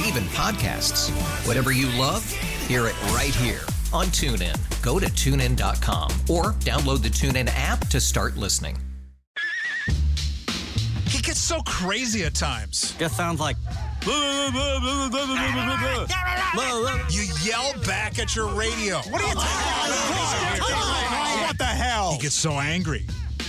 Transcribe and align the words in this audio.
Yes. 0.00 0.08
And 0.08 0.16
even 0.16 0.28
podcasts. 0.30 1.10
Whatever 1.46 1.72
you 1.72 1.86
love, 1.98 2.24
hear 2.66 2.86
it 2.86 3.00
right 3.12 3.34
here 3.34 3.60
on 3.92 4.06
TuneIn. 4.06 4.56
Go 4.82 4.98
to 4.98 5.06
tunein.com 5.06 6.10
or 6.28 6.52
download 6.60 7.02
the 7.02 7.08
TuneIn 7.08 7.50
app 7.54 7.86
to 7.88 8.00
start 8.00 8.36
listening. 8.36 8.76
He 11.06 11.20
gets 11.20 11.40
so 11.40 11.60
crazy 11.62 12.24
at 12.24 12.34
times. 12.34 12.94
Just 12.98 13.16
sounds 13.16 13.40
like. 13.40 13.56
You 17.10 17.24
yell 17.44 17.74
back 17.86 18.18
at 18.18 18.34
your 18.34 18.48
radio. 18.54 18.98
What 18.98 19.20
are 19.20 19.28
you 19.28 19.34
talking 19.34 19.50
about? 20.56 21.46
What 21.46 21.58
the 21.58 21.64
hell? 21.64 22.12
He 22.12 22.18
gets 22.18 22.34
so 22.34 22.52
angry. 22.52 23.06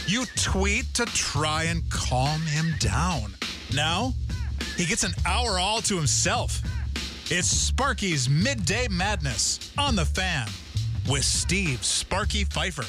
You 0.08 0.26
tweet 0.36 0.94
to 0.96 1.06
try 1.06 1.64
and 1.64 1.90
calm 1.90 2.42
him 2.42 2.74
down. 2.80 3.36
Now, 3.74 4.14
he 4.78 4.86
gets 4.86 5.04
an 5.04 5.14
hour 5.26 5.60
all 5.60 5.82
to 5.82 5.96
himself. 5.96 6.62
It's 7.30 7.48
Sparky's 7.48 8.30
Midday 8.30 8.88
Madness 8.90 9.72
on 9.78 9.96
the 9.96 10.06
fan 10.06 10.48
with 11.10 11.24
Steve 11.24 11.84
Sparky 11.84 12.44
Pfeiffer. 12.44 12.86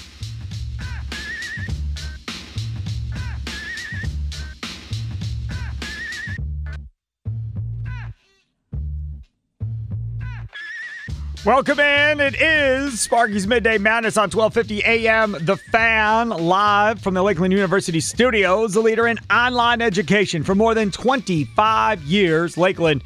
Welcome 11.45 11.81
in. 11.81 12.21
It 12.21 12.41
is 12.41 13.01
Sparky's 13.01 13.49
Midday 13.49 13.77
Madness 13.77 14.17
on 14.17 14.31
1250 14.31 14.85
AM. 14.85 15.33
The 15.33 15.57
Fan, 15.57 16.29
live 16.29 17.01
from 17.01 17.15
the 17.15 17.23
Lakeland 17.25 17.53
University 17.53 17.99
studios, 17.99 18.75
the 18.75 18.81
leader 18.81 19.09
in 19.09 19.19
online 19.29 19.83
education 19.83 20.45
for 20.45 20.55
more 20.55 20.73
than 20.73 20.93
25 20.93 22.05
years. 22.05 22.57
Lakeland.edu. 22.57 23.03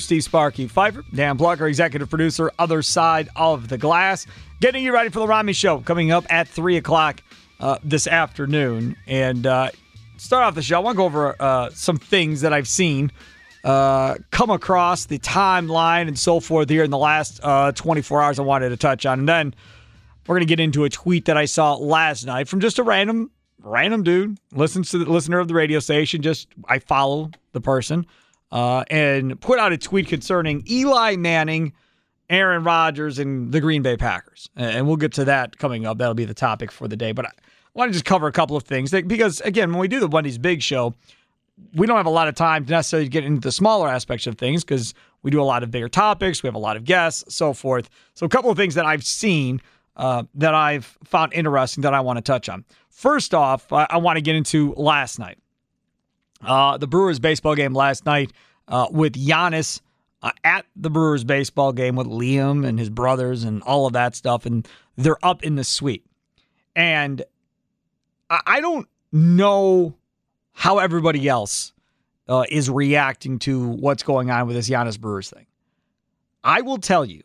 Steve 0.00 0.22
Sparky 0.22 0.68
Pfeiffer, 0.68 1.04
Dan 1.12 1.36
Plucker, 1.36 1.66
executive 1.66 2.08
producer, 2.08 2.52
other 2.56 2.82
side 2.82 3.28
of 3.34 3.66
the 3.66 3.76
glass. 3.76 4.28
Getting 4.60 4.84
you 4.84 4.94
ready 4.94 5.10
for 5.10 5.18
the 5.18 5.26
Rami 5.26 5.54
Show 5.54 5.80
coming 5.80 6.12
up 6.12 6.24
at 6.30 6.46
3 6.46 6.76
o'clock 6.76 7.20
uh, 7.58 7.78
this 7.82 8.06
afternoon. 8.06 8.94
And 9.08 9.44
uh, 9.44 9.70
start 10.18 10.44
off 10.44 10.54
the 10.54 10.62
show, 10.62 10.76
I 10.76 10.78
want 10.78 10.94
to 10.94 10.98
go 10.98 11.06
over 11.06 11.34
uh, 11.40 11.70
some 11.70 11.96
things 11.96 12.42
that 12.42 12.52
I've 12.52 12.68
seen 12.68 13.10
uh, 13.64 14.14
come 14.30 14.50
across 14.50 15.06
the 15.06 15.18
timeline 15.18 16.08
and 16.08 16.18
so 16.18 16.40
forth 16.40 16.68
here 16.68 16.84
in 16.84 16.90
the 16.90 16.98
last 16.98 17.40
uh, 17.42 17.72
24 17.72 18.22
hours 18.22 18.38
I 18.38 18.42
wanted 18.42 18.70
to 18.70 18.76
touch 18.76 19.06
on. 19.06 19.20
And 19.20 19.28
then 19.28 19.54
we're 20.26 20.34
going 20.36 20.46
to 20.46 20.46
get 20.46 20.60
into 20.60 20.84
a 20.84 20.90
tweet 20.90 21.26
that 21.26 21.36
I 21.36 21.44
saw 21.44 21.74
last 21.74 22.24
night 22.24 22.48
from 22.48 22.60
just 22.60 22.78
a 22.78 22.82
random 22.82 23.30
random 23.62 24.02
dude 24.02 24.38
listens 24.52 24.90
to 24.90 24.98
the 24.98 25.10
listener 25.10 25.38
of 25.38 25.46
the 25.46 25.52
radio 25.52 25.80
station 25.80 26.22
just 26.22 26.48
I 26.66 26.78
follow 26.78 27.30
the 27.52 27.60
person 27.60 28.06
uh, 28.50 28.84
and 28.90 29.38
put 29.40 29.58
out 29.58 29.72
a 29.72 29.78
tweet 29.78 30.08
concerning 30.08 30.64
Eli 30.68 31.16
Manning 31.16 31.74
Aaron 32.30 32.62
Rodgers 32.62 33.18
and 33.18 33.52
the 33.52 33.60
Green 33.60 33.82
Bay 33.82 33.96
Packers. 33.96 34.48
And 34.56 34.86
we'll 34.86 34.96
get 34.96 35.12
to 35.14 35.24
that 35.26 35.58
coming 35.58 35.84
up. 35.84 35.98
That'll 35.98 36.14
be 36.14 36.24
the 36.24 36.32
topic 36.32 36.70
for 36.70 36.88
the 36.88 36.96
day. 36.96 37.12
But 37.12 37.26
I 37.26 37.30
want 37.74 37.90
to 37.90 37.92
just 37.92 38.04
cover 38.04 38.28
a 38.28 38.32
couple 38.32 38.56
of 38.56 38.62
things 38.62 38.92
because, 38.92 39.40
again, 39.40 39.70
when 39.70 39.80
we 39.80 39.88
do 39.88 40.00
the 40.00 40.06
Wendy's 40.06 40.38
Big 40.38 40.62
Show, 40.62 40.94
we 41.74 41.86
don't 41.86 41.96
have 41.96 42.06
a 42.06 42.10
lot 42.10 42.28
of 42.28 42.34
time 42.34 42.64
to 42.66 42.70
necessarily 42.72 43.08
get 43.08 43.24
into 43.24 43.40
the 43.40 43.52
smaller 43.52 43.88
aspects 43.88 44.26
of 44.26 44.36
things 44.36 44.64
because 44.64 44.94
we 45.22 45.30
do 45.30 45.40
a 45.40 45.44
lot 45.44 45.62
of 45.62 45.70
bigger 45.70 45.88
topics, 45.88 46.42
we 46.42 46.46
have 46.46 46.54
a 46.54 46.58
lot 46.60 46.76
of 46.76 46.84
guests, 46.84 47.34
so 47.34 47.52
forth. 47.52 47.88
So, 48.14 48.26
a 48.26 48.28
couple 48.28 48.50
of 48.50 48.56
things 48.56 48.74
that 48.74 48.86
I've 48.86 49.04
seen 49.04 49.60
uh, 49.96 50.24
that 50.34 50.54
I've 50.54 50.98
found 51.04 51.32
interesting 51.32 51.82
that 51.82 51.94
I 51.94 52.00
want 52.00 52.16
to 52.16 52.22
touch 52.22 52.48
on. 52.48 52.64
First 52.88 53.34
off, 53.34 53.72
I, 53.72 53.86
I 53.90 53.96
want 53.98 54.16
to 54.16 54.22
get 54.22 54.34
into 54.34 54.74
last 54.74 55.18
night. 55.18 55.38
Uh, 56.42 56.78
the 56.78 56.86
Brewers 56.86 57.18
baseball 57.18 57.54
game 57.54 57.74
last 57.74 58.06
night 58.06 58.32
uh, 58.66 58.86
with 58.90 59.12
Giannis 59.12 59.80
uh, 60.22 60.30
at 60.42 60.64
the 60.74 60.90
Brewers 60.90 61.24
baseball 61.24 61.72
game 61.72 61.96
with 61.96 62.06
Liam 62.06 62.66
and 62.66 62.78
his 62.78 62.88
brothers 62.88 63.44
and 63.44 63.62
all 63.62 63.86
of 63.86 63.92
that 63.92 64.14
stuff, 64.14 64.46
and 64.46 64.66
they're 64.96 65.22
up 65.22 65.42
in 65.42 65.56
the 65.56 65.64
suite. 65.64 66.06
And 66.74 67.22
I, 68.30 68.40
I 68.46 68.60
don't 68.60 68.88
know 69.12 69.96
how 70.60 70.76
everybody 70.76 71.26
else 71.26 71.72
uh, 72.28 72.44
is 72.50 72.68
reacting 72.68 73.38
to 73.38 73.66
what's 73.66 74.02
going 74.02 74.30
on 74.30 74.46
with 74.46 74.54
this 74.54 74.68
Giannis 74.68 75.00
Brewers 75.00 75.30
thing. 75.30 75.46
I 76.44 76.60
will 76.60 76.76
tell 76.76 77.02
you 77.02 77.22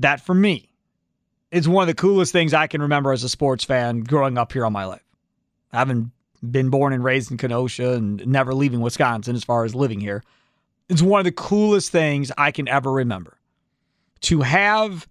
that 0.00 0.20
for 0.20 0.34
me, 0.34 0.68
it's 1.50 1.66
one 1.66 1.80
of 1.80 1.86
the 1.86 1.94
coolest 1.94 2.30
things 2.30 2.52
I 2.52 2.66
can 2.66 2.82
remember 2.82 3.10
as 3.10 3.24
a 3.24 3.28
sports 3.30 3.64
fan 3.64 4.00
growing 4.00 4.36
up 4.36 4.52
here 4.52 4.66
all 4.66 4.70
my 4.70 4.84
life. 4.84 5.02
I 5.72 5.78
haven't 5.78 6.10
been 6.42 6.68
born 6.68 6.92
and 6.92 7.02
raised 7.02 7.30
in 7.30 7.38
Kenosha 7.38 7.94
and 7.94 8.26
never 8.26 8.52
leaving 8.52 8.82
Wisconsin 8.82 9.34
as 9.34 9.42
far 9.42 9.64
as 9.64 9.74
living 9.74 9.98
here. 9.98 10.22
It's 10.90 11.00
one 11.00 11.20
of 11.20 11.24
the 11.24 11.32
coolest 11.32 11.90
things 11.90 12.30
I 12.36 12.50
can 12.50 12.68
ever 12.68 12.92
remember. 12.92 13.38
To 14.20 14.42
have 14.42 15.08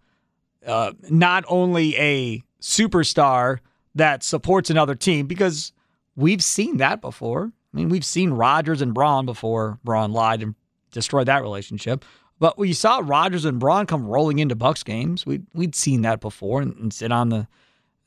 uh, 0.63 0.91
not 1.09 1.43
only 1.47 1.97
a 1.97 2.43
superstar 2.61 3.61
that 3.95 4.21
supports 4.21 4.69
another 4.69 4.93
team, 4.93 5.25
because 5.25 5.73
we've 6.15 6.43
seen 6.43 6.77
that 6.77 7.01
before. 7.01 7.51
I 7.73 7.77
mean, 7.77 7.89
we've 7.89 8.05
seen 8.05 8.31
Rodgers 8.31 8.81
and 8.81 8.93
Braun 8.93 9.25
before. 9.25 9.79
Braun 9.83 10.11
lied 10.11 10.43
and 10.43 10.55
destroyed 10.91 11.27
that 11.27 11.41
relationship. 11.41 12.05
But 12.39 12.57
we 12.57 12.73
saw 12.73 13.01
Rodgers 13.03 13.45
and 13.45 13.59
Braun 13.59 13.85
come 13.85 14.05
rolling 14.05 14.39
into 14.39 14.55
Bucks 14.55 14.83
games. 14.83 15.25
We 15.25 15.41
we'd 15.53 15.75
seen 15.75 16.01
that 16.01 16.19
before 16.19 16.61
and, 16.61 16.75
and 16.77 16.93
sit 16.93 17.11
on 17.11 17.29
the 17.29 17.47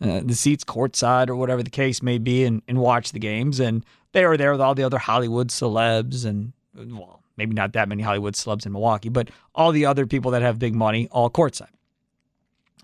uh, 0.00 0.20
the 0.24 0.34
seats 0.34 0.64
courtside 0.64 1.28
or 1.28 1.36
whatever 1.36 1.62
the 1.62 1.70
case 1.70 2.02
may 2.02 2.18
be 2.18 2.44
and, 2.44 2.62
and 2.68 2.78
watch 2.78 3.12
the 3.12 3.18
games. 3.18 3.60
And 3.60 3.84
they 4.12 4.26
were 4.26 4.36
there 4.36 4.52
with 4.52 4.60
all 4.60 4.74
the 4.74 4.82
other 4.82 4.98
Hollywood 4.98 5.48
celebs 5.48 6.26
and 6.26 6.52
well, 6.74 7.22
maybe 7.36 7.54
not 7.54 7.72
that 7.72 7.88
many 7.88 8.02
Hollywood 8.02 8.34
celebs 8.34 8.66
in 8.66 8.72
Milwaukee, 8.72 9.08
but 9.08 9.30
all 9.54 9.72
the 9.72 9.86
other 9.86 10.06
people 10.06 10.32
that 10.32 10.42
have 10.42 10.58
big 10.58 10.74
money 10.74 11.08
all 11.10 11.30
courtside. 11.30 11.68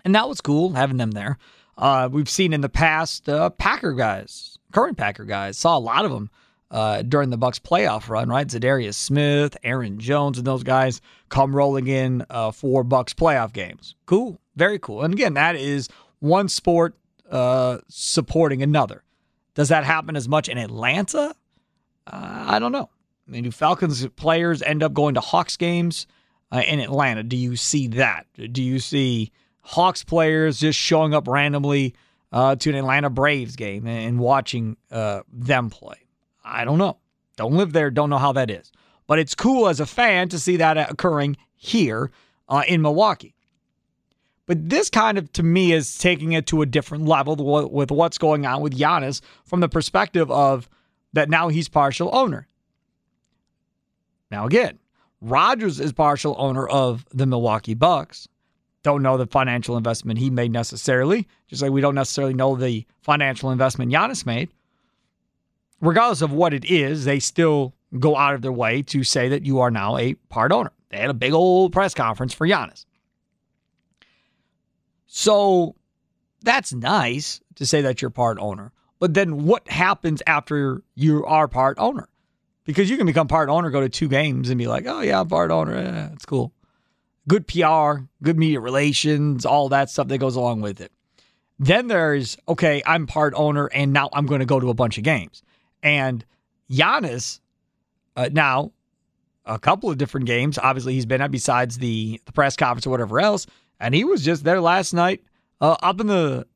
And 0.03 0.15
that 0.15 0.27
was 0.27 0.41
cool 0.41 0.73
having 0.73 0.97
them 0.97 1.11
there. 1.11 1.37
Uh, 1.77 2.09
we've 2.11 2.29
seen 2.29 2.53
in 2.53 2.61
the 2.61 2.69
past 2.69 3.29
uh, 3.29 3.49
Packer 3.51 3.93
guys, 3.93 4.52
current 4.73 4.97
Packer 4.97 5.23
guys, 5.23 5.57
saw 5.57 5.77
a 5.77 5.79
lot 5.79 6.03
of 6.03 6.11
them 6.11 6.29
uh, 6.71 7.03
during 7.03 7.29
the 7.29 7.37
Bucks 7.37 7.59
playoff 7.59 8.09
run, 8.09 8.27
right? 8.27 8.47
Za'Darius 8.47 8.95
Smith, 8.95 9.55
Aaron 9.63 9.99
Jones, 9.99 10.39
and 10.39 10.47
those 10.47 10.63
guys 10.63 10.99
come 11.29 11.55
rolling 11.55 11.87
in 11.87 12.25
uh, 12.29 12.51
for 12.51 12.83
Bucks 12.83 13.13
playoff 13.13 13.53
games. 13.53 13.95
Cool, 14.07 14.39
very 14.55 14.79
cool. 14.79 15.03
And 15.03 15.13
again, 15.13 15.35
that 15.35 15.55
is 15.55 15.87
one 16.19 16.49
sport 16.49 16.95
uh, 17.29 17.77
supporting 17.87 18.63
another. 18.63 19.03
Does 19.53 19.69
that 19.69 19.83
happen 19.83 20.15
as 20.15 20.27
much 20.27 20.49
in 20.49 20.57
Atlanta? 20.57 21.35
Uh, 22.07 22.45
I 22.47 22.59
don't 22.59 22.71
know. 22.71 22.89
I 23.27 23.31
mean, 23.31 23.43
do 23.43 23.51
Falcons 23.51 24.05
players 24.15 24.61
end 24.61 24.83
up 24.83 24.93
going 24.93 25.13
to 25.13 25.21
Hawks 25.21 25.57
games 25.57 26.07
uh, 26.51 26.63
in 26.67 26.79
Atlanta? 26.79 27.23
Do 27.23 27.37
you 27.37 27.55
see 27.55 27.87
that? 27.89 28.25
Do 28.51 28.63
you 28.63 28.79
see 28.79 29.31
Hawks 29.61 30.03
players 30.03 30.59
just 30.59 30.77
showing 30.77 31.13
up 31.13 31.27
randomly 31.27 31.93
uh, 32.33 32.55
to 32.57 32.69
an 32.69 32.75
Atlanta 32.75 33.09
Braves 33.09 33.55
game 33.55 33.87
and 33.87 34.19
watching 34.19 34.75
uh, 34.91 35.21
them 35.31 35.69
play? 35.69 36.05
I 36.43 36.65
don't 36.65 36.77
know. 36.77 36.97
Don't 37.37 37.53
live 37.53 37.71
there. 37.71 37.89
Don't 37.89 38.09
know 38.09 38.17
how 38.17 38.33
that 38.33 38.49
is. 38.49 38.71
But 39.07 39.19
it's 39.19 39.35
cool 39.35 39.69
as 39.69 39.79
a 39.79 39.85
fan 39.85 40.27
to 40.29 40.39
see 40.39 40.57
that 40.57 40.77
occurring 40.77 41.37
here 41.55 42.11
uh, 42.49 42.63
in 42.67 42.81
Milwaukee. 42.81 43.35
But 44.45 44.69
this 44.69 44.89
kind 44.89 45.17
of, 45.17 45.31
to 45.33 45.43
me, 45.43 45.71
is 45.71 45.97
taking 45.97 46.33
it 46.33 46.47
to 46.47 46.61
a 46.61 46.65
different 46.65 47.05
level 47.05 47.69
with 47.69 47.91
what's 47.91 48.17
going 48.17 48.45
on 48.45 48.61
with 48.61 48.77
Giannis 48.77 49.21
from 49.45 49.61
the 49.61 49.69
perspective 49.69 50.29
of 50.29 50.69
that 51.13 51.29
now 51.29 51.47
he's 51.47 51.69
partial 51.69 52.09
owner. 52.13 52.47
Now, 54.29 54.45
again, 54.45 54.79
Rodgers 55.21 55.79
is 55.79 55.93
partial 55.93 56.35
owner 56.37 56.67
of 56.67 57.05
the 57.11 57.25
Milwaukee 57.25 57.75
Bucks. 57.75 58.27
Don't 58.83 59.01
know 59.01 59.17
the 59.17 59.25
financial 59.25 59.77
investment 59.77 60.19
he 60.19 60.29
made 60.29 60.51
necessarily, 60.51 61.27
just 61.47 61.61
like 61.61 61.71
we 61.71 61.81
don't 61.81 61.95
necessarily 61.95 62.33
know 62.33 62.55
the 62.55 62.85
financial 63.01 63.49
investment 63.51 63.91
Giannis 63.91 64.25
made. 64.25 64.49
Regardless 65.81 66.21
of 66.21 66.31
what 66.31 66.53
it 66.53 66.65
is, 66.65 67.05
they 67.05 67.19
still 67.19 67.73
go 67.99 68.15
out 68.15 68.33
of 68.33 68.41
their 68.41 68.51
way 68.51 68.81
to 68.81 69.03
say 69.03 69.29
that 69.29 69.45
you 69.45 69.59
are 69.59 69.71
now 69.71 69.97
a 69.97 70.13
part 70.29 70.51
owner. 70.51 70.71
They 70.89 70.97
had 70.97 71.09
a 71.09 71.13
big 71.13 71.33
old 71.33 71.73
press 71.73 71.93
conference 71.93 72.33
for 72.33 72.47
Giannis. 72.47 72.85
So 75.07 75.75
that's 76.41 76.73
nice 76.73 77.39
to 77.55 77.65
say 77.65 77.81
that 77.81 78.01
you're 78.01 78.11
part 78.11 78.37
owner. 78.39 78.71
But 78.99 79.13
then 79.13 79.45
what 79.45 79.67
happens 79.67 80.23
after 80.27 80.81
you 80.95 81.25
are 81.25 81.47
part 81.47 81.77
owner? 81.79 82.07
Because 82.65 82.89
you 82.89 82.97
can 82.97 83.05
become 83.05 83.27
part 83.27 83.49
owner, 83.49 83.69
go 83.69 83.81
to 83.81 83.89
two 83.89 84.07
games 84.07 84.49
and 84.49 84.57
be 84.57 84.67
like, 84.67 84.85
oh, 84.87 85.01
yeah, 85.01 85.19
I'm 85.19 85.27
part 85.27 85.51
owner. 85.51 85.75
Yeah, 85.75 86.07
that's 86.09 86.25
cool. 86.25 86.53
Good 87.27 87.47
PR, 87.47 88.03
good 88.21 88.37
media 88.37 88.59
relations, 88.59 89.45
all 89.45 89.69
that 89.69 89.89
stuff 89.89 90.07
that 90.09 90.17
goes 90.17 90.35
along 90.35 90.61
with 90.61 90.81
it. 90.81 90.91
Then 91.59 91.87
there's, 91.87 92.37
okay, 92.47 92.83
I'm 92.85 93.07
part 93.07 93.33
owner 93.35 93.67
and 93.67 93.93
now 93.93 94.09
I'm 94.11 94.25
going 94.25 94.39
to 94.39 94.45
go 94.45 94.59
to 94.59 94.69
a 94.69 94.73
bunch 94.73 94.97
of 94.97 95.03
games. 95.03 95.43
And 95.81 96.25
Giannis, 96.69 97.39
uh, 98.15 98.29
now, 98.31 98.71
a 99.45 99.59
couple 99.59 99.89
of 99.89 99.97
different 99.97 100.25
games, 100.25 100.57
obviously 100.57 100.93
he's 100.93 101.05
been 101.05 101.21
at 101.21 101.31
besides 101.31 101.77
the, 101.77 102.19
the 102.25 102.31
press 102.31 102.55
conference 102.55 102.87
or 102.87 102.89
whatever 102.89 103.19
else. 103.19 103.45
And 103.79 103.93
he 103.93 104.03
was 104.03 104.23
just 104.23 104.43
there 104.43 104.61
last 104.61 104.93
night 104.93 105.23
uh, 105.61 105.77
up 105.81 105.99
in 105.99 106.07
the 106.07 106.47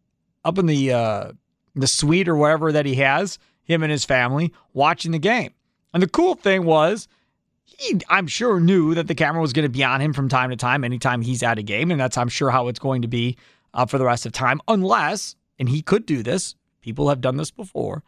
up 0.45 0.57
in 0.57 0.65
the 0.65 0.93
uh, 0.93 1.31
the 1.75 1.87
suite 1.87 2.27
or 2.27 2.35
wherever 2.35 2.71
that 2.71 2.85
he 2.85 2.95
has 2.95 3.37
him 3.63 3.83
and 3.83 3.91
his 3.91 4.05
family 4.05 4.53
watching 4.73 5.11
the 5.11 5.19
game. 5.19 5.53
And 5.93 6.01
the 6.01 6.07
cool 6.07 6.35
thing 6.35 6.63
was, 6.63 7.07
he 7.77 7.99
I'm 8.09 8.27
sure 8.27 8.59
knew 8.59 8.95
that 8.95 9.07
the 9.07 9.15
camera 9.15 9.41
was 9.41 9.53
going 9.53 9.63
to 9.63 9.69
be 9.69 9.83
on 9.83 10.01
him 10.01 10.13
from 10.13 10.29
time 10.29 10.49
to 10.49 10.55
time, 10.55 10.83
anytime 10.83 11.21
he's 11.21 11.43
at 11.43 11.59
a 11.59 11.63
game, 11.63 11.91
and 11.91 11.99
that's 11.99 12.17
I'm 12.17 12.29
sure 12.29 12.49
how 12.49 12.67
it's 12.67 12.79
going 12.79 13.03
to 13.03 13.07
be 13.07 13.37
uh, 13.73 13.85
for 13.85 13.97
the 13.97 14.05
rest 14.05 14.25
of 14.25 14.31
time, 14.31 14.59
unless 14.67 15.35
and 15.59 15.69
he 15.69 15.81
could 15.81 16.05
do 16.05 16.23
this. 16.23 16.55
People 16.81 17.09
have 17.09 17.21
done 17.21 17.37
this 17.37 17.51
before, 17.51 18.03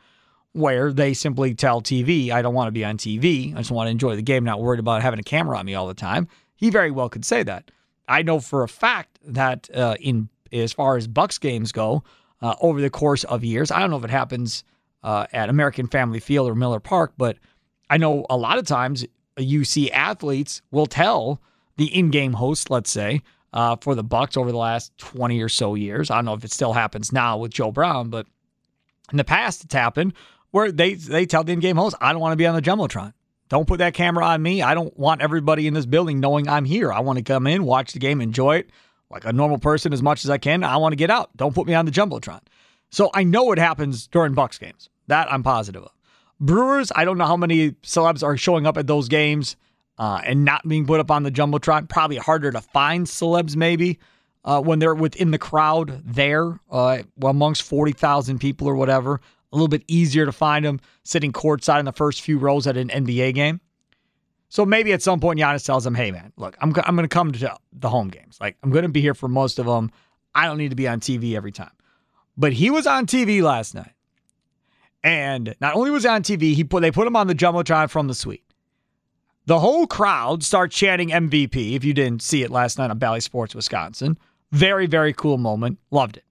where 0.53 0.91
they 0.91 1.13
simply 1.13 1.53
tell 1.53 1.81
TV, 1.81 2.31
"I 2.31 2.41
don't 2.41 2.53
want 2.53 2.67
to 2.67 2.71
be 2.71 2.85
on 2.85 2.97
TV. 2.97 3.53
I 3.53 3.59
just 3.59 3.71
want 3.71 3.87
to 3.87 3.91
enjoy 3.91 4.15
the 4.15 4.21
game, 4.21 4.43
not 4.43 4.61
worried 4.61 4.79
about 4.79 5.01
having 5.01 5.19
a 5.19 5.23
camera 5.23 5.57
on 5.57 5.65
me 5.65 5.75
all 5.75 5.87
the 5.87 5.93
time." 5.93 6.27
He 6.55 6.69
very 6.69 6.91
well 6.91 7.09
could 7.09 7.25
say 7.25 7.43
that. 7.43 7.71
I 8.07 8.23
know 8.23 8.39
for 8.39 8.63
a 8.63 8.67
fact 8.67 9.19
that 9.23 9.69
uh, 9.73 9.95
in 9.99 10.29
as 10.51 10.73
far 10.73 10.97
as 10.97 11.07
Bucks 11.07 11.37
games 11.37 11.71
go, 11.71 12.03
uh, 12.41 12.55
over 12.59 12.81
the 12.81 12.89
course 12.89 13.23
of 13.25 13.43
years, 13.43 13.69
I 13.69 13.79
don't 13.79 13.91
know 13.91 13.97
if 13.97 14.03
it 14.03 14.09
happens 14.09 14.63
uh, 15.03 15.27
at 15.31 15.49
American 15.49 15.87
Family 15.87 16.19
Field 16.19 16.49
or 16.49 16.55
Miller 16.55 16.79
Park, 16.79 17.13
but 17.17 17.37
I 17.89 17.97
know 17.97 18.25
a 18.29 18.37
lot 18.37 18.57
of 18.57 18.65
times 18.65 19.05
see 19.63 19.91
athletes 19.91 20.61
will 20.71 20.85
tell 20.85 21.41
the 21.77 21.93
in-game 21.95 22.33
host, 22.33 22.69
let's 22.69 22.89
say, 22.89 23.21
uh, 23.53 23.75
for 23.77 23.95
the 23.95 24.03
Bucks 24.03 24.37
over 24.37 24.51
the 24.51 24.57
last 24.57 24.97
20 24.97 25.41
or 25.41 25.49
so 25.49 25.75
years. 25.75 26.11
I 26.11 26.15
don't 26.15 26.25
know 26.25 26.33
if 26.33 26.43
it 26.43 26.51
still 26.51 26.73
happens 26.73 27.11
now 27.11 27.37
with 27.37 27.51
Joe 27.51 27.71
Brown, 27.71 28.09
but 28.09 28.27
in 29.11 29.17
the 29.17 29.23
past 29.23 29.63
it's 29.63 29.73
happened 29.73 30.13
where 30.51 30.71
they 30.71 30.95
they 30.95 31.25
tell 31.25 31.43
the 31.43 31.53
in-game 31.53 31.77
host, 31.77 31.95
"I 32.01 32.11
don't 32.11 32.21
want 32.21 32.33
to 32.33 32.37
be 32.37 32.47
on 32.47 32.55
the 32.55 32.61
jumbotron. 32.61 33.13
Don't 33.49 33.67
put 33.67 33.79
that 33.79 33.93
camera 33.95 34.25
on 34.25 34.41
me. 34.41 34.61
I 34.61 34.75
don't 34.75 34.95
want 34.97 35.21
everybody 35.21 35.65
in 35.65 35.73
this 35.73 35.87
building 35.87 36.19
knowing 36.19 36.47
I'm 36.47 36.65
here. 36.65 36.93
I 36.93 36.99
want 36.99 37.17
to 37.17 37.23
come 37.23 37.47
in, 37.47 37.63
watch 37.63 37.93
the 37.93 37.99
game, 37.99 38.21
enjoy 38.21 38.57
it 38.57 38.69
like 39.09 39.25
a 39.25 39.33
normal 39.33 39.57
person 39.57 39.91
as 39.91 40.03
much 40.03 40.23
as 40.23 40.29
I 40.29 40.37
can. 40.37 40.63
I 40.63 40.77
want 40.77 40.91
to 40.91 40.97
get 40.97 41.09
out. 41.09 41.35
Don't 41.35 41.55
put 41.55 41.65
me 41.67 41.73
on 41.73 41.85
the 41.85 41.91
jumbotron." 41.91 42.41
So 42.91 43.09
I 43.13 43.23
know 43.23 43.51
it 43.51 43.59
happens 43.59 44.07
during 44.07 44.33
Bucks 44.33 44.57
games. 44.57 44.89
That 45.07 45.31
I'm 45.31 45.43
positive 45.43 45.83
of. 45.83 45.91
Brewers, 46.39 46.91
I 46.95 47.05
don't 47.05 47.17
know 47.17 47.25
how 47.25 47.37
many 47.37 47.71
celebs 47.83 48.23
are 48.23 48.37
showing 48.37 48.65
up 48.65 48.77
at 48.77 48.87
those 48.87 49.09
games 49.09 49.57
uh, 49.97 50.21
and 50.23 50.45
not 50.45 50.67
being 50.67 50.85
put 50.85 50.99
up 50.99 51.11
on 51.11 51.23
the 51.23 51.31
jumbotron. 51.31 51.89
Probably 51.89 52.17
harder 52.17 52.51
to 52.51 52.61
find 52.61 53.05
celebs 53.05 53.55
maybe 53.55 53.99
uh, 54.45 54.61
when 54.61 54.79
they're 54.79 54.95
within 54.95 55.31
the 55.31 55.37
crowd 55.37 56.01
there, 56.05 56.59
uh, 56.71 56.99
amongst 57.21 57.63
forty 57.63 57.91
thousand 57.91 58.39
people 58.39 58.67
or 58.67 58.75
whatever. 58.75 59.19
A 59.51 59.55
little 59.55 59.67
bit 59.67 59.83
easier 59.87 60.25
to 60.25 60.31
find 60.31 60.63
them 60.63 60.79
sitting 61.03 61.33
courtside 61.33 61.79
in 61.79 61.85
the 61.85 61.91
first 61.91 62.21
few 62.21 62.37
rows 62.37 62.67
at 62.67 62.77
an 62.77 62.89
NBA 62.89 63.33
game. 63.33 63.59
So 64.47 64.65
maybe 64.65 64.93
at 64.93 65.01
some 65.01 65.19
point 65.19 65.39
Giannis 65.39 65.65
tells 65.65 65.85
him, 65.85 65.95
"Hey 65.95 66.11
man, 66.11 66.31
look, 66.37 66.55
I'm 66.61 66.73
I'm 66.85 66.95
going 66.95 67.07
to 67.07 67.13
come 67.13 67.33
to 67.33 67.57
the 67.73 67.89
home 67.89 68.07
games. 68.07 68.37
Like 68.39 68.57
I'm 68.63 68.71
going 68.71 68.83
to 68.83 68.89
be 68.89 69.01
here 69.01 69.13
for 69.13 69.27
most 69.27 69.59
of 69.59 69.65
them. 69.65 69.91
I 70.33 70.45
don't 70.45 70.57
need 70.57 70.69
to 70.69 70.75
be 70.75 70.87
on 70.87 71.01
TV 71.01 71.35
every 71.35 71.51
time." 71.51 71.71
But 72.37 72.53
he 72.53 72.69
was 72.69 72.87
on 72.87 73.05
TV 73.05 73.41
last 73.41 73.75
night. 73.75 73.91
And 75.03 75.55
not 75.61 75.75
only 75.75 75.91
was 75.91 76.05
on 76.05 76.23
TV, 76.23 76.53
he 76.53 76.63
put 76.63 76.81
they 76.81 76.91
put 76.91 77.07
him 77.07 77.15
on 77.15 77.27
the 77.27 77.35
jumbotron 77.35 77.89
from 77.89 78.07
the 78.07 78.13
suite. 78.13 78.43
The 79.45 79.59
whole 79.59 79.87
crowd 79.87 80.43
starts 80.43 80.75
chanting 80.75 81.09
MVP. 81.09 81.75
If 81.75 81.83
you 81.83 81.93
didn't 81.93 82.21
see 82.21 82.43
it 82.43 82.51
last 82.51 82.77
night 82.77 82.91
on 82.91 82.99
Bally 82.99 83.21
Sports 83.21 83.55
Wisconsin, 83.55 84.17
very 84.51 84.87
very 84.87 85.13
cool 85.13 85.37
moment. 85.37 85.79
Loved 85.89 86.17
it. 86.17 86.25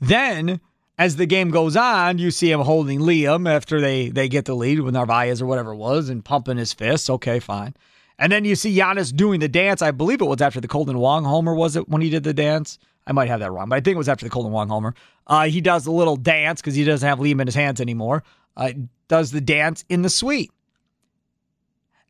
Then 0.00 0.60
as 0.98 1.16
the 1.16 1.26
game 1.26 1.50
goes 1.50 1.76
on, 1.76 2.18
you 2.18 2.30
see 2.30 2.50
him 2.50 2.60
holding 2.60 3.00
Liam 3.00 3.48
after 3.48 3.80
they 3.80 4.08
they 4.08 4.28
get 4.28 4.44
the 4.44 4.54
lead 4.54 4.80
with 4.80 4.94
Narvaez 4.94 5.40
or 5.40 5.46
whatever 5.46 5.72
it 5.72 5.76
was 5.76 6.08
and 6.08 6.24
pumping 6.24 6.56
his 6.56 6.72
fists. 6.72 7.08
Okay, 7.08 7.38
fine. 7.38 7.74
And 8.18 8.30
then 8.30 8.44
you 8.44 8.54
see 8.54 8.76
Giannis 8.76 9.16
doing 9.16 9.40
the 9.40 9.48
dance. 9.48 9.80
I 9.80 9.92
believe 9.92 10.20
it 10.20 10.26
was 10.26 10.42
after 10.42 10.60
the 10.60 10.68
Kolten 10.68 10.96
Wong 10.96 11.24
homer, 11.24 11.54
was 11.54 11.74
it 11.74 11.88
when 11.88 12.02
he 12.02 12.10
did 12.10 12.22
the 12.22 12.34
dance? 12.34 12.78
I 13.10 13.12
might 13.12 13.28
have 13.28 13.40
that 13.40 13.50
wrong, 13.50 13.68
but 13.68 13.74
I 13.74 13.80
think 13.80 13.96
it 13.96 13.98
was 13.98 14.08
after 14.08 14.24
the 14.24 14.30
Kolten 14.30 14.50
Wong 14.50 14.68
homer. 14.68 14.94
Uh, 15.26 15.46
he 15.46 15.60
does 15.60 15.84
a 15.84 15.90
little 15.90 16.14
dance 16.14 16.60
because 16.60 16.76
he 16.76 16.84
doesn't 16.84 17.06
have 17.06 17.18
Liam 17.18 17.40
in 17.40 17.48
his 17.48 17.56
hands 17.56 17.80
anymore. 17.80 18.22
Uh, 18.56 18.70
does 19.08 19.32
the 19.32 19.40
dance 19.40 19.84
in 19.88 20.02
the 20.02 20.08
suite. 20.08 20.52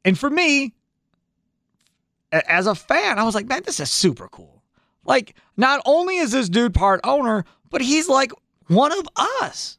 And 0.05 0.19
for 0.19 0.29
me, 0.29 0.75
as 2.31 2.67
a 2.67 2.75
fan, 2.75 3.19
I 3.19 3.23
was 3.25 3.35
like, 3.35 3.47
man, 3.47 3.63
this 3.65 3.81
is 3.81 3.91
super 3.91 4.29
cool. 4.29 4.63
Like, 5.07 5.35
not 5.57 5.81
only 5.87 6.19
is 6.19 6.33
this 6.33 6.51
dude 6.51 6.75
part 6.75 7.01
owner, 7.03 7.47
but 7.71 7.81
he's 7.81 8.07
like 8.07 8.33
one 8.67 8.93
of 8.93 9.09
us, 9.41 9.79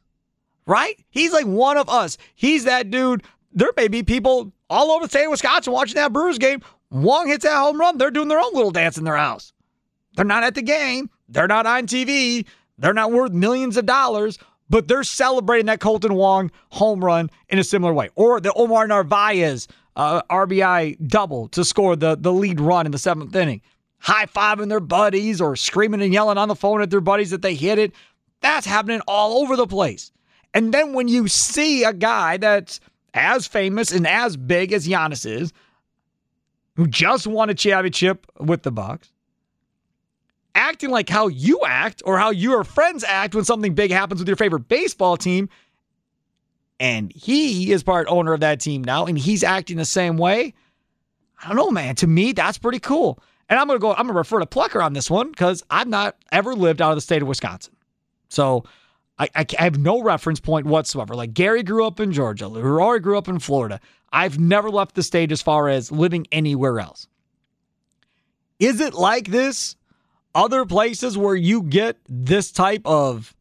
right? 0.66 0.98
He's 1.10 1.32
like 1.32 1.46
one 1.46 1.76
of 1.76 1.88
us. 1.88 2.18
He's 2.34 2.64
that 2.64 2.90
dude. 2.90 3.22
There 3.52 3.70
may 3.76 3.86
be 3.86 4.02
people 4.02 4.52
all 4.68 4.90
over 4.90 5.04
the 5.04 5.10
state 5.10 5.26
of 5.26 5.30
Wisconsin 5.30 5.72
watching 5.72 5.94
that 5.94 6.12
Brewers 6.12 6.38
game. 6.38 6.62
Wong 6.90 7.28
hits 7.28 7.44
that 7.44 7.56
home 7.56 7.78
run. 7.78 7.96
They're 7.96 8.10
doing 8.10 8.26
their 8.26 8.40
own 8.40 8.54
little 8.54 8.72
dance 8.72 8.98
in 8.98 9.04
their 9.04 9.16
house. 9.16 9.52
They're 10.14 10.24
not 10.24 10.44
at 10.44 10.54
the 10.54 10.62
game. 10.62 11.10
They're 11.28 11.48
not 11.48 11.66
on 11.66 11.86
TV. 11.86 12.46
They're 12.78 12.94
not 12.94 13.12
worth 13.12 13.32
millions 13.32 13.76
of 13.76 13.86
dollars, 13.86 14.38
but 14.68 14.88
they're 14.88 15.04
celebrating 15.04 15.66
that 15.66 15.80
Kolten 15.80 16.12
Wong 16.12 16.50
home 16.70 17.04
run 17.04 17.30
in 17.48 17.58
a 17.58 17.64
similar 17.64 17.92
way. 17.92 18.10
Or 18.14 18.40
the 18.40 18.52
Omar 18.54 18.86
Narvaez 18.86 19.68
uh, 19.96 20.22
RBI 20.30 21.06
double 21.08 21.48
to 21.48 21.64
score 21.64 21.96
the, 21.96 22.16
the 22.16 22.32
lead 22.32 22.60
run 22.60 22.86
in 22.86 22.92
the 22.92 22.98
seventh 22.98 23.34
inning. 23.34 23.60
High 23.98 24.26
fiving 24.26 24.68
their 24.68 24.80
buddies 24.80 25.40
or 25.40 25.54
screaming 25.54 26.02
and 26.02 26.12
yelling 26.12 26.38
on 26.38 26.48
the 26.48 26.56
phone 26.56 26.82
at 26.82 26.90
their 26.90 27.00
buddies 27.00 27.30
that 27.30 27.42
they 27.42 27.54
hit 27.54 27.78
it. 27.78 27.92
That's 28.40 28.66
happening 28.66 29.00
all 29.06 29.42
over 29.42 29.54
the 29.54 29.66
place. 29.66 30.10
And 30.54 30.74
then 30.74 30.92
when 30.92 31.08
you 31.08 31.28
see 31.28 31.84
a 31.84 31.92
guy 31.92 32.36
that's 32.36 32.80
as 33.14 33.46
famous 33.46 33.92
and 33.92 34.06
as 34.06 34.36
big 34.36 34.72
as 34.72 34.88
Giannis 34.88 35.24
is, 35.24 35.52
who 36.76 36.86
just 36.86 37.26
won 37.26 37.50
a 37.50 37.54
championship 37.54 38.26
with 38.40 38.62
the 38.62 38.72
Bucks, 38.72 39.11
acting 40.54 40.90
like 40.90 41.08
how 41.08 41.28
you 41.28 41.60
act 41.66 42.02
or 42.04 42.18
how 42.18 42.30
your 42.30 42.64
friends 42.64 43.04
act 43.04 43.34
when 43.34 43.44
something 43.44 43.74
big 43.74 43.90
happens 43.90 44.20
with 44.20 44.28
your 44.28 44.36
favorite 44.36 44.68
baseball 44.68 45.16
team. 45.16 45.48
And 46.80 47.12
he 47.12 47.72
is 47.72 47.82
part 47.82 48.08
owner 48.08 48.32
of 48.32 48.40
that 48.40 48.60
team 48.60 48.82
now, 48.82 49.06
and 49.06 49.16
he's 49.16 49.44
acting 49.44 49.76
the 49.76 49.84
same 49.84 50.16
way. 50.16 50.54
I 51.42 51.48
don't 51.48 51.56
know, 51.56 51.70
man. 51.70 51.94
To 51.96 52.06
me, 52.06 52.32
that's 52.32 52.58
pretty 52.58 52.80
cool. 52.80 53.20
And 53.48 53.58
I'm 53.58 53.66
gonna 53.66 53.78
go. 53.78 53.92
I'm 53.92 54.06
gonna 54.06 54.18
refer 54.18 54.38
to 54.40 54.46
Plucker 54.46 54.80
on 54.82 54.92
this 54.92 55.10
one 55.10 55.30
because 55.30 55.62
I've 55.70 55.88
not 55.88 56.16
ever 56.32 56.54
lived 56.54 56.80
out 56.80 56.90
of 56.90 56.96
the 56.96 57.02
state 57.02 57.22
of 57.22 57.28
Wisconsin, 57.28 57.74
so 58.28 58.64
I, 59.18 59.28
I, 59.34 59.46
I 59.58 59.64
have 59.64 59.78
no 59.78 60.02
reference 60.02 60.40
point 60.40 60.66
whatsoever. 60.66 61.14
Like 61.14 61.34
Gary 61.34 61.62
grew 61.62 61.84
up 61.84 62.00
in 62.00 62.12
Georgia, 62.12 62.48
Rory 62.48 63.00
grew 63.00 63.18
up 63.18 63.28
in 63.28 63.38
Florida. 63.38 63.80
I've 64.12 64.38
never 64.38 64.70
left 64.70 64.94
the 64.94 65.02
state 65.02 65.32
as 65.32 65.42
far 65.42 65.68
as 65.68 65.92
living 65.92 66.26
anywhere 66.32 66.80
else. 66.80 67.08
Is 68.58 68.80
it 68.80 68.94
like 68.94 69.28
this 69.28 69.76
other 70.34 70.64
places 70.64 71.16
where 71.18 71.34
you 71.36 71.62
get 71.62 71.98
this 72.08 72.50
type 72.52 72.82
of 72.84 73.34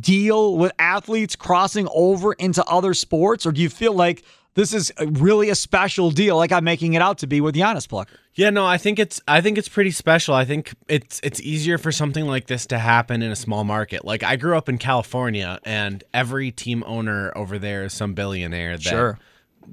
deal 0.00 0.56
with 0.56 0.72
athletes 0.78 1.36
crossing 1.36 1.88
over 1.94 2.32
into 2.34 2.64
other 2.64 2.94
sports? 2.94 3.46
Or 3.46 3.52
do 3.52 3.60
you 3.60 3.70
feel 3.70 3.94
like 3.94 4.22
this 4.54 4.72
is 4.74 4.92
really 4.98 5.50
a 5.50 5.54
special 5.54 6.10
deal, 6.10 6.36
like 6.36 6.52
I'm 6.52 6.64
making 6.64 6.94
it 6.94 7.02
out 7.02 7.18
to 7.18 7.26
be 7.26 7.40
with 7.40 7.54
Giannis 7.54 7.88
Plucker? 7.88 8.18
Yeah, 8.34 8.50
no, 8.50 8.66
I 8.66 8.76
think 8.78 8.98
it's 8.98 9.20
I 9.26 9.40
think 9.40 9.56
it's 9.58 9.68
pretty 9.68 9.90
special. 9.90 10.34
I 10.34 10.44
think 10.44 10.72
it's 10.88 11.20
it's 11.22 11.40
easier 11.40 11.78
for 11.78 11.90
something 11.90 12.26
like 12.26 12.46
this 12.46 12.66
to 12.66 12.78
happen 12.78 13.22
in 13.22 13.30
a 13.30 13.36
small 13.36 13.64
market. 13.64 14.04
Like 14.04 14.22
I 14.22 14.36
grew 14.36 14.56
up 14.56 14.68
in 14.68 14.78
California, 14.78 15.58
and 15.64 16.04
every 16.12 16.50
team 16.52 16.84
owner 16.86 17.32
over 17.36 17.58
there 17.58 17.84
is 17.84 17.92
some 17.92 18.14
billionaire 18.14 18.76
that 18.76 18.82
Sure. 18.82 19.18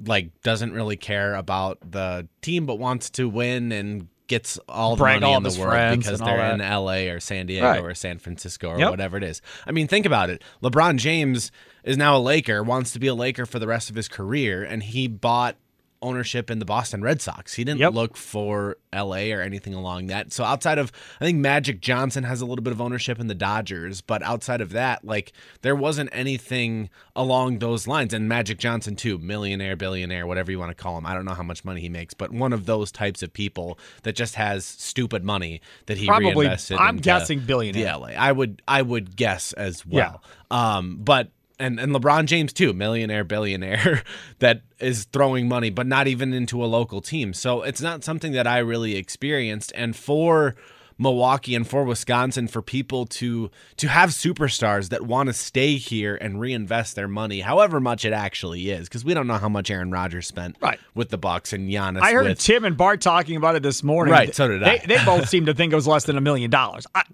like 0.04 0.40
doesn't 0.42 0.72
really 0.72 0.96
care 0.96 1.34
about 1.34 1.78
the 1.92 2.26
team 2.42 2.66
but 2.66 2.78
wants 2.78 3.10
to 3.10 3.28
win 3.28 3.70
and 3.72 4.08
gets 4.28 4.58
all 4.68 4.96
the 4.96 5.00
Brag 5.04 5.20
money 5.20 5.32
all 5.32 5.36
in 5.38 5.42
the 5.44 5.60
world 5.60 5.98
because 5.98 6.18
they're 6.20 6.52
in. 6.52 6.60
LA 6.60 7.08
or 7.12 7.20
San 7.20 7.46
Diego 7.46 7.66
Right. 7.66 7.80
or 7.82 7.94
San 7.94 8.18
Francisco 8.18 8.70
or 8.70 8.78
Yep. 8.78 8.90
whatever 8.90 9.16
it 9.16 9.22
is. 9.22 9.40
I 9.66 9.72
mean, 9.72 9.86
think 9.88 10.04
about 10.06 10.30
it. 10.30 10.42
LeBron 10.62 10.96
James 10.98 11.50
is 11.84 11.96
now 11.96 12.16
a 12.16 12.18
Laker, 12.18 12.62
wants 12.62 12.90
to 12.92 12.98
be 12.98 13.06
a 13.06 13.14
Laker 13.14 13.46
for 13.46 13.58
the 13.58 13.66
rest 13.66 13.88
of 13.90 13.96
his 13.96 14.08
career, 14.08 14.64
and 14.64 14.82
he 14.82 15.06
bought 15.06 15.56
ownership 16.02 16.50
in 16.50 16.58
the 16.58 16.64
Boston 16.64 17.02
Red 17.02 17.20
Sox. 17.20 17.54
He 17.54 17.64
didn't 17.64 17.80
Yep. 17.80 17.92
look 17.94 18.16
for 18.16 18.76
LA 18.92 19.32
or 19.32 19.40
anything 19.40 19.74
along 19.74 20.06
that. 20.06 20.32
So 20.32 20.44
outside 20.44 20.78
of 20.78 20.92
I 21.20 21.24
think 21.24 21.38
Magic 21.38 21.80
Johnson 21.80 22.24
has 22.24 22.40
a 22.40 22.46
little 22.46 22.62
bit 22.62 22.72
of 22.72 22.80
ownership 22.80 23.18
in 23.20 23.26
the 23.26 23.34
Dodgers, 23.34 24.00
but 24.00 24.22
outside 24.22 24.60
of 24.60 24.70
that, 24.70 25.04
like 25.04 25.32
there 25.62 25.74
wasn't 25.76 26.10
anything 26.12 26.88
along 27.14 27.58
those 27.58 27.86
lines. 27.86 28.14
And 28.14 28.28
Magic 28.28 28.58
Johnson 28.58 28.96
too, 28.96 29.18
millionaire, 29.18 29.76
billionaire, 29.76 30.26
whatever 30.26 30.50
you 30.50 30.58
want 30.58 30.70
to 30.70 30.74
call 30.82 30.96
him. 30.98 31.06
I 31.06 31.14
don't 31.14 31.24
know 31.24 31.34
how 31.34 31.42
much 31.42 31.64
money 31.64 31.80
he 31.80 31.88
makes, 31.88 32.14
but 32.14 32.30
one 32.32 32.52
of 32.52 32.66
those 32.66 32.90
types 32.92 33.22
of 33.22 33.32
people 33.32 33.78
that 34.02 34.14
just 34.14 34.34
has 34.36 34.64
stupid 34.64 35.24
money 35.24 35.60
that 35.86 35.98
he 35.98 36.06
Probably, 36.06 36.34
reinvested. 36.34 36.78
I'm 36.78 36.96
guessing 36.98 37.40
billionaire. 37.40 37.96
LA. 37.98 38.08
I 38.08 38.32
would 38.32 38.62
I 38.68 38.82
would 38.82 39.16
guess 39.16 39.52
as 39.54 39.84
well. 39.86 40.22
Um, 40.50 40.98
but 41.00 41.30
and 41.58 41.78
and 41.80 41.92
LeBron 41.94 42.26
James 42.26 42.52
too, 42.52 42.72
millionaire, 42.72 43.24
billionaire 43.24 44.02
that 44.40 44.62
is 44.78 45.04
throwing 45.04 45.48
money, 45.48 45.70
but 45.70 45.86
not 45.86 46.06
even 46.06 46.32
into 46.32 46.64
a 46.64 46.66
local 46.66 47.00
team. 47.00 47.32
So 47.32 47.62
it's 47.62 47.80
not 47.80 48.04
something 48.04 48.32
that 48.32 48.46
I 48.46 48.58
really 48.58 48.96
experienced. 48.96 49.72
And 49.74 49.96
for 49.96 50.54
Milwaukee 50.98 51.54
and 51.54 51.66
for 51.68 51.84
Wisconsin, 51.84 52.48
for 52.48 52.62
people 52.62 53.04
to 53.06 53.50
to 53.76 53.88
have 53.88 54.10
superstars 54.10 54.88
that 54.88 55.02
want 55.02 55.26
to 55.28 55.32
stay 55.34 55.76
here 55.76 56.16
and 56.16 56.40
reinvest 56.40 56.94
their 56.96 57.08
money, 57.08 57.40
however 57.40 57.80
much 57.80 58.04
it 58.06 58.12
actually 58.14 58.70
is, 58.70 58.88
because 58.88 59.04
we 59.04 59.12
don't 59.12 59.26
know 59.26 59.34
how 59.38 59.48
much 59.50 59.70
Aaron 59.70 59.90
Rodgers 59.90 60.26
spent 60.26 60.56
Right. 60.60 60.78
with 60.94 61.10
the 61.10 61.18
Bucks 61.18 61.52
and 61.52 61.68
Giannis. 61.70 62.00
I 62.00 62.12
heard 62.12 62.26
with, 62.26 62.38
Tim 62.38 62.64
and 62.64 62.76
Bart 62.78 63.02
talking 63.02 63.36
about 63.36 63.56
it 63.56 63.62
this 63.62 63.82
morning. 63.82 64.12
Right, 64.12 64.34
so 64.34 64.48
did 64.48 64.62
I. 64.62 64.78
They, 64.78 64.96
they 64.96 65.04
both 65.04 65.28
seem 65.30 65.46
to 65.46 65.54
think 65.54 65.72
it 65.72 65.76
was 65.76 65.86
less 65.86 66.04
than 66.04 66.16
a 66.16 66.22
million 66.22 66.50
dollars. 66.50 66.86
I- 66.94 67.04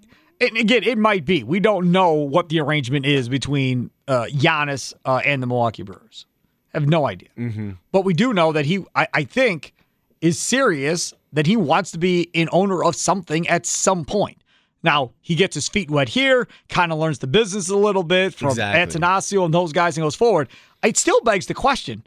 And 0.42 0.56
again, 0.56 0.82
it 0.82 0.98
might 0.98 1.24
be. 1.24 1.44
We 1.44 1.60
don't 1.60 1.92
know 1.92 2.14
what 2.14 2.48
the 2.48 2.60
arrangement 2.60 3.06
is 3.06 3.28
between 3.28 3.90
uh, 4.08 4.26
Giannis 4.30 4.92
uh, 5.04 5.20
and 5.24 5.42
the 5.42 5.46
Milwaukee 5.46 5.84
Brewers. 5.84 6.26
I 6.74 6.78
have 6.78 6.88
no 6.88 7.06
idea. 7.06 7.28
Mm-hmm. 7.38 7.70
But 7.92 8.04
we 8.04 8.12
do 8.12 8.32
know 8.32 8.52
that 8.52 8.66
he, 8.66 8.84
I, 8.94 9.06
I 9.14 9.24
think, 9.24 9.72
is 10.20 10.38
serious 10.38 11.14
that 11.32 11.46
he 11.46 11.56
wants 11.56 11.92
to 11.92 11.98
be 11.98 12.28
an 12.34 12.48
owner 12.50 12.82
of 12.82 12.96
something 12.96 13.46
at 13.48 13.66
some 13.66 14.04
point. 14.04 14.42
Now, 14.82 15.12
he 15.20 15.36
gets 15.36 15.54
his 15.54 15.68
feet 15.68 15.90
wet 15.90 16.08
here, 16.08 16.48
kind 16.68 16.90
of 16.90 16.98
learns 16.98 17.20
the 17.20 17.28
business 17.28 17.68
a 17.68 17.76
little 17.76 18.02
bit 18.02 18.34
from 18.34 18.48
Exactly. 18.48 19.00
Attanasio 19.00 19.44
and 19.44 19.54
those 19.54 19.72
guys 19.72 19.96
and 19.96 20.04
goes 20.04 20.16
forward. 20.16 20.48
It 20.82 20.96
still 20.96 21.20
begs 21.20 21.46
the 21.46 21.54
question 21.54 22.02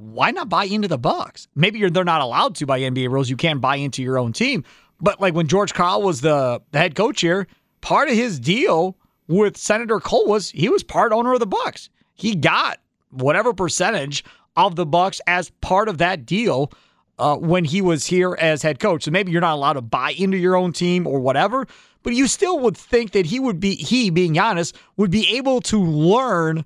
why 0.00 0.30
not 0.30 0.48
buy 0.48 0.64
into 0.64 0.88
the 0.88 0.96
Bucks? 0.98 1.46
Maybe 1.54 1.78
you're, 1.78 1.90
they're 1.90 2.04
not 2.04 2.22
allowed 2.22 2.54
to 2.56 2.66
by 2.66 2.80
NBA 2.80 3.10
rules. 3.10 3.28
You 3.28 3.36
can't 3.36 3.60
buy 3.60 3.76
into 3.76 4.02
your 4.02 4.18
own 4.18 4.32
team. 4.32 4.64
But 5.00 5.20
like 5.20 5.34
when 5.34 5.46
George 5.46 5.74
Karl 5.74 6.02
was 6.02 6.20
the, 6.20 6.60
the 6.72 6.78
head 6.78 6.94
coach 6.94 7.20
here, 7.20 7.46
part 7.80 8.08
of 8.08 8.14
his 8.14 8.38
deal 8.38 8.96
with 9.28 9.56
Senator 9.56 10.00
Kohl 10.00 10.26
was 10.26 10.50
he 10.50 10.68
was 10.68 10.82
part 10.82 11.12
owner 11.12 11.32
of 11.32 11.40
the 11.40 11.46
Bucks. 11.46 11.88
He 12.14 12.34
got 12.34 12.80
whatever 13.10 13.52
percentage 13.52 14.24
of 14.56 14.76
the 14.76 14.86
Bucks 14.86 15.20
as 15.26 15.50
part 15.60 15.88
of 15.88 15.98
that 15.98 16.26
deal 16.26 16.72
uh, 17.18 17.36
when 17.36 17.64
he 17.64 17.80
was 17.80 18.06
here 18.06 18.36
as 18.40 18.62
head 18.62 18.80
coach. 18.80 19.04
So 19.04 19.10
maybe 19.10 19.30
you're 19.30 19.40
not 19.40 19.54
allowed 19.54 19.74
to 19.74 19.82
buy 19.82 20.12
into 20.12 20.36
your 20.36 20.56
own 20.56 20.72
team 20.72 21.06
or 21.06 21.20
whatever, 21.20 21.66
but 22.02 22.14
you 22.14 22.26
still 22.26 22.58
would 22.60 22.76
think 22.76 23.12
that 23.12 23.26
he 23.26 23.38
would 23.38 23.60
be 23.60 23.74
he 23.74 24.10
being 24.10 24.38
honest 24.38 24.76
would 24.96 25.10
be 25.10 25.36
able 25.36 25.60
to 25.62 25.82
learn 25.82 26.64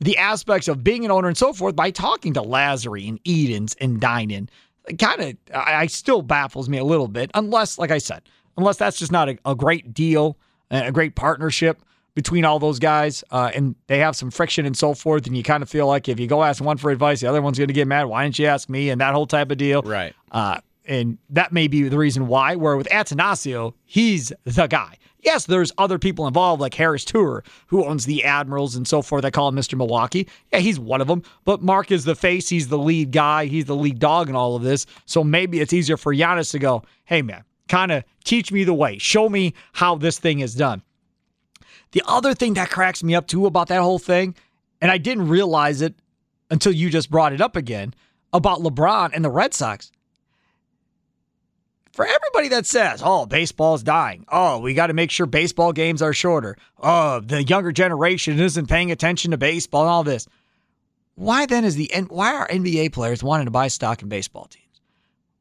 the 0.00 0.16
aspects 0.16 0.68
of 0.68 0.84
being 0.84 1.04
an 1.04 1.10
owner 1.10 1.26
and 1.26 1.36
so 1.36 1.52
forth 1.52 1.74
by 1.74 1.90
talking 1.90 2.34
to 2.34 2.42
Lasry 2.42 3.08
and 3.08 3.18
Edens 3.24 3.74
and 3.80 4.00
Dinan. 4.00 4.48
Kind 4.96 5.20
of, 5.22 5.36
I, 5.54 5.74
I 5.74 5.86
still 5.86 6.22
baffles 6.22 6.68
me 6.68 6.78
a 6.78 6.84
little 6.84 7.08
bit, 7.08 7.30
unless, 7.34 7.78
like 7.78 7.90
I 7.90 7.98
said, 7.98 8.22
unless 8.56 8.76
that's 8.76 8.98
just 8.98 9.12
not 9.12 9.28
a, 9.28 9.38
a 9.44 9.54
great 9.54 9.92
deal, 9.92 10.36
and 10.70 10.86
a 10.86 10.92
great 10.92 11.14
partnership 11.14 11.82
between 12.14 12.44
all 12.44 12.58
those 12.58 12.78
guys, 12.78 13.22
uh, 13.30 13.50
and 13.54 13.74
they 13.86 13.98
have 13.98 14.16
some 14.16 14.30
friction 14.30 14.66
and 14.66 14.76
so 14.76 14.92
forth, 14.92 15.26
and 15.26 15.36
you 15.36 15.42
kind 15.42 15.62
of 15.62 15.68
feel 15.70 15.86
like 15.86 16.08
if 16.08 16.18
you 16.18 16.26
go 16.26 16.42
ask 16.42 16.62
one 16.62 16.76
for 16.76 16.90
advice, 16.90 17.20
the 17.20 17.26
other 17.28 17.40
one's 17.40 17.58
going 17.58 17.68
to 17.68 17.74
get 17.74 17.86
mad. 17.86 18.04
Why 18.06 18.24
didn't 18.24 18.38
you 18.38 18.46
ask 18.46 18.68
me? 18.68 18.90
And 18.90 19.00
that 19.00 19.14
whole 19.14 19.26
type 19.26 19.50
of 19.50 19.58
deal, 19.58 19.82
Right. 19.82 20.14
uh, 20.32 20.58
and 20.84 21.18
that 21.30 21.52
may 21.52 21.68
be 21.68 21.88
the 21.88 21.98
reason 21.98 22.26
why. 22.26 22.56
Where 22.56 22.76
with 22.76 22.88
Attanasio, 22.88 23.74
he's 23.84 24.32
the 24.44 24.66
guy. 24.66 24.96
Yes, 25.20 25.46
there's 25.46 25.72
other 25.78 25.98
people 25.98 26.26
involved, 26.28 26.60
like 26.60 26.74
Harris 26.74 27.04
Turer, 27.04 27.44
who 27.66 27.84
owns 27.84 28.06
the 28.06 28.24
Admirals 28.24 28.76
and 28.76 28.86
so 28.86 29.02
forth. 29.02 29.22
They 29.22 29.30
call 29.30 29.48
him 29.48 29.56
Mr. 29.56 29.76
Milwaukee. 29.76 30.28
Yeah, 30.52 30.60
he's 30.60 30.78
one 30.78 31.00
of 31.00 31.08
them. 31.08 31.22
But 31.44 31.60
Mark 31.60 31.90
is 31.90 32.04
the 32.04 32.14
face. 32.14 32.48
He's 32.48 32.68
the 32.68 32.78
lead 32.78 33.10
guy. 33.10 33.46
He's 33.46 33.64
the 33.64 33.74
lead 33.74 33.98
dog 33.98 34.28
in 34.28 34.36
all 34.36 34.54
of 34.54 34.62
this. 34.62 34.86
So 35.06 35.24
maybe 35.24 35.60
it's 35.60 35.72
easier 35.72 35.96
for 35.96 36.14
Giannis 36.14 36.52
to 36.52 36.60
go, 36.60 36.84
hey, 37.04 37.22
man, 37.22 37.42
kind 37.68 37.90
of 37.90 38.04
teach 38.24 38.52
me 38.52 38.62
the 38.62 38.74
way. 38.74 38.98
Show 38.98 39.28
me 39.28 39.54
how 39.72 39.96
this 39.96 40.18
thing 40.18 40.38
is 40.40 40.54
done. 40.54 40.82
The 41.92 42.02
other 42.06 42.34
thing 42.34 42.54
that 42.54 42.70
cracks 42.70 43.02
me 43.02 43.14
up 43.14 43.26
too 43.26 43.46
about 43.46 43.68
that 43.68 43.80
whole 43.80 43.98
thing, 43.98 44.34
and 44.80 44.90
I 44.90 44.98
didn't 44.98 45.28
realize 45.28 45.82
it 45.82 45.94
until 46.50 46.72
you 46.72 46.90
just 46.90 47.10
brought 47.10 47.32
it 47.32 47.40
up 47.40 47.56
again 47.56 47.94
about 48.32 48.60
LeBron 48.60 49.10
and 49.14 49.24
the 49.24 49.30
Red 49.30 49.54
Sox. 49.54 49.90
For 51.98 52.06
everybody 52.06 52.46
that 52.50 52.64
says, 52.64 53.02
oh, 53.04 53.26
baseball's 53.26 53.82
dying. 53.82 54.24
Oh, 54.30 54.60
we 54.60 54.72
got 54.72 54.86
to 54.86 54.92
make 54.92 55.10
sure 55.10 55.26
baseball 55.26 55.72
games 55.72 56.00
are 56.00 56.12
shorter. 56.12 56.56
Oh, 56.80 57.18
the 57.18 57.42
younger 57.42 57.72
generation 57.72 58.38
isn't 58.38 58.68
paying 58.68 58.92
attention 58.92 59.32
to 59.32 59.36
baseball 59.36 59.82
and 59.82 59.90
all 59.90 60.04
this. 60.04 60.28
Why 61.16 61.44
then 61.44 61.64
is 61.64 61.74
the 61.74 61.90
why 62.08 62.36
are 62.36 62.46
NBA 62.46 62.92
players 62.92 63.24
wanting 63.24 63.46
to 63.46 63.50
buy 63.50 63.66
stock 63.66 64.00
in 64.00 64.08
baseball 64.08 64.44
teams? 64.44 64.80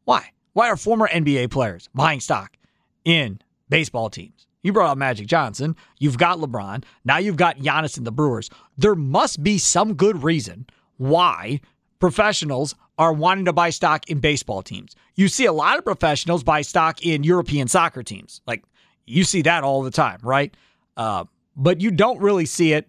Why? 0.06 0.32
Why 0.54 0.70
are 0.70 0.78
former 0.78 1.08
NBA 1.08 1.52
players 1.52 1.90
buying 1.94 2.22
stock 2.22 2.58
in 3.06 3.40
baseball 3.70 4.10
teams? 4.10 4.48
You 4.64 4.74
brought 4.74 4.90
up 4.90 4.98
Magic 4.98 5.28
Johnson. 5.28 5.76
You've 6.00 6.18
got 6.18 6.40
LeBron. 6.40 6.86
Now 7.06 7.20
you've 7.20 7.38
got 7.38 7.60
Giannis 7.60 7.98
and 8.00 8.08
the 8.08 8.12
Brewers. 8.12 8.50
There 8.80 8.96
must 8.96 9.44
be 9.44 9.60
some 9.60 9.94
good 9.94 10.24
reason 10.24 10.66
why 10.98 11.62
professionals 12.00 12.74
are 12.98 13.14
wanting 13.14 13.46
to 13.46 13.54
buy 13.54 13.70
stock 13.70 14.10
in 14.10 14.20
baseball 14.20 14.62
teams. 14.62 14.96
You 15.16 15.28
see 15.28 15.46
a 15.46 15.54
lot 15.54 15.78
of 15.78 15.86
professionals 15.86 16.44
buy 16.44 16.62
stock 16.62 17.06
in 17.06 17.24
European 17.24 17.68
soccer 17.68 18.04
teams. 18.04 18.42
Like 18.48 18.64
you 19.06 19.24
see 19.24 19.42
that 19.44 19.64
all 19.64 19.84
the 19.84 19.92
time, 19.92 20.20
right? 20.24 20.56
Uh, 20.96 21.26
but 21.56 21.82
you 21.82 21.92
don't 21.92 22.20
really 22.20 22.46
see 22.46 22.74
it 22.74 22.88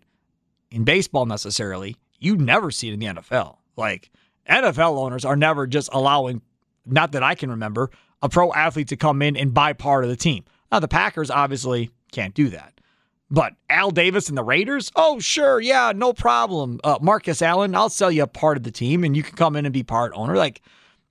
in 0.71 0.85
baseball 0.85 1.27
necessarily. 1.27 1.97
You 2.19 2.37
never 2.37 2.71
see 2.71 2.89
it 2.89 2.95
in 2.95 3.01
the 3.01 3.07
NFL. 3.07 3.57
Like 3.77 4.11
NFL 4.49 4.99
owners 4.99 5.25
are 5.25 5.37
never 5.37 5.67
just 5.67 5.91
allowing, 5.93 6.43
not 6.87 7.13
that 7.13 7.23
I 7.23 7.35
can 7.35 7.51
remember, 7.51 7.91
a 8.23 8.29
pro 8.29 8.53
athlete 8.53 8.89
to 8.89 8.97
come 8.97 9.23
in 9.23 9.37
and 9.37 9.55
buy 9.55 9.73
part 9.73 10.05
of 10.05 10.11
the 10.11 10.17
team. 10.17 10.45
Now 10.73 10.81
the 10.81 10.89
Packers 10.89 11.31
obviously 11.31 11.91
can't 12.13 12.35
do 12.35 12.49
that. 12.49 12.78
But 13.31 13.55
Al 13.69 13.91
Davis 13.91 14.29
and 14.29 14.39
the 14.39 14.43
Raiders? 14.43 14.91
Oh, 14.97 15.19
sure. 15.21 15.61
Yeah, 15.61 15.93
no 15.95 16.13
problem. 16.13 16.81
Uh, 16.83 16.99
Marcus 17.01 17.43
Allen, 17.43 17.75
I'll 17.75 17.91
sell 17.91 18.11
you 18.11 18.23
a 18.23 18.27
part 18.27 18.57
of 18.57 18.63
the 18.63 18.71
team 18.71 19.05
and 19.05 19.17
you 19.17 19.23
can 19.23 19.37
come 19.37 19.55
in 19.55 19.67
and 19.67 19.73
be 19.73 19.83
part 19.83 20.13
owner. 20.15 20.35
Like, 20.35 20.63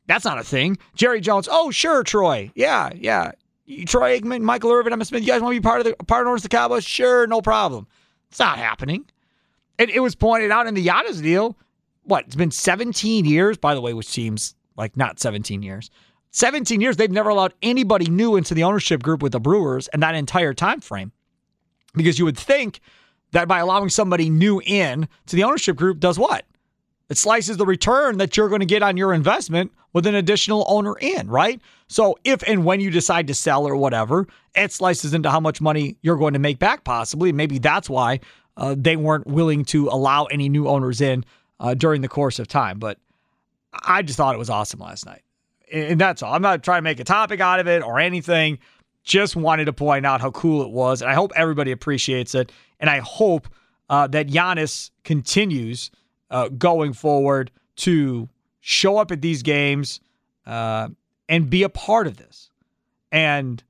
that's 0.08 0.26
not 0.26 0.40
a 0.40 0.44
thing. 0.44 0.78
Jerry 0.96 1.22
Jones, 1.22 1.48
oh, 1.52 1.70
sure, 1.70 2.04
Troy. 2.04 2.52
Yeah, 2.56 2.90
yeah. 2.96 3.32
Troy 3.86 4.20
Aikman, 4.20 4.42
Michael 4.42 4.72
Irvin, 4.72 4.94
Emmitt 4.94 5.08
Smith, 5.08 5.22
you 5.22 5.28
guys 5.28 5.42
want 5.42 5.54
to 5.54 5.60
be 5.60 5.64
part 5.64 5.82
of 5.82 5.86
the 5.86 5.96
part 6.06 6.26
owners 6.26 6.40
of 6.40 6.50
the 6.50 6.56
Cowboys? 6.56 6.86
Sure, 6.86 7.28
no 7.28 7.42
problem. 7.42 7.86
It's 8.30 8.40
not 8.40 8.58
happening. 8.58 9.06
And 9.78 9.90
it 9.90 10.00
was 10.00 10.16
pointed 10.16 10.52
out 10.52 10.68
in 10.68 10.74
the 10.74 10.86
Giannis 10.86 11.22
deal. 11.22 11.58
What? 12.04 12.26
It's 12.26 12.36
been 12.36 12.52
17 12.52 13.26
years, 13.26 13.58
by 13.58 13.76
the 13.76 13.82
way, 13.82 13.94
which 13.94 14.08
seems 14.08 14.56
like 14.78 14.96
not 14.96 15.20
17 15.20 15.62
years. 15.62 15.92
17 16.32 16.82
years, 16.82 16.96
they've 16.96 17.12
never 17.12 17.30
allowed 17.30 17.54
anybody 17.62 18.10
new 18.10 18.38
into 18.38 18.54
the 18.54 18.64
ownership 18.64 19.04
group 19.04 19.22
with 19.22 19.34
the 19.34 19.40
Brewers 19.40 19.88
and 19.90 20.02
that 20.02 20.16
entire 20.16 20.54
time 20.54 20.80
frame 20.80 21.12
because 21.98 22.20
you 22.20 22.26
would 22.26 22.38
think 22.38 22.80
that 23.32 23.48
by 23.48 23.60
allowing 23.60 23.90
somebody 23.90 24.30
new 24.30 24.62
in 24.66 25.08
to 25.26 25.36
the 25.36 25.44
ownership 25.44 25.76
group 25.76 26.00
does 26.00 26.18
what? 26.18 26.46
It 27.10 27.18
slices 27.18 27.58
the 27.58 27.66
return 27.66 28.18
that 28.18 28.36
you're 28.36 28.50
going 28.50 28.60
to 28.60 28.66
get 28.66 28.84
on 28.84 28.98
your 28.98 29.14
investment 29.14 29.72
with 29.94 30.06
an 30.06 30.16
additional 30.16 30.66
owner 30.68 30.96
in, 31.00 31.30
right? 31.30 31.62
So 31.88 32.18
if 32.24 32.44
and 32.44 32.66
when 32.66 32.82
you 32.82 32.92
decide 32.92 33.28
to 33.28 33.34
sell 33.34 33.66
or 33.66 33.76
whatever, 33.76 34.28
it 34.56 34.72
slices 34.72 35.14
into 35.14 35.30
how 35.30 35.40
much 35.40 35.62
money 35.62 35.98
you're 36.02 36.18
going 36.18 36.34
to 36.34 36.40
make 36.40 36.60
back, 36.60 36.84
possibly. 36.84 37.32
Maybe 37.32 37.60
that's 37.60 37.90
why 37.90 38.20
uh, 38.58 38.76
they 38.78 38.98
weren't 38.98 39.28
willing 39.28 39.64
to 39.66 39.88
allow 39.88 40.26
any 40.26 40.50
new 40.50 40.68
owners 40.68 41.00
in 41.00 41.24
uh, 41.60 41.74
during 41.74 42.02
the 42.02 42.10
course 42.10 42.40
of 42.40 42.48
time. 42.48 42.78
But 42.78 43.00
I 43.72 44.02
just 44.02 44.18
thought 44.18 44.36
it 44.36 44.40
was 44.40 44.50
awesome 44.50 44.82
last 44.82 45.06
night. 45.06 45.22
And 45.72 46.00
that's 46.00 46.24
all. 46.24 46.34
I'm 46.34 46.42
not 46.42 46.64
trying 46.64 46.80
to 46.80 46.84
make 46.84 47.00
a 47.00 47.04
topic 47.04 47.40
out 47.40 47.60
of 47.60 47.68
it 47.68 47.84
or 47.84 48.00
anything. 48.00 48.60
Just 49.08 49.38
wanted 49.38 49.66
to 49.66 49.74
point 49.74 50.06
out 50.06 50.20
how 50.20 50.32
cool 50.32 50.62
it 50.64 50.70
was. 50.70 51.02
And 51.02 51.10
I 51.10 51.14
hope 51.14 51.32
everybody 51.34 51.72
appreciates 51.72 52.36
it. 52.36 52.52
And 52.78 52.90
I 52.90 53.00
hope 53.00 53.48
uh, 53.90 54.08
that 54.08 54.28
Giannis 54.28 54.92
continues 55.06 55.92
uh, 56.30 56.50
going 56.50 56.92
forward 56.92 57.50
to 57.78 58.28
show 58.60 58.98
up 58.98 59.14
at 59.14 59.22
these 59.22 59.44
games 59.44 60.02
uh, 60.46 60.90
and 61.30 61.50
be 61.50 61.64
a 61.64 61.70
part 61.70 62.06
of 62.06 62.18
this 62.18 62.52
and 63.10 63.64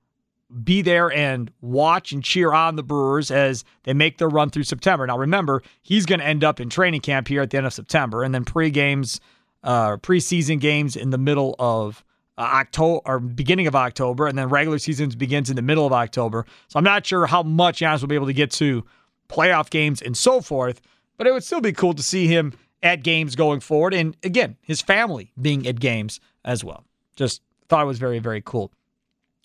be 0.64 0.82
there 0.82 1.12
and 1.12 1.52
watch 1.62 2.12
and 2.14 2.24
cheer 2.24 2.52
on 2.52 2.76
the 2.76 2.82
Brewers 2.82 3.30
as 3.30 3.64
they 3.84 3.94
make 3.94 4.18
their 4.18 4.30
run 4.30 4.50
through 4.50 4.64
September. 4.64 5.06
Now, 5.06 5.20
remember, 5.20 5.62
he's 5.84 6.08
going 6.08 6.20
to 6.20 6.26
end 6.26 6.44
up 6.44 6.60
in 6.60 6.68
training 6.72 7.02
camp 7.02 7.28
here 7.28 7.44
at 7.44 7.52
the 7.52 7.58
end 7.58 7.68
of 7.68 7.74
September 7.74 8.24
and 8.24 8.34
then 8.34 8.44
pre 8.44 8.72
games, 8.72 9.22
uh, 9.64 9.98
preseason 9.98 10.60
games 10.60 10.96
in 10.96 11.12
the 11.12 11.20
middle 11.20 11.56
of 11.60 12.04
uh, 12.38 12.42
October 12.42 13.02
or 13.06 13.20
beginning 13.20 13.68
of 13.68 13.76
October, 13.76 14.28
and 14.28 14.38
then 14.38 14.50
regular 14.50 14.80
seasons 14.80 15.16
begins 15.16 15.50
in 15.50 15.56
the 15.56 15.62
middle 15.62 15.86
of 15.86 15.94
October. 15.94 16.46
So 16.68 16.78
I'm 16.78 16.84
not 16.84 17.06
sure 17.06 17.26
how 17.26 17.44
much 17.44 17.80
Giannis 17.80 18.02
will 18.02 18.08
be 18.08 18.16
able 18.16 18.28
to 18.28 18.34
get 18.34 18.52
to 18.52 18.86
playoff 19.30 19.70
games 19.70 20.02
and 20.02 20.16
so 20.16 20.42
forth, 20.42 20.82
but 21.18 21.28
it 21.28 21.32
would 21.34 21.44
still 21.44 21.62
be 21.62 21.74
cool 21.74 21.94
to 21.94 22.04
see 22.04 22.28
him 22.28 22.54
at 22.84 23.04
games 23.04 23.36
going 23.36 23.60
forward. 23.60 23.94
And 23.94 24.16
again, 24.24 24.56
his 24.62 24.82
family 24.82 25.32
being 25.42 25.68
at 25.68 25.80
games 25.80 26.20
as 26.46 26.64
well. 26.64 26.84
Just 27.16 27.42
thought 27.68 27.84
it 27.84 27.88
was 27.88 28.00
very, 28.00 28.20
very 28.20 28.42
cool. 28.46 28.72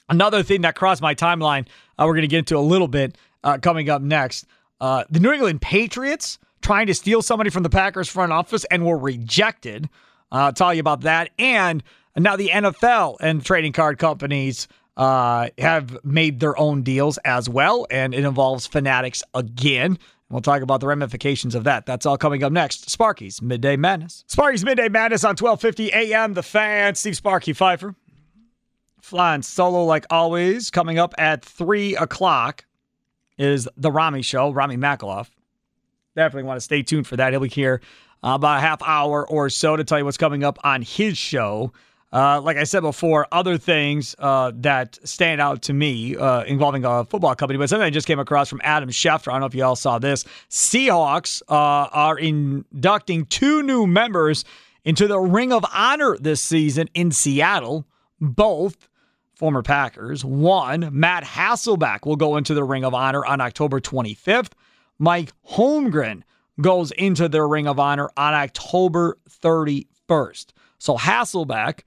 Another 0.08 0.42
thing 0.42 0.60
that 0.62 0.74
crossed 0.74 1.00
my 1.00 1.14
timeline, 1.14 1.66
uh, 1.98 2.04
we're 2.06 2.14
going 2.14 2.22
to 2.22 2.28
get 2.28 2.40
into 2.40 2.58
a 2.58 2.60
little 2.60 2.88
bit 2.88 3.16
uh, 3.42 3.58
coming 3.58 3.88
up 3.88 4.02
next. 4.02 4.44
Uh, 4.80 5.04
the 5.10 5.20
New 5.20 5.32
England 5.32 5.62
Patriots 5.62 6.38
trying 6.60 6.86
to 6.86 6.94
steal 6.94 7.22
somebody 7.22 7.50
from 7.50 7.62
the 7.62 7.70
Packers 7.70 8.08
front 8.08 8.32
office 8.32 8.64
and 8.66 8.84
were 8.84 8.98
rejected. 8.98 9.88
Uh, 10.30 10.36
I'll 10.36 10.52
tell 10.52 10.74
you 10.74 10.80
about 10.80 11.02
that. 11.02 11.30
And 11.38 11.82
now 12.16 12.36
the 12.36 12.48
NFL 12.48 13.16
and 13.20 13.44
trading 13.44 13.72
card 13.72 13.98
companies 13.98 14.68
uh, 14.96 15.48
have 15.58 16.04
made 16.04 16.40
their 16.40 16.58
own 16.58 16.82
deals 16.82 17.18
as 17.18 17.48
well, 17.48 17.86
and 17.90 18.14
it 18.14 18.24
involves 18.24 18.66
Fanatics 18.66 19.22
again. 19.34 19.98
We'll 20.28 20.40
talk 20.40 20.62
about 20.62 20.80
the 20.80 20.86
ramifications 20.86 21.54
of 21.54 21.64
that. 21.64 21.84
That's 21.84 22.06
all 22.06 22.16
coming 22.16 22.42
up 22.42 22.52
next. 22.52 22.88
Sparky's 22.88 23.42
Midday 23.42 23.76
Madness. 23.76 24.24
Sparky's 24.28 24.64
Midday 24.64 24.88
Madness 24.88 25.24
on 25.24 25.36
1250 25.36 25.92
AM. 25.92 26.32
The 26.32 26.42
fan, 26.42 26.94
Steve 26.94 27.16
Sparky 27.16 27.52
Pfeiffer. 27.52 27.94
Flying 29.02 29.42
solo 29.42 29.84
like 29.84 30.06
always. 30.08 30.70
Coming 30.70 30.98
up 30.98 31.14
at 31.18 31.44
3 31.44 31.96
o'clock 31.96 32.64
is 33.36 33.68
The 33.76 33.92
Rami 33.92 34.22
Show, 34.22 34.50
Rami 34.50 34.78
Makhlouf. 34.78 35.28
Definitely 36.16 36.44
want 36.44 36.56
to 36.56 36.62
stay 36.62 36.82
tuned 36.82 37.06
for 37.06 37.16
that. 37.16 37.32
He'll 37.32 37.40
be 37.40 37.48
here 37.48 37.82
uh, 38.24 38.32
about 38.36 38.58
a 38.58 38.60
half 38.60 38.82
hour 38.82 39.28
or 39.28 39.50
so 39.50 39.76
to 39.76 39.84
tell 39.84 39.98
you 39.98 40.04
what's 40.06 40.16
coming 40.16 40.44
up 40.44 40.58
on 40.64 40.80
his 40.80 41.18
show. 41.18 41.72
Uh, 42.12 42.40
like 42.42 42.58
I 42.58 42.64
said 42.64 42.80
before, 42.80 43.26
other 43.32 43.56
things 43.56 44.14
uh, 44.18 44.52
that 44.56 44.98
stand 45.02 45.40
out 45.40 45.62
to 45.62 45.72
me 45.72 46.14
uh, 46.14 46.44
involving 46.44 46.84
a 46.84 47.04
football 47.04 47.34
company, 47.34 47.58
but 47.58 47.70
something 47.70 47.86
I 47.86 47.90
just 47.90 48.06
came 48.06 48.18
across 48.18 48.50
from 48.50 48.60
Adam 48.64 48.90
Schefter. 48.90 49.28
I 49.28 49.32
don't 49.32 49.40
know 49.40 49.46
if 49.46 49.54
you 49.54 49.64
all 49.64 49.76
saw 49.76 49.98
this. 49.98 50.24
Seahawks 50.50 51.40
uh, 51.48 51.54
are 51.54 52.18
inducting 52.18 53.24
two 53.26 53.62
new 53.62 53.86
members 53.86 54.44
into 54.84 55.06
the 55.06 55.18
Ring 55.18 55.52
of 55.52 55.64
Honor 55.72 56.18
this 56.18 56.42
season 56.42 56.90
in 56.92 57.12
Seattle. 57.12 57.86
Both 58.20 58.88
former 59.34 59.62
Packers. 59.62 60.24
One, 60.24 60.90
Matt 60.92 61.24
Hasselbeck 61.24 62.04
will 62.04 62.16
go 62.16 62.36
into 62.36 62.52
the 62.52 62.62
Ring 62.62 62.84
of 62.84 62.94
Honor 62.94 63.24
on 63.24 63.40
October 63.40 63.80
25th. 63.80 64.52
Mike 64.98 65.32
Holmgren 65.48 66.22
goes 66.60 66.92
into 66.92 67.28
the 67.28 67.42
Ring 67.42 67.66
of 67.66 67.80
Honor 67.80 68.10
on 68.16 68.34
October 68.34 69.16
31st. 69.28 70.46
So 70.78 70.96
Hasselbeck 70.96 71.80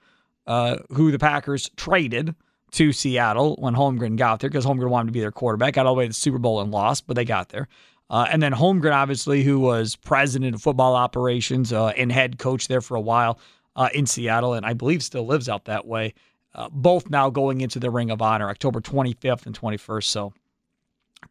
uh, 0.48 0.78
who 0.94 1.12
the 1.12 1.20
Packers 1.20 1.70
traded 1.76 2.36
to 2.72 2.92
Seattle 2.92 3.56
when 3.60 3.74
Holmgren 3.74 4.18
got 4.18 4.40
there 4.40 4.50
because 4.50 4.66
Holmgren 4.66 4.90
wanted 4.90 5.08
to 5.08 5.14
be 5.14 5.22
their 5.22 5.32
quarterback. 5.32 5.76
Got 5.76 5.86
all 5.86 5.96
the 5.96 6.00
way 6.00 6.06
to 6.06 6.10
the 6.10 6.14
Super 6.14 6.38
Bowl 6.38 6.62
and 6.62 6.72
lost, 6.72 7.08
but 7.08 7.16
they 7.16 7.26
got 7.26 7.50
there. 7.50 7.68
Uh, 8.10 8.28
and 8.30 8.42
then 8.42 8.52
Holmgren, 8.52 8.94
obviously, 8.94 9.44
who 9.44 9.60
was 9.60 9.96
president 9.96 10.56
of 10.56 10.62
football 10.62 10.96
operations 10.96 11.74
uh, 11.74 11.88
and 11.88 12.12
head 12.12 12.38
coach 12.38 12.68
there 12.68 12.82
for 12.82 12.96
a 12.96 13.02
while 13.02 13.40
uh, 13.76 13.90
in 13.94 14.06
Seattle, 14.06 14.54
and 14.54 14.66
I 14.66 14.74
believe 14.74 15.04
still 15.04 15.26
lives 15.26 15.50
out 15.50 15.66
that 15.66 15.88
way. 15.88 16.14
Uh, 16.54 16.70
both 16.72 17.10
now 17.10 17.30
going 17.30 17.62
into 17.62 17.80
the 17.80 17.90
Ring 17.90 18.12
of 18.12 18.22
Honor, 18.22 18.50
October 18.50 18.80
25th 18.80 19.46
and 19.46 19.60
21st. 19.60 20.04
So, 20.04 20.34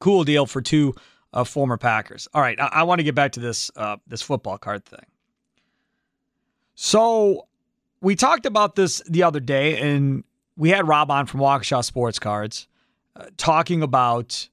cool 0.00 0.24
deal 0.24 0.46
for 0.46 0.60
two 0.60 0.94
uh, 1.32 1.44
former 1.44 1.76
Packers. 1.76 2.28
All 2.34 2.42
right, 2.42 2.58
I, 2.60 2.66
I 2.66 2.82
want 2.82 2.98
to 2.98 3.04
get 3.04 3.14
back 3.14 3.32
to 3.32 3.40
this 3.40 3.70
this 4.06 4.22
football 4.22 4.58
card 4.58 4.84
thing. 4.84 5.06
So 6.74 7.46
we 8.04 8.14
talked 8.14 8.44
about 8.44 8.76
this 8.76 9.02
the 9.08 9.22
other 9.22 9.40
day, 9.40 9.80
and 9.80 10.24
we 10.56 10.68
had 10.68 10.86
Rob 10.86 11.10
on 11.10 11.24
from 11.26 11.40
Waukesha 11.40 11.82
Sports 11.82 12.18
Cards 12.18 12.68
uh, 13.16 13.26
talking 13.38 13.82
about 13.82 14.48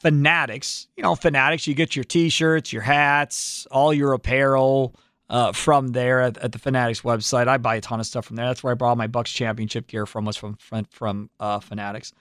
Fanatics. 0.00 0.86
You 0.96 1.02
know, 1.02 1.14
Fanatics, 1.14 1.66
you 1.66 1.74
get 1.74 1.96
your 1.96 2.04
t 2.04 2.28
shirts, 2.28 2.72
your 2.72 2.82
hats, 2.82 3.66
all 3.70 3.94
your 3.94 4.12
apparel 4.12 4.94
uh, 5.30 5.52
from 5.52 5.88
there 5.88 6.20
at, 6.20 6.36
at, 6.38 6.52
the 6.52 6.58
Fanatics 6.58 7.00
website. 7.00 7.48
I 7.48 7.56
buy 7.56 7.76
a 7.76 7.80
ton 7.80 8.00
of 8.00 8.06
stuff 8.06 8.26
from 8.26 8.36
there. 8.36 8.46
That's 8.46 8.62
where 8.62 8.72
I 8.72 8.74
brought 8.74 8.98
my 8.98 9.06
Bucks 9.06 9.32
championship 9.32 9.86
gear 9.86 10.04
from, 10.04 10.26
was 10.26 10.36
from, 10.36 10.56
from, 10.90 11.30
uh, 11.40 11.60
Fanatics. 11.60 12.12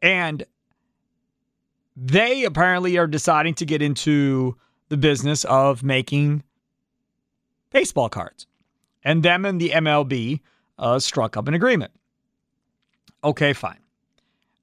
And 0.00 0.44
they 1.96 2.44
apparently 2.44 2.96
are 2.96 3.06
deciding 3.06 3.54
to 3.54 3.66
get 3.66 3.82
into 3.82 4.56
the 4.88 4.96
business 4.96 5.44
of 5.44 5.82
making 5.82 6.44
baseball 7.70 8.08
cards 8.08 8.46
and 9.04 9.22
them 9.22 9.44
and 9.44 9.60
the 9.60 9.70
MLB 9.70 10.40
uh, 10.78 10.98
struck 10.98 11.36
up 11.36 11.48
an 11.48 11.54
agreement. 11.54 11.92
Okay, 13.22 13.52
fine. 13.52 13.80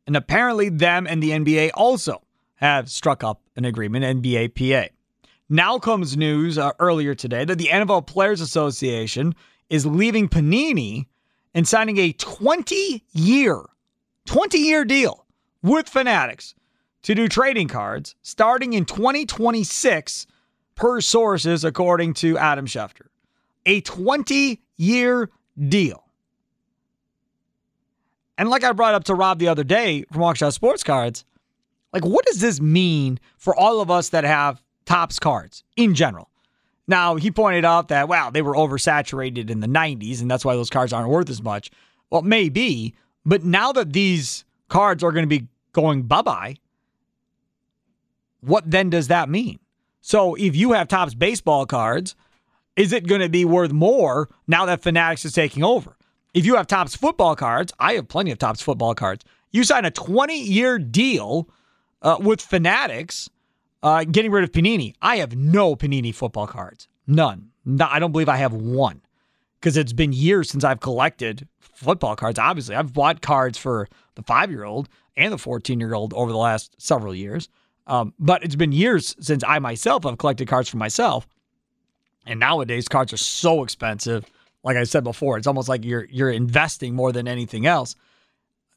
And 0.08 0.15
apparently, 0.15 0.69
them 0.69 1.08
and 1.08 1.21
the 1.21 1.32
NBA 1.32 1.71
also 1.74 2.21
have 2.56 2.89
struck 2.89 3.24
up 3.24 3.41
an 3.56 3.65
agreement, 3.65 4.06
NBA 4.06 4.56
PA. 4.56 4.89
Now 5.50 5.78
comes 5.78 6.15
news 6.15 6.58
uh, 6.58 6.71
earlier 6.80 7.13
today 7.13 7.45
that 7.45 7.58
the 7.58 7.67
NFL 7.67 8.08
Players 8.08 8.41
Association 8.41 9.36
is 9.69 9.86
leaving 9.86 10.28
Panini 10.30 11.06
and 11.54 11.67
signing 11.67 11.98
a 11.98 12.13
20 12.13 13.04
year, 13.13 13.62
20 14.26 14.58
year 14.58 14.86
deal 14.86 15.26
with 15.62 15.89
Fanatics 15.89 16.56
to 17.04 17.13
do 17.13 17.28
trading 17.28 17.67
cards 17.67 18.15
starting 18.21 18.74
in 18.74 18.86
2026 18.86 20.28
per 20.76 21.00
sources, 21.02 21.63
according 21.63 22.13
to 22.15 22.38
Adam 22.38 22.65
Schefter 22.65 23.08
a 23.65 23.82
20 23.82 24.62
year 24.78 25.30
deal. 25.67 26.04
And 28.38 28.49
like 28.49 28.63
I 28.63 28.71
brought 28.73 28.95
up 28.95 29.06
to 29.06 29.15
Rob 29.15 29.39
the 29.39 29.47
other 29.47 29.63
day 29.63 30.06
from 30.12 30.21
Waukesha 30.21 30.51
Sports 30.51 30.84
Cards, 30.84 31.25
like 31.93 32.06
what 32.06 32.25
does 32.25 32.39
this 32.39 32.60
mean 32.60 33.19
for 33.38 33.56
all 33.56 33.82
of 33.82 33.89
us 33.89 34.10
that 34.10 34.23
have 34.23 34.62
Topps 34.86 35.19
cards 35.19 35.63
in 35.78 35.95
general? 35.95 36.30
Now, 36.88 37.15
he 37.15 37.32
pointed 37.32 37.65
out 37.65 37.88
that, 37.88 38.08
wow, 38.08 38.30
they 38.30 38.41
were 38.41 38.54
oversaturated 38.54 39.49
in 39.49 39.60
the 39.60 39.67
90s, 39.67 40.21
and 40.21 40.30
that's 40.30 40.45
why 40.45 40.54
those 40.54 40.69
cards 40.69 40.93
aren't 40.93 41.10
worth 41.10 41.30
as 41.30 41.41
much. 41.41 41.71
Well, 42.12 42.21
maybe, 42.21 42.93
but 43.25 43.43
now 43.43 43.71
that 43.71 43.93
these 43.93 44.45
cards 44.69 45.04
are 45.04 45.12
going 45.12 45.23
to 45.23 45.39
be 45.39 45.47
going 45.73 46.04
bye 46.04 46.21
bye, 46.21 46.58
what 48.41 48.69
then 48.69 48.91
does 48.91 49.08
that 49.08 49.30
mean? 49.30 49.60
So 50.01 50.36
if 50.36 50.56
you 50.56 50.73
have 50.73 50.88
Topps 50.88 51.15
baseball 51.15 51.65
cards 51.65 52.15
is 52.75 52.91
it 52.91 53.07
going 53.07 53.21
to 53.21 53.29
be 53.29 53.45
worth 53.45 53.71
more 53.71 54.29
now 54.47 54.65
that 54.65 54.81
Fanatics 54.81 55.25
is 55.25 55.33
taking 55.33 55.63
over? 55.63 55.97
If 56.33 56.45
you 56.45 56.55
have 56.55 56.67
Topps 56.67 56.95
football 56.95 57.35
cards, 57.35 57.71
I 57.79 57.93
have 57.93 58.07
plenty 58.07 58.31
of 58.31 58.39
Topps 58.39 58.61
football 58.61 58.93
cards. 58.93 59.23
You 59.51 59.63
sign 59.63 59.85
a 59.85 59.91
20 59.91 60.38
year 60.38 60.77
deal 60.77 61.49
uh, 62.01 62.17
with 62.19 62.41
Fanatics, 62.41 63.29
uh, 63.81 64.03
getting 64.03 64.31
rid 64.31 64.43
of 64.43 64.51
Panini. 64.51 64.95
I 65.01 65.17
have 65.17 65.35
no 65.35 65.75
Panini 65.75 66.13
football 66.13 66.47
cards. 66.47 66.88
None. 67.07 67.51
No, 67.63 67.88
I 67.89 67.99
don't 67.99 68.11
believe 68.11 68.29
I 68.29 68.35
have 68.35 68.53
one 68.53 69.01
because 69.59 69.77
it's 69.77 69.93
been 69.93 70.13
years 70.13 70.49
since 70.49 70.63
I've 70.63 70.81
collected 70.81 71.47
football 71.59 72.15
cards. 72.15 72.38
Obviously, 72.38 72.75
I've 72.75 72.93
bought 72.93 73.21
cards 73.21 73.57
for 73.57 73.88
the 74.15 74.23
five 74.23 74.51
year 74.51 74.65
old 74.65 74.89
and 75.15 75.31
the 75.31 75.38
14 75.38 75.79
year 75.79 75.93
old 75.93 76.13
over 76.13 76.31
the 76.31 76.38
last 76.38 76.75
several 76.77 77.15
years. 77.15 77.49
Um, 77.88 78.13
but 78.19 78.43
it's 78.43 78.55
been 78.55 78.71
years 78.71 79.15
since 79.19 79.43
I 79.47 79.59
myself 79.59 80.03
have 80.03 80.17
collected 80.17 80.47
cards 80.47 80.69
for 80.69 80.77
myself. 80.77 81.27
And 82.25 82.39
nowadays, 82.39 82.88
cards 82.88 83.13
are 83.13 83.17
so 83.17 83.63
expensive. 83.63 84.25
Like 84.63 84.77
I 84.77 84.83
said 84.83 85.03
before, 85.03 85.38
it's 85.38 85.47
almost 85.47 85.69
like 85.69 85.85
you're 85.85 86.05
you're 86.05 86.31
investing 86.31 86.95
more 86.95 87.11
than 87.11 87.27
anything 87.27 87.65
else. 87.65 87.95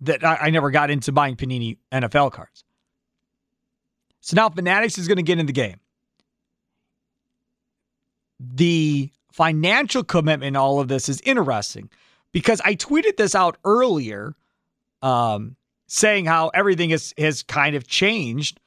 That 0.03 0.25
I, 0.25 0.37
I 0.43 0.51
never 0.51 0.71
got 0.71 0.91
into 0.91 1.13
buying 1.13 1.37
Panini 1.37 1.79
NFL 1.91 2.33
cards. 2.33 2.65
So 4.21 4.35
now 4.37 4.49
Fanatics 4.49 4.99
is 4.99 5.09
going 5.09 5.17
to 5.17 5.23
get 5.23 5.39
in 5.39 5.47
the 5.47 5.53
game. 5.53 5.81
The 8.39 9.11
financial 9.33 10.05
commitment 10.05 10.49
in 10.49 10.57
all 10.57 10.81
of 10.81 10.89
this 10.89 11.09
is 11.09 11.21
interesting 11.23 11.89
because 12.33 12.61
I 12.65 12.75
tweeted 12.75 13.17
this 13.17 13.35
out 13.35 13.57
earlier, 13.65 14.35
um, 15.03 15.57
saying 15.87 16.27
how 16.27 16.49
everything 16.49 16.91
is, 16.91 17.15
has 17.19 17.43
kind 17.43 17.75
of 17.75 17.87
changed 17.87 18.61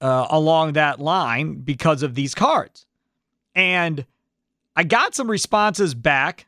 uh, 0.00 0.26
along 0.30 0.74
that 0.74 1.00
line 1.00 1.54
because 1.54 2.02
of 2.02 2.14
these 2.14 2.34
cards. 2.34 2.84
And 3.54 4.06
I 4.76 4.84
got 4.84 5.14
some 5.14 5.30
responses 5.30 5.94
back 5.94 6.46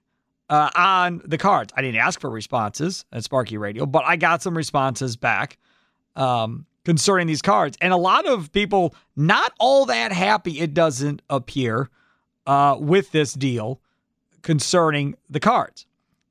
uh, 0.48 0.70
on 0.74 1.22
the 1.24 1.38
cards. 1.38 1.72
I 1.76 1.82
didn't 1.82 2.00
ask 2.00 2.20
for 2.20 2.30
responses 2.30 3.04
at 3.12 3.24
Sparky 3.24 3.58
Radio, 3.58 3.86
but 3.86 4.04
I 4.04 4.16
got 4.16 4.42
some 4.42 4.56
responses 4.56 5.16
back 5.16 5.58
um, 6.16 6.66
concerning 6.84 7.26
these 7.26 7.42
cards. 7.42 7.76
And 7.80 7.92
a 7.92 7.96
lot 7.96 8.26
of 8.26 8.52
people 8.52 8.94
not 9.16 9.52
all 9.58 9.86
that 9.86 10.12
happy, 10.12 10.60
it 10.60 10.74
doesn't 10.74 11.22
appear, 11.30 11.90
uh, 12.46 12.76
with 12.78 13.10
this 13.12 13.32
deal 13.32 13.80
concerning 14.42 15.14
the 15.30 15.40
cards. 15.40 15.86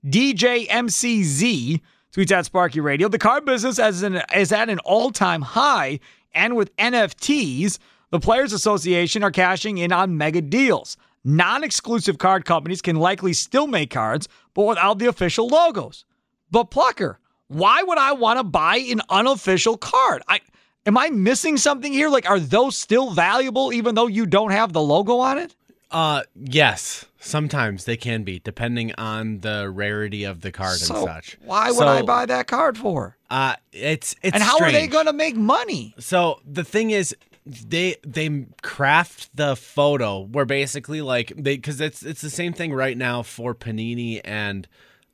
DJ 0.06 0.68
MCZ 0.68 1.82
tweets 2.14 2.32
at 2.32 2.46
Sparky 2.46 2.80
Radio 2.80 3.08
the 3.08 3.18
card 3.18 3.46
business 3.46 3.80
is, 3.80 4.04
an, 4.04 4.22
is 4.36 4.52
at 4.52 4.70
an 4.70 4.80
all 4.80 5.12
time 5.12 5.42
high, 5.42 6.00
and 6.34 6.56
with 6.56 6.76
NFTs, 6.78 7.80
the 8.14 8.20
Players 8.20 8.54
Association 8.54 9.24
are 9.24 9.32
cashing 9.32 9.80
in 9.80 9.92
on 9.92 10.16
mega 10.16 10.40
deals. 10.40 10.98
Non 11.24 11.64
exclusive 11.64 12.20
card 12.20 12.46
companies 12.46 12.80
can 12.80 12.98
likely 12.98 13.34
still 13.34 13.66
make 13.66 13.90
cards, 13.90 14.30
but 14.54 14.68
without 14.68 15.00
the 15.00 15.08
official 15.08 15.48
logos. 15.48 16.06
But 16.52 16.66
Plucker, 16.66 17.20
why 17.48 17.82
would 17.82 17.98
I 17.98 18.12
want 18.12 18.38
to 18.38 18.44
buy 18.44 18.78
an 18.78 19.02
unofficial 19.10 19.78
card? 19.78 20.22
I 20.28 20.42
am 20.86 20.96
I 20.96 21.10
missing 21.10 21.58
something 21.58 21.92
here? 21.92 22.08
Like, 22.08 22.30
are 22.30 22.40
those 22.40 22.78
still 22.78 23.10
valuable 23.10 23.74
even 23.74 23.96
though 23.96 24.06
you 24.06 24.28
don't 24.28 24.52
have 24.52 24.74
the 24.74 24.82
logo 24.82 25.18
on 25.18 25.40
it? 25.40 25.56
Uh, 25.90 26.22
yes. 26.36 27.06
Sometimes 27.20 27.86
they 27.86 27.98
can 27.98 28.22
be, 28.24 28.38
depending 28.38 28.94
on 28.96 29.40
the 29.40 29.72
rarity 29.74 30.24
of 30.24 30.42
the 30.42 30.52
card 30.52 30.78
So 30.78 30.94
and 30.98 31.04
such. 31.06 31.40
why 31.44 31.72
would 31.72 31.88
I 31.88 32.04
buy 32.04 32.28
that 32.28 32.46
card 32.46 32.78
for? 32.78 33.18
Uh, 33.32 33.56
it's 33.72 34.16
it's 34.22 34.36
and 34.36 34.44
how 34.44 34.60
are 34.60 34.72
they 34.72 34.86
going 34.86 35.08
to 35.08 35.14
make 35.14 35.36
money? 35.36 35.96
So 35.98 36.42
the 36.46 36.64
thing 36.64 36.92
is, 36.92 37.16
they 37.46 37.96
they 38.06 38.46
craft 38.62 39.36
the 39.36 39.56
photo 39.56 40.20
where 40.22 40.46
basically 40.46 41.02
like 41.02 41.34
they 41.36 41.56
because 41.58 41.82
it's 41.82 42.04
it's 42.04 42.22
the 42.22 42.30
same 42.30 42.54
thing 42.54 42.74
right 42.74 42.98
now 42.98 43.22
for 43.22 43.54
Panini 43.54 44.22
and 44.24 44.68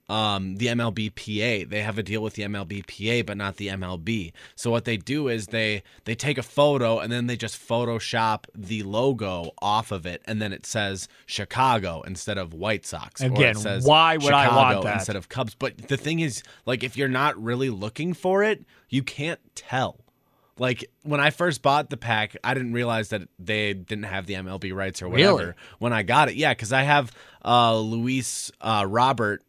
um 0.09 0.55
the 0.57 0.67
MLBPA. 0.67 1.69
They 1.69 1.81
have 1.81 1.97
a 1.97 2.03
deal 2.03 2.21
with 2.21 2.33
the 2.33 2.43
MLBPA 2.43 3.25
but 3.25 3.37
not 3.37 3.57
the 3.57 3.67
MLB. 3.69 4.31
So 4.55 4.69
what 4.71 4.85
they 4.85 4.97
do 4.97 5.27
is 5.27 5.47
they 5.47 5.81
they 6.05 6.15
take 6.15 6.37
a 6.37 6.43
photo 6.43 6.99
and 6.99 7.11
then 7.11 7.27
they 7.27 7.35
just 7.35 7.57
Photoshop 7.57 8.45
the 8.55 8.83
logo 8.83 9.51
off 9.61 9.91
of 9.91 10.05
it 10.05 10.21
and 10.25 10.41
then 10.41 10.51
it 10.53 10.65
says 10.65 11.07
Chicago 11.25 12.01
instead 12.03 12.37
of 12.37 12.53
White 12.53 12.85
Sox. 12.85 13.21
or 13.21 13.25
it 13.25 13.31
Again, 13.33 13.55
says 13.55 13.85
why 13.85 14.17
would 14.17 14.33
I 14.33 14.47
want 14.47 14.69
Chicago 14.69 14.83
that? 14.83 14.93
instead 14.95 15.15
of 15.15 15.29
Cubs? 15.29 15.55
But 15.55 15.77
the 15.87 15.97
thing 15.97 16.19
is, 16.19 16.43
like 16.65 16.83
if 16.83 16.95
you're 16.97 17.07
not 17.07 17.41
really 17.41 17.69
looking 17.69 18.13
for 18.13 18.43
it, 18.43 18.65
you 18.89 19.03
can't 19.03 19.39
tell. 19.55 20.01
Like 20.59 20.85
when 21.03 21.19
I 21.19 21.29
first 21.29 21.61
bought 21.61 21.89
the 21.89 21.97
pack, 21.97 22.35
I 22.43 22.53
didn't 22.53 22.73
realize 22.73 23.09
that 23.09 23.21
they 23.39 23.73
didn't 23.73 24.03
have 24.05 24.25
the 24.25 24.33
MLB 24.35 24.73
rights 24.75 25.01
or 25.01 25.09
whatever. 25.09 25.37
Really? 25.37 25.53
When 25.79 25.93
I 25.93 26.03
got 26.03 26.29
it, 26.29 26.35
yeah, 26.35 26.53
because 26.53 26.73
I 26.73 26.83
have 26.83 27.11
uh, 27.43 27.77
Luis 27.77 28.51
uh, 28.61 28.85
Robert 28.87 29.43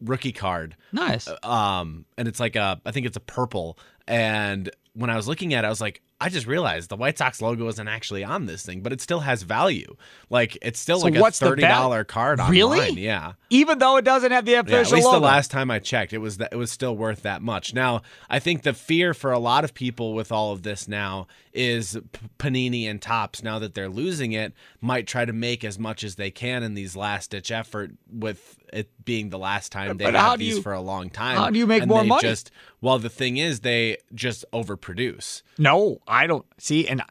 rookie 0.00 0.32
card, 0.32 0.76
Nice. 0.92 1.28
um, 1.42 2.04
and 2.18 2.26
it's 2.28 2.40
like 2.40 2.56
a, 2.56 2.80
I 2.84 2.90
think 2.90 3.06
it's 3.06 3.16
a 3.16 3.20
purple. 3.20 3.78
And 4.06 4.68
when 4.94 5.10
I 5.10 5.16
was 5.16 5.26
looking 5.28 5.54
at 5.54 5.64
it, 5.64 5.66
I 5.66 5.70
was 5.70 5.80
like, 5.80 6.02
I 6.22 6.28
just 6.28 6.46
realized 6.46 6.88
the 6.88 6.96
White 6.96 7.18
Sox 7.18 7.42
logo 7.42 7.66
isn't 7.68 7.88
actually 7.88 8.22
on 8.24 8.46
this 8.46 8.64
thing, 8.64 8.80
but 8.80 8.92
it 8.92 9.00
still 9.00 9.20
has 9.20 9.42
value. 9.42 9.96
Like 10.30 10.56
it's 10.62 10.78
still 10.80 11.00
So 11.00 11.06
like 11.08 11.16
a 11.16 11.30
thirty 11.32 11.62
dollar 11.62 12.04
card 12.04 12.40
Really? 12.48 12.90
Yeah. 12.92 13.32
Even 13.50 13.78
though 13.78 13.96
it 13.96 14.04
doesn't 14.04 14.32
have 14.32 14.44
the 14.44 14.54
official. 14.54 14.76
Yeah, 14.78 14.86
at 14.86 14.92
least 14.92 15.04
logo. 15.06 15.20
the 15.20 15.26
last 15.26 15.50
time 15.50 15.70
I 15.70 15.78
checked, 15.78 16.12
it 16.12 16.18
was 16.18 16.38
that 16.38 16.52
it 16.52 16.56
was 16.56 16.70
still 16.70 16.96
worth 16.96 17.22
that 17.22 17.42
much. 17.42 17.74
Now, 17.74 18.02
I 18.30 18.38
think 18.38 18.62
the 18.62 18.72
fear 18.72 19.12
for 19.14 19.30
a 19.32 19.38
lot 19.38 19.64
of 19.64 19.74
people 19.74 20.14
with 20.14 20.32
all 20.32 20.52
of 20.52 20.62
this 20.62 20.88
now 20.88 21.26
is 21.52 21.98
P- 22.12 22.28
Panini 22.38 22.88
and 22.88 23.02
Topps. 23.02 23.42
Now 23.42 23.58
that 23.58 23.74
they're 23.74 23.90
losing 23.90 24.32
it, 24.32 24.54
might 24.80 25.06
try 25.06 25.24
to 25.26 25.32
make 25.34 25.64
as 25.64 25.78
much 25.78 26.02
as 26.02 26.14
they 26.14 26.30
can 26.30 26.62
in 26.62 26.72
these 26.74 26.96
last 26.96 27.30
ditch 27.30 27.50
effort, 27.50 27.90
with 28.10 28.58
it 28.72 28.88
being 29.04 29.28
the 29.28 29.38
last 29.38 29.70
time 29.70 29.98
they 29.98 30.10
But 30.10 30.36
do 30.36 30.38
these 30.38 30.56
you- 30.56 30.62
for 30.62 30.72
a 30.72 30.80
long 30.80 31.10
time. 31.10 31.36
how 31.36 31.50
do 31.50 31.58
you 31.58 31.66
make 31.66 31.82
and 31.82 31.90
more 31.90 32.04
money? 32.04 32.22
Just 32.22 32.50
well, 32.80 32.98
the 32.98 33.10
thing 33.10 33.36
is, 33.36 33.60
they 33.60 33.98
just 34.14 34.46
overproduce. 34.52 35.42
No, 35.58 35.98
I 36.12 36.26
don't 36.26 36.44
see, 36.58 36.86
and 36.86 37.02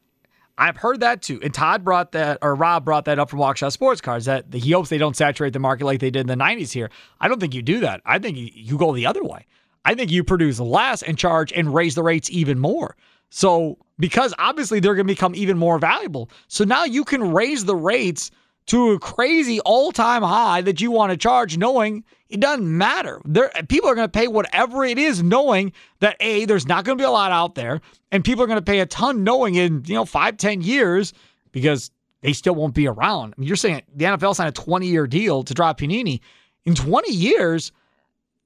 I've 0.58 0.78
heard 0.78 1.00
that 1.00 1.22
too. 1.22 1.40
And 1.42 1.54
Todd 1.54 1.84
brought 1.84 2.12
that, 2.12 2.38
or 2.42 2.56
Rob 2.56 2.86
brought 2.86 3.06
that 3.06 3.20
up 3.20 3.30
from 3.30 3.40
Waukesha 3.40 3.72
Sports 3.72 4.00
Cards. 4.00 4.26
That 4.26 4.54
he 4.54 4.72
hopes 4.72 4.90
they 4.90 4.98
don't 4.98 5.16
saturate 5.16 5.54
the 5.54 5.60
market 5.60 5.86
like 5.86 6.00
they 6.00 6.12
did 6.12 6.22
in 6.22 6.28
the 6.28 6.44
'90s. 6.44 6.72
Here, 6.72 6.90
I 7.20 7.28
don't 7.28 7.40
think 7.40 7.56
you 7.56 7.62
do 7.62 7.80
that. 7.80 8.02
I 8.06 8.20
think 8.20 8.38
you 8.38 8.78
go 8.78 8.94
the 8.94 9.06
other 9.06 9.24
way. 9.24 9.48
I 9.84 9.96
think 9.96 10.12
you 10.12 10.24
produce 10.24 10.60
less 10.60 11.02
and 11.02 11.18
charge 11.18 11.52
and 11.52 11.74
raise 11.74 11.96
the 11.96 12.04
rates 12.04 12.30
even 12.30 12.60
more. 12.60 12.96
So 13.32 13.78
because 13.98 14.34
obviously 14.38 14.80
they're 14.80 14.96
going 14.96 15.08
to 15.08 15.14
become 15.14 15.34
even 15.36 15.58
more 15.58 15.80
valuable. 15.80 16.30
So 16.48 16.64
now 16.64 16.84
you 16.84 17.04
can 17.04 17.34
raise 17.34 17.66
the 17.66 17.76
rates 17.76 18.30
to 18.72 18.92
a 18.92 19.00
crazy 19.00 19.60
all-time 19.60 20.24
high 20.24 20.62
that 20.62 20.80
you 20.80 20.92
want 20.92 21.12
to 21.12 21.18
charge, 21.18 21.58
knowing 21.58 22.06
it 22.30 22.40
doesn't 22.40 22.78
matter. 22.78 23.22
There, 23.26 23.52
people 23.68 23.90
are 23.90 23.96
going 23.96 24.08
to 24.08 24.12
pay 24.12 24.30
whatever 24.30 24.86
it 24.86 24.98
is, 24.98 25.22
knowing 25.22 25.74
that 26.00 26.16
a 26.22 26.46
there's 26.46 26.66
not 26.66 26.86
going 26.86 26.98
to 26.98 27.02
be 27.02 27.06
a 27.06 27.12
lot 27.12 27.34
out 27.34 27.56
there, 27.56 27.82
and 28.14 28.24
people 28.24 28.46
are 28.46 28.48
going 28.48 28.60
to 28.60 28.64
pay 28.64 28.80
a 28.80 28.86
ton, 28.86 29.26
knowing 29.26 29.56
in 29.56 29.84
you 29.86 29.94
know 29.94 30.06
five, 30.06 30.38
ten 30.38 30.62
years 30.62 31.12
because 31.52 31.92
they 32.22 32.32
still 32.32 32.56
won't 32.56 32.74
be 32.74 32.88
around. 32.88 33.34
I 33.36 33.42
mean, 33.42 33.48
you're 33.50 33.58
saying 33.58 33.82
the 33.94 34.06
NFL 34.06 34.36
signed 34.36 34.58
a 34.58 34.62
20-year 34.62 35.06
deal 35.06 35.44
to 35.44 35.54
drop 35.54 35.78
Panini 35.78 36.22
in 36.64 36.74
20 36.74 37.12
years. 37.12 37.74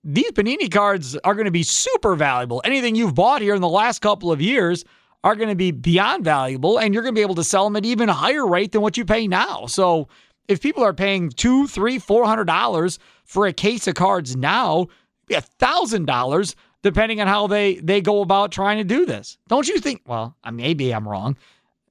These 0.03 0.31
Panini 0.31 0.71
cards 0.71 1.15
are 1.17 1.35
going 1.35 1.45
to 1.45 1.51
be 1.51 1.61
super 1.61 2.15
valuable. 2.15 2.63
Anything 2.65 2.95
you've 2.95 3.13
bought 3.13 3.43
here 3.43 3.53
in 3.53 3.61
the 3.61 3.69
last 3.69 4.01
couple 4.01 4.31
of 4.31 4.41
years 4.41 4.85
are 5.25 5.35
going 5.35 5.49
to 5.49 5.55
be 5.55 5.71
beyond 5.71 6.23
valuable, 6.23 6.77
and 6.77 6.93
you're 6.93 7.01
going 7.03 7.15
to 7.15 7.19
be 7.19 7.23
able 7.23 7.35
to 7.35 7.43
sell 7.43 7.65
them 7.65 7.75
at 7.75 7.83
even 7.83 8.07
a 8.07 8.13
higher 8.13 8.47
rate 8.47 8.71
than 8.71 8.81
what 8.81 8.95
you 8.95 9.03
pay 9.03 9.27
now. 9.27 9.65
So 9.65 10.07
if 10.47 10.61
people 10.61 10.83
are 10.83 10.93
paying 10.93 11.31
two, 11.31 11.67
three, 11.67 11.97
four 11.97 12.25
hundred 12.25 12.45
dollars 12.45 12.99
for 13.25 13.47
a 13.47 13.51
case 13.51 13.88
of 13.88 13.95
cards 13.95 14.35
now, 14.35 14.88
a 15.31 15.41
thousand 15.41 16.05
dollars 16.05 16.55
depending 16.83 17.19
on 17.19 17.25
how 17.25 17.47
they 17.47 17.75
they 17.77 17.99
go 17.99 18.21
about 18.21 18.51
trying 18.51 18.77
to 18.77 18.83
do 18.83 19.07
this. 19.07 19.39
Don't 19.47 19.67
you 19.67 19.79
think? 19.79 20.03
Well, 20.05 20.38
uh, 20.43 20.51
maybe 20.51 20.93
I'm 20.93 21.07
wrong. 21.07 21.35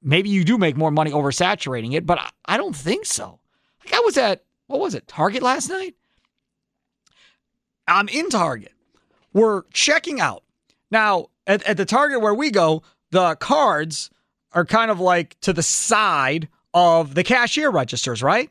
Maybe 0.01 0.31
you 0.31 0.44
do 0.44 0.57
make 0.57 0.77
more 0.77 0.92
money 0.92 1.11
oversaturating 1.11 1.94
it, 1.94 2.07
but 2.07 2.18
I, 2.18 2.31
I 2.44 2.57
don't 2.57 2.77
think 2.77 3.05
so. 3.05 3.40
Like 3.85 3.94
I 3.94 4.01
was 4.01 4.16
at 4.16 4.44
what 4.68 4.79
was 4.79 4.94
it 4.94 5.09
Target 5.09 5.42
last 5.42 5.68
night? 5.68 5.97
I'm 7.88 8.09
in 8.09 8.31
Target. 8.31 8.73
We're 9.33 9.62
checking 9.73 10.20
out. 10.20 10.44
Now, 10.92 11.27
at, 11.47 11.64
at 11.64 11.77
the 11.77 11.85
Target 11.85 12.20
where 12.20 12.33
we 12.33 12.53
go, 12.53 12.85
the 13.14 13.37
cards 13.37 14.11
are 14.53 14.64
kind 14.64 14.90
of 14.90 14.98
like 14.98 15.38
to 15.40 15.53
the 15.53 15.62
side 15.62 16.48
of 16.74 17.14
the 17.14 17.22
cashier 17.22 17.70
registers, 17.70 18.24
right? 18.24 18.50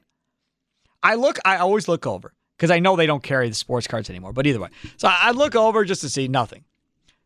I 1.03 1.15
look, 1.15 1.37
I 1.43 1.57
always 1.57 1.89
look 1.89 2.07
over 2.07 2.33
because 2.55 2.71
I 2.71 2.79
know 2.79 2.95
they 2.95 3.05
don't 3.05 3.21
carry 3.21 3.49
the 3.49 3.55
sports 3.55 3.87
cards 3.87 4.09
anymore, 4.09 4.31
but 4.31 4.47
either 4.47 4.61
way. 4.61 4.69
So 4.95 5.09
I 5.11 5.31
look 5.31 5.53
over 5.55 5.83
just 5.83 5.99
to 6.01 6.09
see 6.09 6.29
nothing. 6.29 6.63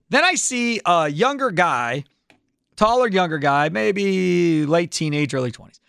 Then 0.10 0.24
I 0.24 0.34
see 0.34 0.82
a 0.84 1.10
younger 1.10 1.52
guy, 1.52 2.06
taller, 2.76 3.08
younger 3.08 3.38
guy, 3.38 3.70
maybe 3.70 4.66
late 4.66 4.92
teenage, 4.92 5.36
early 5.36 5.52
20s. 5.52 5.80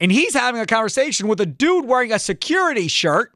And 0.00 0.10
he's 0.10 0.32
having 0.32 0.62
a 0.62 0.66
conversation 0.66 1.28
with 1.28 1.40
a 1.40 1.46
dude 1.46 1.84
wearing 1.84 2.12
a 2.12 2.18
security 2.18 2.88
shirt 2.88 3.34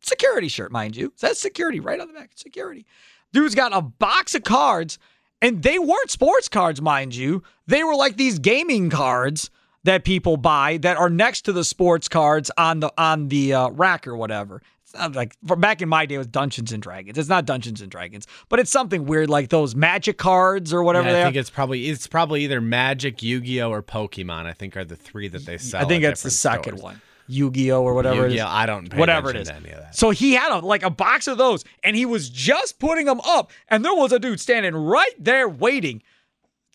security 0.00 0.48
shirt, 0.48 0.72
mind 0.72 0.96
you. 0.96 1.12
Says 1.16 1.38
security 1.38 1.80
right 1.80 2.00
on 2.00 2.08
the 2.08 2.14
back. 2.14 2.30
Security. 2.34 2.86
Dude's 3.32 3.54
got 3.54 3.72
a 3.72 3.82
box 3.82 4.34
of 4.34 4.42
cards, 4.42 4.98
and 5.42 5.62
they 5.62 5.78
weren't 5.78 6.10
sports 6.10 6.48
cards, 6.48 6.80
mind 6.82 7.14
you. 7.14 7.42
They 7.66 7.82
were 7.84 7.94
like 7.94 8.16
these 8.16 8.38
gaming 8.38 8.90
cards 8.90 9.50
that 9.84 10.04
people 10.04 10.36
buy 10.36 10.76
that 10.78 10.96
are 10.96 11.08
next 11.10 11.42
to 11.42 11.52
the 11.52 11.64
sports 11.64 12.08
cards 12.08 12.50
on 12.58 12.80
the 12.80 12.92
on 12.98 13.28
the 13.28 13.54
uh, 13.54 13.70
rack 13.70 14.06
or 14.06 14.16
whatever. 14.16 14.62
It's 14.82 14.92
not 14.94 15.14
like 15.14 15.36
back 15.42 15.80
in 15.82 15.88
my 15.88 16.04
day, 16.04 16.18
with 16.18 16.32
Dungeons 16.32 16.72
and 16.72 16.82
Dragons. 16.82 17.16
It's 17.16 17.28
not 17.28 17.46
Dungeons 17.46 17.80
and 17.80 17.90
Dragons, 17.90 18.26
but 18.48 18.58
it's 18.58 18.72
something 18.72 19.04
weird 19.06 19.30
like 19.30 19.48
those 19.48 19.74
Magic 19.76 20.18
cards 20.18 20.72
or 20.74 20.82
whatever 20.82 21.06
Yeah, 21.06 21.12
they 21.12 21.18
I 21.20 21.22
are. 21.22 21.26
think 21.26 21.36
it's 21.36 21.48
probably 21.50 21.88
it's 21.88 22.06
probably 22.08 22.42
either 22.44 22.60
Magic, 22.60 23.22
Yu-Gi-Oh, 23.22 23.70
or 23.70 23.82
Pokemon. 23.82 24.46
I 24.46 24.52
think 24.52 24.76
are 24.76 24.84
the 24.84 24.96
three 24.96 25.28
that 25.28 25.46
they 25.46 25.58
sell. 25.58 25.80
I 25.80 25.84
think 25.84 26.02
it's 26.04 26.22
the 26.24 26.30
second 26.30 26.78
stores. 26.78 26.82
one. 26.82 27.00
Yu-Gi-Oh 27.30 27.82
or 27.82 27.94
whatever 27.94 28.26
it 28.26 28.32
is. 28.32 28.34
Yu-Gi-Oh, 28.34 28.48
I 28.48 28.66
don't 28.66 28.90
pay 28.90 28.98
whatever 28.98 29.30
it 29.30 29.36
is. 29.36 29.48
to 29.48 29.54
any 29.54 29.70
of 29.70 29.78
that. 29.80 29.96
So 29.96 30.10
he 30.10 30.34
had 30.34 30.52
a, 30.52 30.58
like 30.64 30.82
a 30.82 30.90
box 30.90 31.26
of 31.26 31.38
those, 31.38 31.64
and 31.82 31.96
he 31.96 32.06
was 32.06 32.28
just 32.28 32.78
putting 32.78 33.06
them 33.06 33.20
up, 33.24 33.50
and 33.68 33.84
there 33.84 33.94
was 33.94 34.12
a 34.12 34.18
dude 34.18 34.40
standing 34.40 34.74
right 34.74 35.14
there 35.18 35.48
waiting 35.48 36.02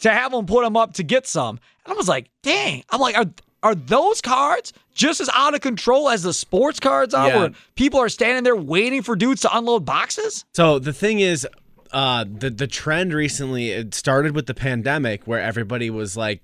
to 0.02 0.12
have 0.12 0.34
him 0.34 0.46
put 0.46 0.64
them 0.64 0.76
up 0.76 0.94
to 0.94 1.04
get 1.04 1.28
some. 1.28 1.60
And 1.86 1.94
I 1.94 1.96
was 1.96 2.08
like, 2.08 2.30
dang. 2.44 2.84
I'm 2.90 3.00
like, 3.00 3.18
are 3.18 3.26
are 3.64 3.76
those 3.76 4.22
cards 4.22 4.74
just 4.94 5.20
as 5.22 5.30
out 5.34 5.56
of 5.56 5.62
control 5.62 6.10
as 6.10 6.22
the 6.24 6.34
sports 6.34 6.80
cards 6.80 7.14
are? 7.14 7.28
Yeah. 7.28 7.38
Where 7.38 7.52
people 7.76 8.00
are 8.00 8.10
standing 8.10 8.44
there 8.44 8.56
waiting 8.56 9.02
for 9.02 9.16
dudes 9.16 9.42
to 9.42 9.58
unload 9.58 9.86
boxes? 9.86 10.46
So 10.54 10.78
the 10.78 10.94
thing 10.94 11.20
is, 11.20 11.48
uh, 11.92 12.26
the 12.28 12.50
the 12.50 12.68
trend 12.68 13.14
recently 13.14 13.72
it 13.72 13.96
started 13.96 14.36
with 14.36 14.46
the 14.48 14.54
pandemic 14.54 15.26
where 15.26 15.40
everybody 15.40 15.90
was 15.90 16.16
like 16.18 16.42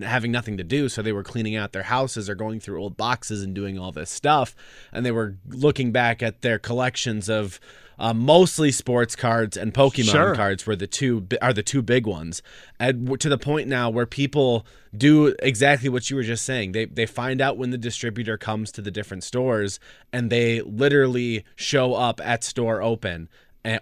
having 0.00 0.32
nothing 0.32 0.56
to 0.56 0.64
do, 0.64 0.88
so 0.88 1.02
they 1.02 1.12
were 1.12 1.22
cleaning 1.22 1.56
out 1.56 1.72
their 1.72 1.82
houses 1.82 2.30
or 2.30 2.34
going 2.34 2.60
through 2.60 2.80
old 2.80 2.96
boxes 2.96 3.42
and 3.42 3.54
doing 3.54 3.78
all 3.78 3.92
this 3.92 4.10
stuff, 4.10 4.54
and 4.92 5.04
they 5.04 5.10
were 5.12 5.36
looking 5.48 5.92
back 5.92 6.22
at 6.22 6.42
their 6.42 6.58
collections 6.58 7.28
of. 7.28 7.60
Uh, 7.98 8.14
mostly 8.14 8.72
sports 8.72 9.14
cards 9.14 9.56
and 9.56 9.72
Pokemon 9.72 10.10
Sure. 10.10 10.34
cards 10.34 10.66
were 10.66 10.74
the 10.74 10.88
two 10.88 11.28
are 11.40 11.52
the 11.52 11.62
two 11.62 11.82
big 11.82 12.04
ones, 12.04 12.42
and 12.80 13.20
to 13.20 13.28
the 13.28 13.38
point 13.38 13.68
now 13.68 13.90
where 13.90 14.06
people 14.06 14.66
do 14.96 15.26
exactly 15.40 15.88
what 15.88 16.08
you 16.10 16.16
were 16.16 16.24
just 16.24 16.44
saying. 16.44 16.72
They 16.72 16.86
they 16.86 17.06
find 17.06 17.40
out 17.40 17.58
when 17.58 17.70
the 17.70 17.78
distributor 17.78 18.36
comes 18.38 18.72
to 18.72 18.82
the 18.82 18.90
different 18.90 19.22
stores, 19.22 19.78
and 20.12 20.30
they 20.30 20.62
literally 20.62 21.44
show 21.54 21.94
up 21.94 22.20
at 22.24 22.42
store 22.42 22.82
open, 22.82 23.28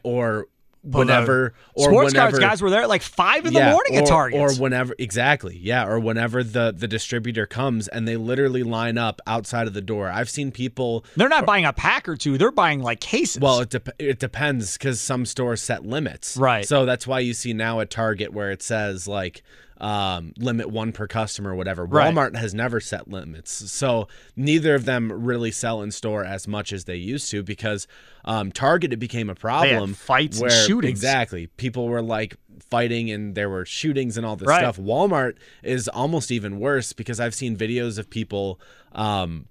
or 0.03 0.49
Uh, 0.82 0.96
whenever 0.98 1.52
or 1.74 1.90
sports 1.90 2.14
whenever 2.14 2.30
cards 2.30 2.38
guys 2.38 2.62
were 2.62 2.70
there 2.70 2.80
at 2.80 2.88
like 2.88 3.02
five 3.02 3.44
in 3.44 3.52
the 3.52 3.62
morning 3.62 3.96
or, 3.98 4.00
at 4.00 4.06
Target. 4.06 4.40
or 4.40 4.50
whenever 4.54 4.94
exactly 4.98 5.54
yeah 5.58 5.84
or 5.86 6.00
whenever 6.00 6.42
the 6.42 6.72
the 6.74 6.88
distributor 6.88 7.44
comes 7.44 7.86
and 7.88 8.08
they 8.08 8.16
literally 8.16 8.62
line 8.62 8.96
up 8.96 9.20
outside 9.26 9.66
of 9.66 9.74
the 9.74 9.82
door 9.82 10.08
i've 10.08 10.30
seen 10.30 10.50
people 10.50 11.04
They're 11.16 11.28
not 11.28 11.44
buying 11.44 11.66
a 11.66 11.74
pack 11.74 12.08
or 12.08 12.16
two; 12.16 12.38
they're 12.38 12.50
buying 12.50 12.80
like 12.80 13.00
cases. 13.00 13.42
well, 13.42 13.60
it, 13.60 13.68
dep 13.68 13.90
it 13.98 14.18
depends 14.18 14.78
because 14.78 15.02
some 15.02 15.26
stores 15.26 15.60
set 15.60 15.84
limits. 15.84 16.36
Right. 16.38 16.66
So 16.66 16.86
that's 16.86 17.06
why 17.06 17.20
you 17.20 17.34
see 17.34 17.52
now 17.52 17.80
at 17.80 17.90
Target 17.90 18.32
where 18.32 18.50
it 18.50 18.62
says 18.62 19.06
like 19.06 19.42
um, 19.80 20.32
limit 20.38 20.68
one 20.70 20.92
per 20.92 21.06
customer 21.06 21.50
or 21.52 21.54
whatever. 21.54 21.84
Right. 21.86 22.12
Walmart 22.14 22.36
has 22.36 22.52
never 22.54 22.80
set 22.80 23.08
limits. 23.08 23.50
So 23.72 24.08
neither 24.36 24.74
of 24.74 24.84
them 24.84 25.10
really 25.10 25.50
sell 25.50 25.80
in 25.82 25.90
store 25.90 26.24
as 26.24 26.46
much 26.46 26.72
as 26.72 26.84
they 26.84 26.96
used 26.96 27.30
to 27.30 27.42
because 27.42 27.86
um, 28.24 28.52
Target, 28.52 28.92
it 28.92 28.98
became 28.98 29.30
a 29.30 29.34
problem. 29.34 29.94
fights 29.94 30.36
and 30.38 30.48
where, 30.50 30.66
shootings. 30.66 30.90
Exactly. 30.98 31.46
People 31.46 31.88
were 31.88 32.02
like 32.02 32.36
fighting 32.68 33.10
and 33.10 33.34
there 33.34 33.48
were 33.48 33.64
shootings 33.64 34.16
and 34.18 34.26
all 34.26 34.36
this 34.36 34.46
Right. 34.48 34.60
stuff. 34.60 34.76
Walmart 34.76 35.36
is 35.62 35.88
almost 35.88 36.30
even 36.30 36.60
worse 36.60 36.92
because 36.92 37.18
I've 37.18 37.34
seen 37.34 37.56
videos 37.56 37.98
of 37.98 38.10
people 38.10 38.60
um, 38.92 39.46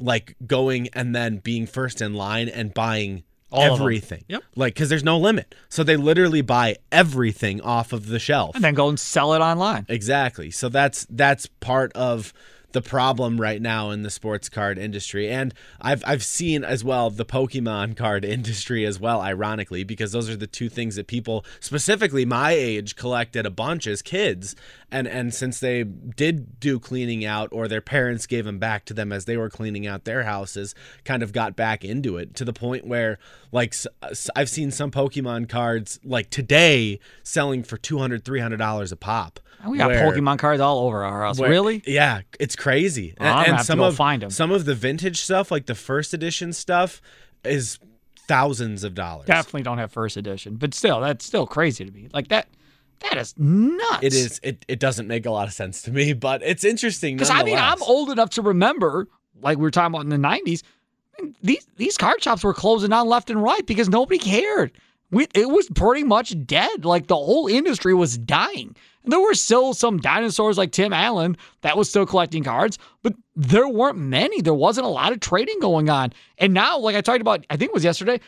like 0.00 0.34
going 0.46 0.88
and 0.94 1.14
then 1.14 1.36
being 1.38 1.66
first 1.66 2.00
in 2.00 2.14
line 2.14 2.48
and 2.48 2.72
buying 2.72 3.24
All 3.52 3.62
everything. 3.62 4.24
Yep. 4.28 4.42
Like, 4.56 4.74
because 4.74 4.88
there's 4.88 5.04
no 5.04 5.18
limit. 5.18 5.54
So 5.68 5.84
they 5.84 5.96
literally 5.96 6.42
buy 6.42 6.76
everything 6.90 7.60
off 7.60 7.92
of 7.92 8.06
the 8.06 8.18
shelf. 8.18 8.54
And 8.54 8.64
then 8.64 8.74
go 8.74 8.88
and 8.88 8.98
sell 8.98 9.34
it 9.34 9.40
online. 9.40 9.86
Exactly. 9.88 10.50
So 10.50 10.68
that's 10.68 11.06
that's 11.10 11.46
part 11.46 11.92
of 11.94 12.32
the 12.72 12.82
problem 12.82 13.40
right 13.40 13.60
now 13.60 13.90
in 13.90 14.02
the 14.02 14.10
sports 14.10 14.48
card 14.48 14.78
industry. 14.78 15.30
And 15.30 15.54
I've 15.80 16.02
I've 16.06 16.24
seen 16.24 16.64
as 16.64 16.82
well 16.82 17.10
the 17.10 17.24
Pokemon 17.24 17.96
card 17.96 18.24
industry 18.24 18.84
as 18.84 18.98
well, 18.98 19.20
ironically, 19.20 19.84
because 19.84 20.12
those 20.12 20.28
are 20.28 20.36
the 20.36 20.46
two 20.46 20.68
things 20.68 20.96
that 20.96 21.06
people 21.06 21.44
specifically 21.60 22.24
my 22.24 22.52
age 22.52 22.96
collected 22.96 23.46
a 23.46 23.50
bunch 23.50 23.86
as 23.86 24.02
kids. 24.02 24.56
And 24.92 25.08
and 25.08 25.32
since 25.32 25.58
they 25.58 25.82
did 25.84 26.60
do 26.60 26.78
cleaning 26.78 27.24
out 27.24 27.48
or 27.50 27.66
their 27.66 27.80
parents 27.80 28.26
gave 28.26 28.44
them 28.44 28.58
back 28.58 28.84
to 28.84 28.94
them 28.94 29.10
as 29.10 29.24
they 29.24 29.36
were 29.38 29.48
cleaning 29.48 29.86
out 29.86 30.04
their 30.04 30.24
houses, 30.24 30.74
kind 31.04 31.22
of 31.22 31.32
got 31.32 31.56
back 31.56 31.82
into 31.84 32.18
it 32.18 32.34
to 32.36 32.44
the 32.44 32.52
point 32.52 32.86
where 32.86 33.18
like 33.50 33.74
i've 34.36 34.50
seen 34.50 34.70
some 34.70 34.90
Pokemon 34.90 35.48
cards 35.48 35.98
like 36.04 36.28
today 36.28 37.00
selling 37.22 37.62
for 37.62 37.78
200 37.78 38.22
$300 38.22 38.92
a 38.92 38.96
pop. 38.96 39.40
We 39.66 39.78
got 39.78 39.88
where- 39.88 40.12
Pokemon 40.12 40.38
cards 40.38 40.60
all 40.60 40.80
over 40.86 41.02
our 41.04 41.22
house. 41.22 41.38
where- 41.38 41.48
really? 41.48 41.82
Yeah, 41.86 42.20
it's 42.38 42.54
crazy. 42.54 43.14
Gonna 43.18 43.44
have 43.44 43.58
to 43.60 43.64
some 43.64 43.80
of 43.80 43.96
find 43.96 44.22
'em. 44.22 44.30
some 44.30 44.50
of 44.52 44.66
the 44.66 44.74
vintage 44.74 45.20
stuff, 45.22 45.50
like 45.50 45.66
the 45.66 45.74
first 45.74 46.12
edition 46.12 46.52
stuff, 46.52 47.00
is 47.44 47.78
thousands 48.28 48.84
of 48.84 48.94
dollars. 48.94 49.26
Definitely 49.26 49.62
don't 49.62 49.78
have 49.78 49.90
first 49.90 50.16
edition, 50.16 50.56
but 50.56 50.74
still, 50.74 51.00
that's 51.00 51.24
still 51.24 51.46
crazy 51.46 51.84
to 51.84 51.90
me. 51.90 52.08
Like 52.12 52.28
that, 52.28 52.48
that 53.02 53.18
is 53.18 53.34
nuts. 53.38 54.02
It 54.02 54.14
is. 54.14 54.40
It, 54.42 54.64
it 54.68 54.78
doesn't 54.78 55.06
make 55.06 55.26
a 55.26 55.30
lot 55.30 55.46
of 55.48 55.54
sense 55.54 55.82
to 55.82 55.90
me, 55.92 56.12
but 56.12 56.42
it's 56.42 56.64
interesting. 56.64 57.16
because 57.16 57.30
I 57.30 57.42
mean, 57.42 57.58
I'm 57.58 57.82
old 57.82 58.10
enough 58.10 58.30
to 58.30 58.42
remember, 58.42 59.08
like 59.40 59.58
we 59.58 59.62
were 59.62 59.70
talking 59.70 59.94
about 59.94 60.04
in 60.04 60.08
the 60.10 60.16
'90s. 60.16 60.62
These 61.42 61.66
these 61.76 61.96
card 61.96 62.22
shops 62.22 62.42
were 62.42 62.54
closing 62.54 62.90
down 62.90 63.06
left 63.08 63.30
and 63.30 63.42
right 63.42 63.64
because 63.66 63.88
nobody 63.88 64.18
cared. 64.18 64.72
We, 65.10 65.26
it 65.34 65.50
was 65.50 65.68
pretty 65.74 66.04
much 66.04 66.34
dead. 66.46 66.84
Like 66.86 67.06
the 67.06 67.16
whole 67.16 67.46
industry 67.46 67.92
was 67.92 68.16
dying. 68.16 68.74
And 69.04 69.12
there 69.12 69.20
were 69.20 69.34
still 69.34 69.74
some 69.74 69.98
dinosaurs 69.98 70.56
like 70.56 70.72
Tim 70.72 70.92
Allen 70.92 71.36
that 71.60 71.76
was 71.76 71.90
still 71.90 72.06
collecting 72.06 72.44
cards, 72.44 72.78
but 73.02 73.14
there 73.36 73.68
weren't 73.68 73.98
many. 73.98 74.40
There 74.40 74.54
wasn't 74.54 74.86
a 74.86 74.90
lot 74.90 75.12
of 75.12 75.20
trading 75.20 75.58
going 75.60 75.90
on. 75.90 76.12
And 76.38 76.54
now, 76.54 76.78
like 76.78 76.96
I 76.96 77.00
talked 77.00 77.20
about, 77.20 77.44
I 77.50 77.56
think 77.56 77.70
it 77.70 77.74
was 77.74 77.84
yesterday, 77.84 78.20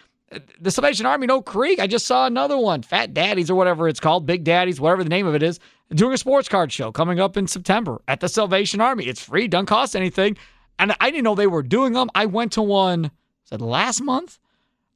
the 0.61 0.70
Salvation 0.70 1.07
Army 1.07 1.25
in 1.25 1.31
Oak 1.31 1.47
Creek. 1.47 1.81
I 1.81 1.87
just 1.87 2.07
saw 2.07 2.27
another 2.27 2.59
one, 2.59 2.83
Fat 2.83 3.14
Daddies 3.14 3.51
or 3.51 3.55
whatever 3.55 3.88
it's 3.88 4.01
called, 4.01 4.27
Big 4.27 4.44
Daddies, 4.44 4.81
whatever 4.81 5.03
the 5.05 5.11
name 5.11 5.27
of 5.27 5.35
it 5.35 5.42
is, 5.42 5.61
doing 5.90 6.12
a 6.12 6.18
sports 6.18 6.49
card 6.49 6.73
show 6.73 6.92
coming 6.92 7.20
up 7.20 7.37
in 7.37 7.47
September 7.47 8.01
at 8.09 8.20
the 8.20 8.29
Salvation 8.29 8.81
Army. 8.81 9.07
It's 9.07 9.23
free, 9.23 9.49
doesn't 9.49 9.66
cost 9.66 9.94
anything. 9.94 10.37
And 10.79 10.94
I 11.01 11.11
didn't 11.11 11.25
know 11.25 11.35
they 11.35 11.47
were 11.47 11.62
doing 11.62 11.92
them. 11.92 12.11
I 12.14 12.27
went 12.27 12.53
to 12.53 12.62
one, 12.62 13.11
said 13.44 13.61
last 13.61 14.01
month? 14.01 14.38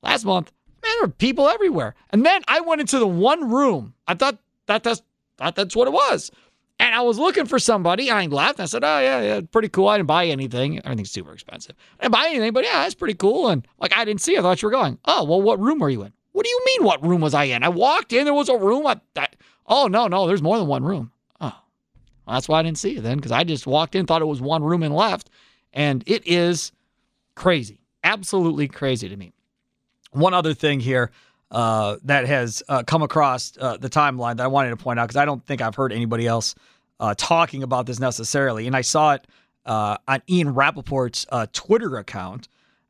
Last 0.02 0.24
month. 0.24 0.52
Man, 0.82 0.92
there 0.94 1.06
were 1.06 1.12
people 1.12 1.48
everywhere. 1.48 1.94
And 2.10 2.24
then 2.24 2.42
I 2.48 2.60
went 2.60 2.80
into 2.80 2.98
the 2.98 3.06
one 3.06 3.50
room. 3.50 3.94
I 4.06 4.14
thought 4.14 4.38
that 4.66 4.82
that's 4.82 5.02
thought 5.36 5.54
that's 5.54 5.76
what 5.76 5.88
it 5.88 5.92
was. 5.92 6.30
And 6.80 6.94
I 6.94 7.00
was 7.00 7.18
looking 7.18 7.46
for 7.46 7.58
somebody, 7.58 8.10
I 8.10 8.26
laughed. 8.26 8.60
I 8.60 8.66
said, 8.66 8.84
"Oh 8.84 9.00
yeah, 9.00 9.20
yeah, 9.20 9.40
pretty 9.50 9.68
cool." 9.68 9.88
I 9.88 9.96
didn't 9.96 10.06
buy 10.06 10.26
anything. 10.26 10.78
Everything's 10.78 11.10
super 11.10 11.32
expensive. 11.32 11.74
I 11.98 12.04
didn't 12.04 12.12
buy 12.12 12.26
anything, 12.28 12.52
but 12.52 12.64
yeah, 12.64 12.82
that's 12.82 12.94
pretty 12.94 13.14
cool. 13.14 13.48
And 13.48 13.66
like, 13.80 13.96
I 13.96 14.04
didn't 14.04 14.20
see. 14.20 14.38
I 14.38 14.42
thought 14.42 14.62
you 14.62 14.66
were 14.66 14.72
going. 14.72 14.98
Oh 15.04 15.24
well, 15.24 15.42
what 15.42 15.58
room 15.58 15.80
were 15.80 15.90
you 15.90 16.02
in? 16.02 16.12
What 16.32 16.44
do 16.44 16.50
you 16.50 16.62
mean? 16.66 16.84
What 16.84 17.04
room 17.04 17.20
was 17.20 17.34
I 17.34 17.44
in? 17.44 17.64
I 17.64 17.68
walked 17.68 18.12
in. 18.12 18.24
There 18.24 18.34
was 18.34 18.48
a 18.48 18.56
room. 18.56 18.86
I, 18.86 19.00
I, 19.16 19.26
oh 19.66 19.88
no, 19.88 20.06
no, 20.06 20.28
there's 20.28 20.42
more 20.42 20.56
than 20.56 20.68
one 20.68 20.84
room. 20.84 21.10
Oh, 21.40 21.52
well, 22.26 22.34
that's 22.34 22.48
why 22.48 22.60
I 22.60 22.62
didn't 22.62 22.78
see 22.78 22.90
you 22.94 23.00
then, 23.00 23.16
because 23.16 23.32
I 23.32 23.42
just 23.42 23.66
walked 23.66 23.96
in, 23.96 24.06
thought 24.06 24.22
it 24.22 24.26
was 24.26 24.40
one 24.40 24.62
room 24.62 24.84
and 24.84 24.94
left, 24.94 25.30
and 25.72 26.04
it 26.06 26.24
is 26.26 26.70
crazy, 27.34 27.80
absolutely 28.04 28.68
crazy 28.68 29.08
to 29.08 29.16
me. 29.16 29.32
One 30.12 30.32
other 30.32 30.54
thing 30.54 30.78
here 30.78 31.10
uh, 31.50 31.96
that 32.04 32.26
has 32.26 32.62
uh, 32.68 32.82
come 32.82 33.02
across 33.02 33.52
uh, 33.58 33.76
the 33.76 33.88
timeline 33.88 34.36
that 34.36 34.44
I 34.44 34.48
wanted 34.48 34.70
to 34.70 34.76
point 34.76 34.98
out 34.98 35.08
because 35.08 35.16
I 35.16 35.24
don't 35.24 35.44
think 35.44 35.60
I've 35.60 35.74
heard 35.74 35.92
anybody 35.92 36.26
else 36.26 36.54
uh, 37.00 37.14
talking 37.16 37.62
about 37.62 37.86
this 37.86 37.98
necessarily, 37.98 38.66
and 38.66 38.76
I 38.76 38.82
saw 38.82 39.14
it 39.14 39.26
on 39.64 40.22
Ian 40.28 40.54
Rapoport's 40.54 41.26
Twitter 41.52 41.96
account. 41.96 42.48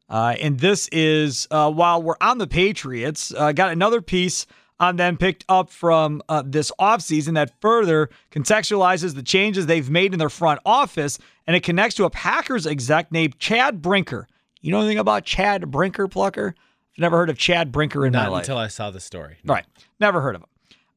And 0.09 0.61
this 0.61 0.89
is 0.93 1.47
while 1.51 2.03
we're 2.03 2.17
on 2.21 2.39
the 2.39 2.47
Patriots, 2.47 3.33
got 3.33 3.71
another 3.71 4.01
piece 4.01 4.47
on 4.81 4.97
them 4.97 5.17
picked 5.17 5.45
up 5.49 5.71
from 5.71 6.23
uh, 6.29 6.43
this 6.45 6.71
offseason 6.79 7.35
that 7.35 7.61
further 7.61 8.09
contextualizes 8.31 9.15
the 9.15 9.23
changes 9.23 9.67
they've 9.67 9.91
made 9.91 10.13
in 10.13 10.19
their 10.19 10.29
front 10.29 10.61
office, 10.65 11.19
and 11.47 11.57
it 11.57 11.63
connects 11.63 11.97
to 11.97 12.05
a 12.05 12.11
Packers 12.11 12.67
exec 12.67 13.11
named 13.11 13.39
Chad 13.39 13.83
Brinker. 13.83 14.29
You 14.61 14.73
know 14.73 14.79
anything 14.81 14.99
about 14.99 15.25
Chad 15.25 15.71
Brinker, 15.71 16.09
Plucker? 16.09 16.55
Never 16.99 17.17
heard 17.17 17.31
of 17.31 17.39
Chad 17.39 17.73
Brinker 17.73 18.05
in 18.05 18.13
my 18.13 18.27
life. 18.29 18.43
until 18.43 18.59
I 18.59 18.69
saw 18.69 18.91
the 18.91 19.01
story. 19.01 19.37
Right. 19.45 19.65
Never 20.01 20.21
heard 20.21 20.35
of 20.35 20.43
him. 20.43 20.49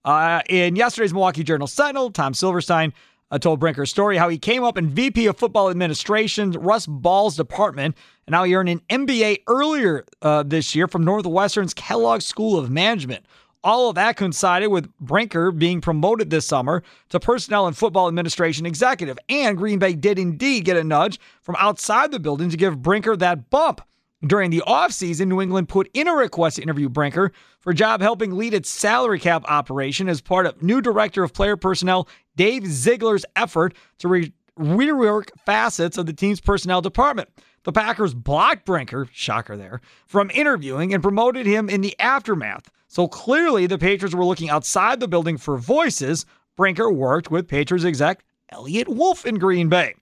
Uh, 0.04 0.42
in 0.50 0.76
yesterday's 0.76 1.14
Milwaukee 1.14 1.44
Journal 1.44 1.68
Sentinel, 1.68 2.10
Tom 2.10 2.34
Silverstein 2.34 2.92
uh, 3.30 3.38
told 3.38 3.60
Brinker's 3.60 3.92
story 3.92 4.18
how 4.18 4.30
he 4.30 4.38
came 4.40 4.64
up 4.64 4.78
in 4.78 4.90
VP 4.90 5.28
of 5.28 5.38
Football 5.38 5.70
Administration, 5.70 6.52
Russ 6.52 6.88
Ball's 6.88 7.36
department, 7.38 7.96
and 8.26 8.36
how 8.36 8.44
he 8.44 8.56
earned 8.56 8.70
an 8.70 8.82
MBA 8.90 9.44
earlier 9.48 10.06
uh, 10.24 10.42
this 10.44 10.74
year 10.76 10.88
from 10.88 11.04
Northwestern's 11.06 11.74
Kellogg 11.74 12.22
School 12.22 12.58
of 12.58 12.70
Management. 12.72 13.26
All 13.64 13.90
of 13.90 13.96
that 13.96 14.18
coincided 14.18 14.70
with 14.70 14.92
Brinker 15.00 15.52
being 15.52 15.82
promoted 15.82 16.32
this 16.32 16.48
summer 16.48 16.82
to 17.10 17.20
Personnel 17.20 17.68
and 17.68 17.78
Football 17.78 18.08
Administration 18.08 18.66
Executive. 18.66 19.20
And 19.30 19.56
Green 19.56 19.78
Bay 19.78 19.94
did 19.94 20.18
indeed 20.18 20.66
get 20.66 20.78
a 20.78 20.84
nudge 20.84 21.20
from 21.44 21.56
outside 21.60 22.12
the 22.12 22.20
building 22.20 22.50
to 22.50 22.58
give 22.58 22.82
Brinker 22.82 23.16
that 23.18 23.52
bump. 23.52 23.82
During 24.26 24.52
the 24.52 24.64
offseason, 24.68 25.28
New 25.28 25.42
England 25.42 25.68
put 25.68 25.90
in 25.96 26.08
a 26.08 26.14
request 26.14 26.58
to 26.58 26.62
interview 26.62 26.90
Brinker 26.90 27.32
for 27.60 27.72
a 27.72 27.76
job 27.76 28.02
helping 28.02 28.38
lead 28.38 28.54
its 28.54 28.70
salary 28.70 29.20
cap 29.20 29.44
operation 29.48 30.08
as 30.08 30.22
part 30.22 30.46
of 30.46 30.62
new 30.62 30.80
director 30.80 31.24
of 31.24 31.34
player 31.34 31.58
personnel 31.58 32.08
Dave 32.36 32.68
Ziegler's 32.68 33.26
effort 33.36 33.74
to 33.98 34.08
re- 34.08 34.34
rework 34.60 35.30
facets 35.44 35.98
of 35.98 36.06
the 36.06 36.14
team's 36.14 36.40
personnel 36.40 36.82
department. 36.82 37.30
The 37.64 37.72
Packers 37.72 38.14
blocked 38.14 38.66
Brinker, 38.66 39.08
shocker 39.12 39.58
there, 39.58 39.82
from 40.06 40.30
interviewing 40.32 40.94
and 40.94 41.02
promoted 41.02 41.48
him 41.48 41.68
in 41.68 41.82
the 41.82 42.00
aftermath. 42.00 42.70
So 42.88 43.08
clearly, 43.08 43.66
the 43.66 43.80
Patriots 43.80 44.16
were 44.16 44.26
looking 44.26 44.50
outside 44.50 45.00
the 45.00 45.08
building 45.08 45.38
for 45.38 45.58
voices. 45.58 46.26
Brinker 46.58 46.92
worked 46.92 47.32
with 47.32 47.48
Patriots 47.48 47.86
exec 47.86 48.24
Eliot 48.50 48.88
Wolf 48.88 49.26
in 49.26 49.36
Green 49.36 49.68
Bay 49.70 49.96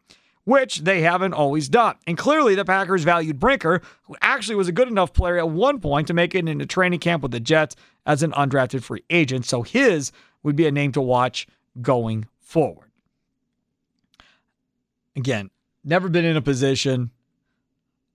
which 0.49 0.79
they 0.79 1.01
haven't 1.01 1.33
always 1.33 1.69
done. 1.69 1.95
And 2.07 2.17
clearly, 2.17 2.55
the 2.55 2.65
Packers 2.65 3.03
valued 3.03 3.39
Brinker, 3.39 3.83
who 4.03 4.15
actually 4.19 4.55
was 4.55 4.67
a 4.67 4.71
good 4.71 4.87
enough 4.87 5.13
player 5.13 5.37
at 5.37 5.47
one 5.47 5.79
point 5.79 6.07
to 6.07 6.13
make 6.15 6.33
it 6.33 6.49
into 6.49 6.65
training 6.65 7.01
camp 7.01 7.21
with 7.21 7.31
the 7.31 7.39
Jets 7.39 7.75
as 8.07 8.23
an 8.23 8.31
undrafted 8.31 8.81
free 8.81 9.03
agent. 9.11 9.45
So 9.45 9.61
his 9.61 10.11
would 10.41 10.55
be 10.55 10.65
a 10.65 10.71
name 10.71 10.91
to 10.93 11.01
watch 11.01 11.45
going 11.83 12.25
forward. 12.39 12.89
Again, 15.15 15.51
never 15.83 16.09
been 16.09 16.25
in 16.25 16.35
a 16.35 16.41
position 16.41 17.11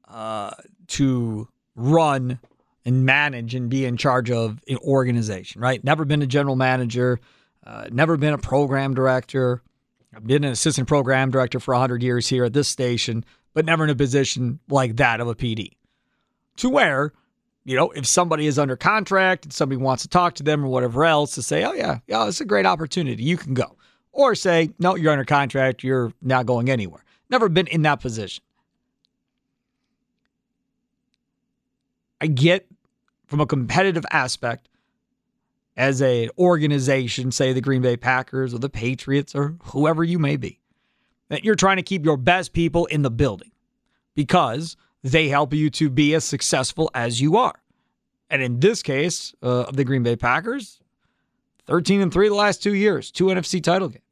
uh, 0.08 0.50
to 0.88 1.46
run 1.76 2.40
and 2.84 3.06
manage 3.06 3.54
and 3.54 3.70
be 3.70 3.84
in 3.84 3.96
charge 3.96 4.32
of 4.32 4.60
an 4.66 4.78
organization, 4.78 5.60
right? 5.60 5.84
Never 5.84 6.04
been 6.04 6.20
a 6.20 6.26
general 6.26 6.56
manager, 6.56 7.20
uh, 7.64 7.86
never 7.92 8.16
been 8.16 8.34
a 8.34 8.38
program 8.38 8.92
director. 8.92 9.62
I've 10.14 10.26
been 10.26 10.44
an 10.44 10.52
assistant 10.52 10.86
program 10.86 11.30
director 11.30 11.58
for 11.58 11.74
100 11.74 12.02
years 12.02 12.28
here 12.28 12.44
at 12.44 12.52
this 12.52 12.68
station, 12.68 13.24
but 13.52 13.64
never 13.64 13.84
in 13.84 13.90
a 13.90 13.94
position 13.94 14.60
like 14.68 14.96
that 14.96 15.20
of 15.20 15.28
a 15.28 15.34
PD. 15.34 15.72
To 16.58 16.70
where, 16.70 17.12
you 17.64 17.76
know, 17.76 17.90
if 17.90 18.06
somebody 18.06 18.46
is 18.46 18.58
under 18.58 18.76
contract 18.76 19.44
and 19.44 19.52
somebody 19.52 19.80
wants 19.80 20.02
to 20.04 20.08
talk 20.08 20.34
to 20.34 20.42
them 20.42 20.64
or 20.64 20.68
whatever 20.68 21.04
else, 21.04 21.34
to 21.34 21.42
say, 21.42 21.64
oh, 21.64 21.72
yeah, 21.72 21.98
yeah, 22.06 22.28
it's 22.28 22.40
a 22.40 22.44
great 22.44 22.66
opportunity. 22.66 23.22
You 23.22 23.36
can 23.36 23.54
go. 23.54 23.76
Or 24.12 24.36
say, 24.36 24.70
no, 24.78 24.94
you're 24.94 25.10
under 25.10 25.24
contract. 25.24 25.82
You're 25.82 26.12
not 26.22 26.46
going 26.46 26.70
anywhere. 26.70 27.04
Never 27.28 27.48
been 27.48 27.66
in 27.66 27.82
that 27.82 28.00
position. 28.00 28.44
I 32.20 32.28
get 32.28 32.66
from 33.26 33.40
a 33.40 33.46
competitive 33.46 34.04
aspect 34.12 34.68
as 35.76 36.00
an 36.00 36.30
organization, 36.38 37.32
say 37.32 37.52
the 37.52 37.60
Green 37.60 37.82
Bay 37.82 37.96
Packers 37.96 38.54
or 38.54 38.58
the 38.58 38.68
Patriots 38.68 39.34
or 39.34 39.56
whoever 39.64 40.04
you 40.04 40.18
may 40.18 40.36
be, 40.36 40.60
that 41.28 41.44
you're 41.44 41.54
trying 41.54 41.76
to 41.76 41.82
keep 41.82 42.04
your 42.04 42.16
best 42.16 42.52
people 42.52 42.86
in 42.86 43.02
the 43.02 43.10
building 43.10 43.50
because 44.14 44.76
they 45.02 45.28
help 45.28 45.52
you 45.52 45.70
to 45.70 45.90
be 45.90 46.14
as 46.14 46.24
successful 46.24 46.90
as 46.94 47.20
you 47.20 47.36
are. 47.36 47.60
And 48.30 48.42
in 48.42 48.60
this 48.60 48.82
case 48.82 49.34
uh, 49.42 49.62
of 49.62 49.76
the 49.76 49.84
Green 49.84 50.02
Bay 50.02 50.16
Packers, 50.16 50.80
13 51.66 52.00
and 52.00 52.12
3 52.12 52.28
the 52.28 52.34
last 52.34 52.62
two 52.62 52.74
years, 52.74 53.10
two 53.10 53.26
NFC 53.26 53.62
title 53.62 53.88
games. 53.88 54.02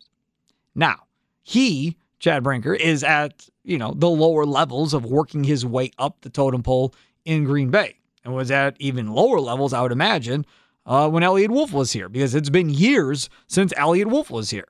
Now, 0.75 1.07
he, 1.43 1.97
Chad 2.19 2.43
Brinker, 2.43 2.75
is 2.75 3.05
at, 3.05 3.49
you 3.63 3.79
know, 3.79 3.95
the 3.97 4.09
lower 4.09 4.45
levels 4.45 4.95
of 4.95 5.05
working 5.05 5.45
his 5.45 5.65
way 5.65 5.91
up 5.99 6.21
the 6.23 6.31
totem 6.31 6.63
pole 6.63 6.95
in 7.25 7.45
Green 7.45 7.71
Bay 7.71 7.97
and 8.25 8.35
was 8.35 8.51
at 8.51 8.77
even 8.79 9.13
lower 9.13 9.41
levels, 9.41 9.73
I 9.73 9.83
would 9.83 9.93
imagine, 9.93 10.47
uh, 10.87 11.09
when 11.09 11.23
Eliot 11.23 11.51
Wolf 11.51 11.73
was 11.73 11.93
here 11.93 12.09
because 12.09 12.35
it's 12.35 12.51
been 12.51 12.71
years 12.71 13.29
since 13.47 13.73
Eliot 13.77 14.09
Wolf 14.09 14.31
was 14.31 14.51
here. 14.51 14.69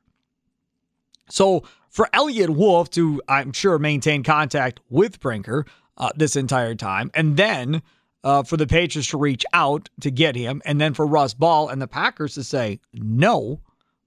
So 1.28 1.64
for 1.88 2.08
Eliot 2.12 2.50
Wolf 2.50 2.90
to, 2.90 3.22
I'm 3.28 3.52
sure, 3.52 3.78
maintain 3.78 4.22
contact 4.22 4.80
with 4.88 5.20
Brinker 5.20 5.66
uh, 5.96 6.10
this 6.16 6.36
entire 6.36 6.74
time, 6.74 7.10
and 7.14 7.36
then 7.36 7.82
uh, 8.24 8.42
for 8.42 8.56
the 8.56 8.66
Patriots 8.66 9.10
to 9.10 9.18
reach 9.18 9.44
out 9.52 9.88
to 10.00 10.10
get 10.10 10.36
him, 10.36 10.62
and 10.64 10.80
then 10.80 10.94
for 10.94 11.06
Russ 11.06 11.34
Ball 11.34 11.68
and 11.68 11.82
the 11.82 11.88
Packers 11.88 12.34
to 12.34 12.44
say 12.44 12.80
no, 12.92 13.60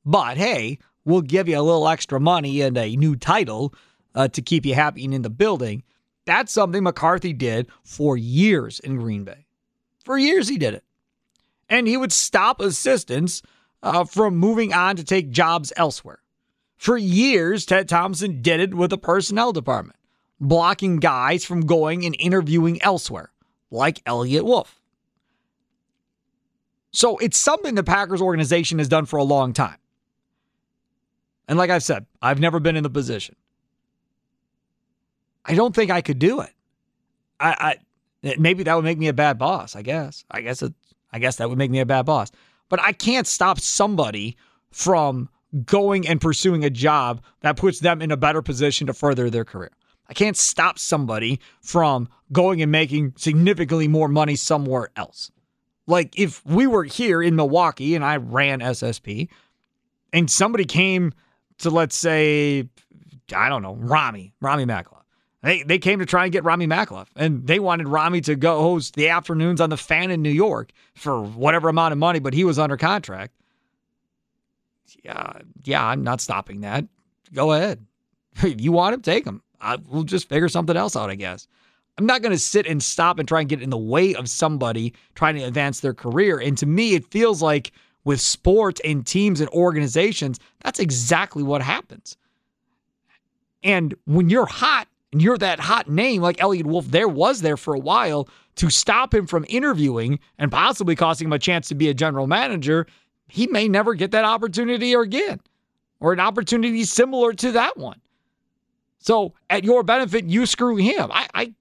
but 0.05 0.37
hey, 0.37 0.79
we'll 1.03 1.21
give 1.21 1.47
you 1.47 1.59
a 1.59 1.61
little 1.61 1.87
extra 1.87 2.19
money 2.19 2.61
and 2.61 2.77
a 2.77 2.95
new 2.95 3.15
title 3.15 3.73
uh, 4.13 4.27
to 4.29 4.41
keep 4.41 4.65
you 4.65 4.73
happy 4.73 5.03
and 5.05 5.13
in 5.13 5.21
the 5.21 5.29
building. 5.29 5.83
That's 6.25 6.51
something 6.51 6.83
McCarthy 6.83 7.33
did 7.33 7.67
for 7.83 8.17
years 8.17 8.79
in 8.79 8.97
Green 8.97 9.23
Bay. 9.23 9.45
For 10.03 10.17
years, 10.17 10.47
he 10.47 10.57
did 10.57 10.73
it. 10.73 10.84
And 11.69 11.88
he 11.88 11.97
would 11.97 12.12
stop 12.12 12.62
assistants 12.62 13.41
uh, 13.82 14.04
from 14.04 14.38
moving 14.38 14.73
on 14.73 14.95
to 14.95 15.04
take 15.04 15.32
jobs 15.32 15.73
elsewhere. 15.75 16.19
For 16.78 16.97
years, 16.97 17.65
Ted 17.65 17.88
Thompson 17.89 18.41
did 18.41 18.60
it 18.60 18.73
with 18.73 18.89
the 18.89 18.97
personnel 18.97 19.54
department, 19.54 19.97
blocking 20.39 20.97
guys 20.97 21.45
from 21.45 21.65
going 21.65 22.06
and 22.06 22.15
interviewing 22.19 22.82
elsewhere, 22.82 23.32
like 23.71 24.01
Eliot 24.06 24.45
Wolf. 24.45 24.80
So 26.91 27.17
it's 27.17 27.38
something 27.38 27.75
the 27.75 27.84
Packers 27.84 28.21
organization 28.21 28.80
has 28.80 28.88
done 28.88 29.06
for 29.06 29.17
a 29.17 29.23
long 29.23 29.54
time. 29.54 29.78
And 31.47 31.58
like 31.58 31.69
I've 31.69 31.84
said, 31.84 32.06
I've 32.21 32.39
never 32.39 32.60
been 32.60 32.75
in 32.75 32.84
the 32.84 32.89
position. 32.89 33.36
I 35.45 35.56
don't 35.56 35.75
think 35.75 35.91
I 35.91 36.01
could 36.01 36.19
do 36.19 36.41
it. 36.41 36.51
I, 37.39 37.78
I 38.23 38.36
maybe 38.38 38.63
that 38.63 38.75
would 38.75 38.86
make 38.86 38.97
me 38.97 39.08
a 39.08 39.13
bad 39.13 39.38
boss. 39.38 39.75
I 39.75 39.82
guess. 39.82 40.25
I 40.32 40.41
guess 40.41 40.62
it. 40.63 40.73
I 41.11 41.19
guess 41.19 41.37
that 41.37 41.49
would 41.49 41.57
make 41.57 41.71
me 41.71 41.79
a 41.79 41.85
bad 41.85 42.05
boss. 42.05 42.31
But 42.69 42.81
I 42.81 42.91
can't 42.91 43.27
stop 43.27 43.59
somebody 43.59 44.37
from 44.71 45.29
going 45.65 46.07
and 46.07 46.19
pursuing 46.19 46.65
a 46.65 46.69
job 46.69 47.21
that 47.41 47.57
puts 47.57 47.79
them 47.79 48.01
in 48.01 48.11
a 48.11 48.17
better 48.17 48.41
position 48.41 48.87
to 48.87 48.93
further 48.93 49.29
their 49.29 49.45
career. 49.45 49.71
I 50.07 50.13
can't 50.13 50.37
stop 50.37 50.77
somebody 50.77 51.39
from 51.61 52.09
going 52.31 52.61
and 52.61 52.71
making 52.71 53.13
significantly 53.17 53.87
more 53.87 54.07
money 54.07 54.35
somewhere 54.35 54.89
else. 54.95 55.31
Like 55.87 56.17
if 56.17 56.45
we 56.45 56.67
were 56.67 56.83
here 56.83 57.21
in 57.21 57.35
Milwaukee 57.35 57.95
and 57.95 58.03
I 58.03 58.17
ran 58.17 58.59
SSP 58.59 59.29
and 60.11 60.29
somebody 60.29 60.65
came 60.65 61.13
to 61.59 61.69
let's 61.69 61.95
say 61.95 62.69
I 63.35 63.49
don't 63.49 63.63
know, 63.63 63.75
Rami, 63.75 64.33
Rami 64.41 64.65
Makhlouf. 64.65 65.04
They 65.45 65.62
they 65.62 65.77
came 65.77 65.99
to 65.99 66.08
try 66.08 66.23
and 66.23 66.34
get 66.34 66.43
Rami 66.43 66.65
Makhlouf, 66.65 67.05
and 67.15 67.45
they 67.45 67.60
wanted 67.60 67.88
Rami 67.88 68.19
to 68.21 68.36
go 68.36 68.63
host 68.63 68.95
the 68.95 69.10
afternoons 69.10 69.62
on 69.62 69.69
the 69.69 69.77
fan 69.77 70.10
in 70.10 70.23
New 70.23 70.31
York 70.31 70.71
for 70.95 71.21
whatever 71.21 71.69
amount 71.69 71.91
of 71.91 71.99
money, 71.99 72.17
but 72.17 72.34
he 72.34 72.43
was 72.43 72.58
under 72.58 72.77
contract. 72.77 73.31
Yeah, 75.03 75.34
yeah, 75.63 75.86
I'm 75.86 76.03
not 76.03 76.19
stopping 76.19 76.62
that. 76.62 76.86
Go 77.31 77.53
ahead. 77.53 77.86
If 78.43 78.60
you 78.60 78.71
want 78.71 78.95
him, 78.95 79.01
take 79.01 79.23
him. 79.23 79.41
I, 79.62 79.77
we'll 79.88 80.03
just 80.03 80.27
figure 80.27 80.49
something 80.49 80.75
else 80.75 80.95
out, 80.95 81.10
I 81.12 81.15
guess. 81.15 81.47
I'm 81.97 82.05
not 82.08 82.21
going 82.21 82.34
to 82.34 82.39
sit 82.39 82.65
and 82.65 82.84
stop 82.84 83.17
and 83.17 83.25
try 83.25 83.39
and 83.39 83.47
get 83.47 83.62
in 83.62 83.69
the 83.69 83.77
way 83.77 84.13
of 84.13 84.27
somebody 84.27 84.93
trying 85.13 85.36
to 85.36 85.43
advance 85.43 85.79
their 85.79 85.93
career. 85.93 86.39
And 86.39 86.58
to 86.58 86.65
me, 86.65 86.95
it 86.95 87.05
feels 87.05 87.41
like 87.41 87.71
with 88.03 88.19
sports 88.19 88.81
and 88.84 89.08
teams 89.08 89.39
and 89.39 89.49
organizations, 89.51 90.38
that's 90.63 90.79
exactly 90.79 91.43
what 91.43 91.62
happens. 91.62 92.17
And 93.63 93.95
when 94.05 94.29
you're 94.29 94.47
hot 94.47 94.89
and 95.15 95.21
you're 95.21 95.38
that 95.38 95.62
hot 95.62 95.88
name 95.89 96.21
like 96.21 96.41
Eliot 96.41 96.65
Wolf, 96.65 96.88
there 96.88 97.08
was 97.08 97.39
there 97.39 97.56
for 97.56 97.73
a 97.73 97.80
while 97.80 98.28
to 98.58 98.69
stop 98.69 99.13
him 99.13 99.25
from 99.28 99.45
interviewing 99.47 100.19
and 100.38 100.51
possibly 100.51 100.93
costing 100.93 101.28
him 101.28 101.32
a 101.32 101.39
chance 101.39 101.69
to 101.69 101.75
be 101.75 101.88
a 101.88 101.93
general 101.93 102.28
manager, 102.28 102.86
he 103.30 103.47
may 103.47 103.69
never 103.69 103.93
get 103.93 104.12
that 104.12 104.25
opportunity 104.25 104.93
again 104.93 105.39
or 106.01 106.12
an 106.12 106.19
opportunity 106.19 106.84
similar 106.84 107.32
to 107.32 107.54
that 107.54 107.78
one. 107.78 108.01
So 108.99 109.34
at 109.49 109.63
your 109.63 109.84
benefit, 109.84 110.25
you 110.25 110.45
screw 110.45 110.75
him. 110.75 111.10
I 111.13 111.28
I, 111.34 111.54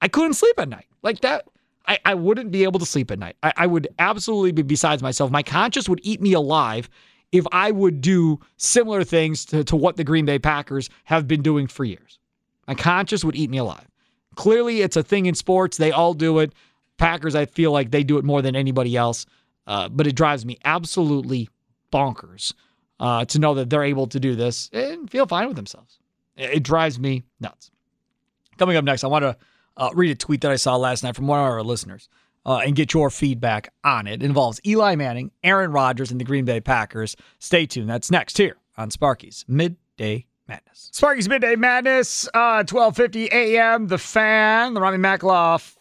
I 0.00 0.08
couldn't 0.08 0.32
sleep 0.32 0.58
at 0.58 0.70
night. 0.70 0.86
Like 1.02 1.20
that, 1.20 1.46
I, 1.86 1.98
I 2.06 2.14
wouldn't 2.14 2.50
be 2.50 2.62
able 2.62 2.80
to 2.80 2.86
sleep 2.86 3.10
at 3.10 3.18
night. 3.18 3.36
I, 3.42 3.52
I 3.58 3.66
would 3.66 3.88
absolutely 3.98 4.52
be 4.52 4.62
besides 4.62 5.02
myself. 5.02 5.30
My 5.30 5.42
conscience 5.42 5.86
would 5.86 6.00
eat 6.02 6.22
me 6.22 6.32
alive 6.32 6.88
if 7.30 7.44
I 7.52 7.72
would 7.72 8.00
do 8.00 8.40
similar 8.56 9.04
things 9.04 9.44
to, 9.46 9.64
to 9.64 9.76
what 9.76 9.98
the 9.98 10.04
Green 10.04 10.24
Bay 10.24 10.38
Packers 10.38 10.88
have 11.04 11.28
been 11.28 11.42
doing 11.42 11.66
for 11.66 11.84
years. 11.84 12.18
My 12.66 12.74
conscience 12.74 13.24
would 13.24 13.36
eat 13.36 13.50
me 13.50 13.58
alive. 13.58 13.86
Clearly, 14.34 14.82
it's 14.82 14.96
a 14.96 15.02
thing 15.02 15.26
in 15.26 15.34
sports. 15.34 15.76
They 15.76 15.92
all 15.92 16.14
do 16.14 16.38
it. 16.40 16.52
Packers, 16.98 17.34
I 17.34 17.46
feel 17.46 17.72
like 17.72 17.90
they 17.90 18.04
do 18.04 18.18
it 18.18 18.24
more 18.24 18.42
than 18.42 18.56
anybody 18.56 18.96
else. 18.96 19.26
Uh, 19.66 19.88
but 19.88 20.06
it 20.06 20.14
drives 20.14 20.44
me 20.44 20.58
absolutely 20.64 21.48
bonkers 21.92 22.52
uh, 23.00 23.24
to 23.26 23.38
know 23.38 23.54
that 23.54 23.70
they're 23.70 23.82
able 23.82 24.06
to 24.08 24.20
do 24.20 24.34
this 24.34 24.70
and 24.72 25.10
feel 25.10 25.26
fine 25.26 25.48
with 25.48 25.56
themselves. 25.56 25.98
It 26.36 26.62
drives 26.62 26.98
me 26.98 27.24
nuts. 27.40 27.70
Coming 28.58 28.76
up 28.76 28.84
next, 28.84 29.04
I 29.04 29.08
want 29.08 29.22
to 29.24 29.36
uh, 29.76 29.90
read 29.94 30.10
a 30.10 30.14
tweet 30.14 30.42
that 30.42 30.50
I 30.50 30.56
saw 30.56 30.76
last 30.76 31.02
night 31.02 31.16
from 31.16 31.26
one 31.26 31.38
of 31.38 31.44
our 31.44 31.62
listeners 31.62 32.08
uh, 32.44 32.58
and 32.58 32.76
get 32.76 32.94
your 32.94 33.10
feedback 33.10 33.72
on 33.84 34.06
it. 34.06 34.22
It 34.22 34.26
involves 34.26 34.60
Eli 34.64 34.94
Manning, 34.94 35.30
Aaron 35.42 35.72
Rodgers, 35.72 36.10
and 36.10 36.20
the 36.20 36.24
Green 36.24 36.44
Bay 36.44 36.60
Packers. 36.60 37.16
Stay 37.38 37.66
tuned. 37.66 37.88
That's 37.90 38.10
next 38.10 38.38
here 38.38 38.56
on 38.76 38.90
Sparky's 38.90 39.44
Midday 39.48 40.26
Madness. 40.48 40.90
Sparky's 40.92 41.28
Midday 41.28 41.56
Madness, 41.56 42.26
uh, 42.28 42.62
1250 42.68 43.28
a.m. 43.32 43.88
The 43.88 43.98
Fan, 43.98 44.74
the 44.74 44.80
Rami 44.80 44.98
Makhlouf 44.98 45.74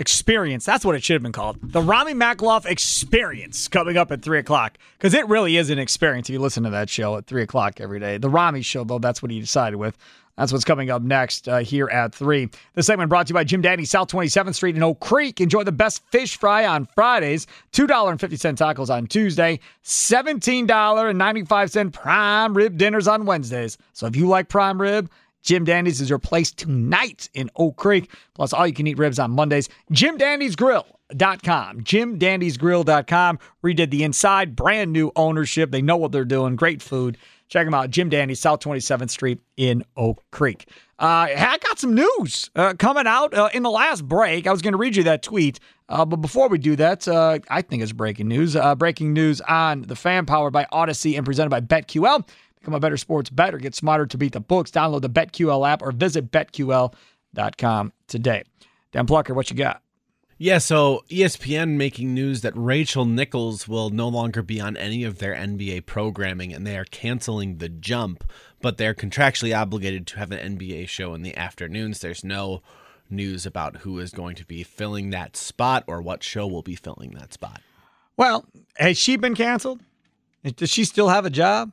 Experience. 0.00 0.64
That's 0.64 0.84
what 0.84 0.96
it 0.96 1.04
should 1.04 1.14
have 1.14 1.22
been 1.22 1.32
called. 1.32 1.58
The 1.62 1.80
Rami 1.80 2.14
Makhlouf 2.14 2.66
Experience 2.66 3.68
coming 3.68 3.96
up 3.96 4.10
at 4.10 4.22
3 4.22 4.40
o'clock. 4.40 4.76
Because 4.98 5.14
it 5.14 5.28
really 5.28 5.56
is 5.56 5.70
an 5.70 5.78
experience 5.78 6.28
if 6.28 6.32
you 6.32 6.40
listen 6.40 6.64
to 6.64 6.70
that 6.70 6.90
show 6.90 7.16
at 7.16 7.26
3 7.26 7.42
o'clock 7.42 7.80
every 7.80 8.00
day. 8.00 8.18
The 8.18 8.28
Rami 8.28 8.62
show, 8.62 8.82
though, 8.82 8.98
that's 8.98 9.22
what 9.22 9.30
he 9.30 9.38
decided 9.38 9.76
with. 9.76 9.96
That's 10.36 10.52
what's 10.52 10.64
coming 10.64 10.90
up 10.90 11.02
next 11.02 11.48
uh, 11.48 11.58
here 11.58 11.88
at 11.88 12.14
3. 12.14 12.48
This 12.74 12.86
segment 12.86 13.08
brought 13.08 13.26
to 13.28 13.30
you 13.30 13.34
by 13.34 13.44
Jim 13.44 13.60
Dandy, 13.60 13.84
South 13.84 14.08
27th 14.08 14.54
Street 14.54 14.74
in 14.76 14.82
Oak 14.82 14.98
Creek. 15.00 15.40
Enjoy 15.40 15.62
the 15.62 15.72
best 15.72 16.02
fish 16.10 16.36
fry 16.36 16.66
on 16.66 16.88
Fridays, 16.94 17.46
$2.50 17.72 18.18
tacos 18.56 18.92
on 18.92 19.06
Tuesday, 19.06 19.60
$17.95 19.84 21.92
prime 21.92 22.56
rib 22.56 22.76
dinners 22.76 23.06
on 23.06 23.26
Wednesdays. 23.26 23.78
So 23.92 24.06
if 24.06 24.16
you 24.16 24.26
like 24.26 24.48
prime 24.48 24.80
rib, 24.80 25.08
Jim 25.44 25.64
Dandy's 25.64 26.00
is 26.00 26.10
your 26.10 26.18
place 26.18 26.50
tonight 26.50 27.28
in 27.34 27.50
Oak 27.56 27.76
Creek. 27.76 28.10
Plus, 28.34 28.52
all 28.52 28.66
you 28.66 28.72
can 28.72 28.86
eat 28.86 28.98
ribs 28.98 29.18
on 29.18 29.30
Mondays. 29.30 29.68
Jim 29.92 30.16
Dandy's 30.16 30.56
Grill.com. 30.56 31.82
JimDandy'sGrill.com. 31.82 33.38
Redid 33.62 33.90
the 33.90 34.04
inside, 34.04 34.56
brand 34.56 34.92
new 34.92 35.12
ownership. 35.14 35.70
They 35.70 35.82
know 35.82 35.98
what 35.98 36.12
they're 36.12 36.24
doing. 36.24 36.56
Great 36.56 36.80
food. 36.80 37.18
Check 37.54 37.68
them 37.68 37.74
out. 37.74 37.88
Jim 37.90 38.08
Dandy, 38.08 38.34
South 38.34 38.58
27th 38.58 39.10
Street 39.10 39.38
in 39.56 39.84
Oak 39.96 40.24
Creek. 40.32 40.68
Uh, 40.98 41.28
I 41.30 41.56
got 41.62 41.78
some 41.78 41.94
news 41.94 42.50
uh, 42.56 42.74
coming 42.76 43.06
out 43.06 43.32
uh, 43.32 43.48
in 43.54 43.62
the 43.62 43.70
last 43.70 44.04
break. 44.08 44.48
I 44.48 44.50
was 44.50 44.60
going 44.60 44.72
to 44.72 44.76
read 44.76 44.96
you 44.96 45.04
that 45.04 45.22
tweet, 45.22 45.60
uh, 45.88 46.04
but 46.04 46.16
before 46.16 46.48
we 46.48 46.58
do 46.58 46.74
that, 46.74 47.06
uh, 47.06 47.38
I 47.48 47.62
think 47.62 47.84
it's 47.84 47.92
breaking 47.92 48.26
news. 48.26 48.56
Uh, 48.56 48.74
breaking 48.74 49.12
news 49.12 49.40
on 49.42 49.82
the 49.82 49.94
fan 49.94 50.26
powered 50.26 50.52
by 50.52 50.66
Odyssey 50.72 51.14
and 51.14 51.24
presented 51.24 51.50
by 51.50 51.60
BetQL. 51.60 52.28
Become 52.58 52.74
a 52.74 52.80
better 52.80 52.96
sports 52.96 53.30
better. 53.30 53.58
Get 53.58 53.76
smarter 53.76 54.06
to 54.06 54.18
beat 54.18 54.32
the 54.32 54.40
books. 54.40 54.72
Download 54.72 55.02
the 55.02 55.10
BetQL 55.10 55.64
app 55.64 55.80
or 55.80 55.92
visit 55.92 56.32
betql.com 56.32 57.92
today. 58.08 58.42
Dan 58.90 59.06
Plucker, 59.06 59.32
what 59.32 59.48
you 59.48 59.56
got? 59.56 59.83
Yeah, 60.36 60.58
so 60.58 61.04
ESPN 61.10 61.76
making 61.76 62.12
news 62.12 62.40
that 62.40 62.56
Rachel 62.56 63.04
Nichols 63.04 63.68
will 63.68 63.90
no 63.90 64.08
longer 64.08 64.42
be 64.42 64.60
on 64.60 64.76
any 64.76 65.04
of 65.04 65.18
their 65.18 65.32
NBA 65.34 65.86
programming 65.86 66.52
and 66.52 66.66
they 66.66 66.76
are 66.76 66.84
canceling 66.84 67.58
the 67.58 67.68
jump, 67.68 68.24
but 68.60 68.76
they're 68.76 68.94
contractually 68.94 69.56
obligated 69.56 70.08
to 70.08 70.18
have 70.18 70.32
an 70.32 70.58
NBA 70.58 70.88
show 70.88 71.14
in 71.14 71.22
the 71.22 71.36
afternoons. 71.36 72.00
There's 72.00 72.24
no 72.24 72.62
news 73.08 73.46
about 73.46 73.78
who 73.78 74.00
is 74.00 74.10
going 74.10 74.34
to 74.34 74.44
be 74.44 74.64
filling 74.64 75.10
that 75.10 75.36
spot 75.36 75.84
or 75.86 76.02
what 76.02 76.24
show 76.24 76.48
will 76.48 76.62
be 76.62 76.74
filling 76.74 77.12
that 77.12 77.32
spot. 77.32 77.60
Well, 78.16 78.44
has 78.76 78.98
she 78.98 79.16
been 79.16 79.36
canceled? 79.36 79.80
Does 80.56 80.70
she 80.70 80.84
still 80.84 81.08
have 81.08 81.24
a 81.24 81.30
job? 81.30 81.70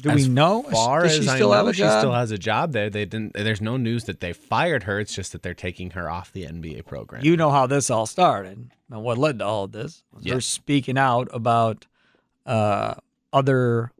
Do 0.00 0.10
we 0.10 0.22
As 0.22 0.28
know? 0.28 0.62
Far 0.62 1.02
Does 1.02 1.18
as 1.18 1.24
she 1.24 1.30
I 1.30 1.34
still 1.36 1.50
know, 1.50 1.56
have 1.56 1.66
a 1.68 1.72
she 1.74 1.78
job? 1.80 2.00
still 2.00 2.12
has 2.12 2.30
a 2.30 2.38
job 2.38 2.72
there. 2.72 2.88
They 2.88 3.04
didn't. 3.04 3.34
There's 3.34 3.60
no 3.60 3.76
news 3.76 4.04
that 4.04 4.20
they 4.20 4.32
fired 4.32 4.84
her. 4.84 4.98
It's 4.98 5.14
just 5.14 5.32
that 5.32 5.42
they're 5.42 5.52
taking 5.52 5.90
her 5.90 6.10
off 6.10 6.32
the 6.32 6.44
NBA 6.44 6.86
program. 6.86 7.24
You 7.24 7.36
know 7.36 7.50
how 7.50 7.66
this 7.66 7.90
all 7.90 8.06
started 8.06 8.70
and 8.90 9.02
what 9.02 9.18
led 9.18 9.40
to 9.40 9.44
all 9.44 9.64
of 9.64 9.72
this. 9.72 10.02
was 10.12 10.24
Yeah. 10.24 10.34
They're 10.34 10.40
speaking 10.40 10.96
out 10.96 11.28
about 11.32 11.86
uh, 12.46 12.94
other 13.32 13.92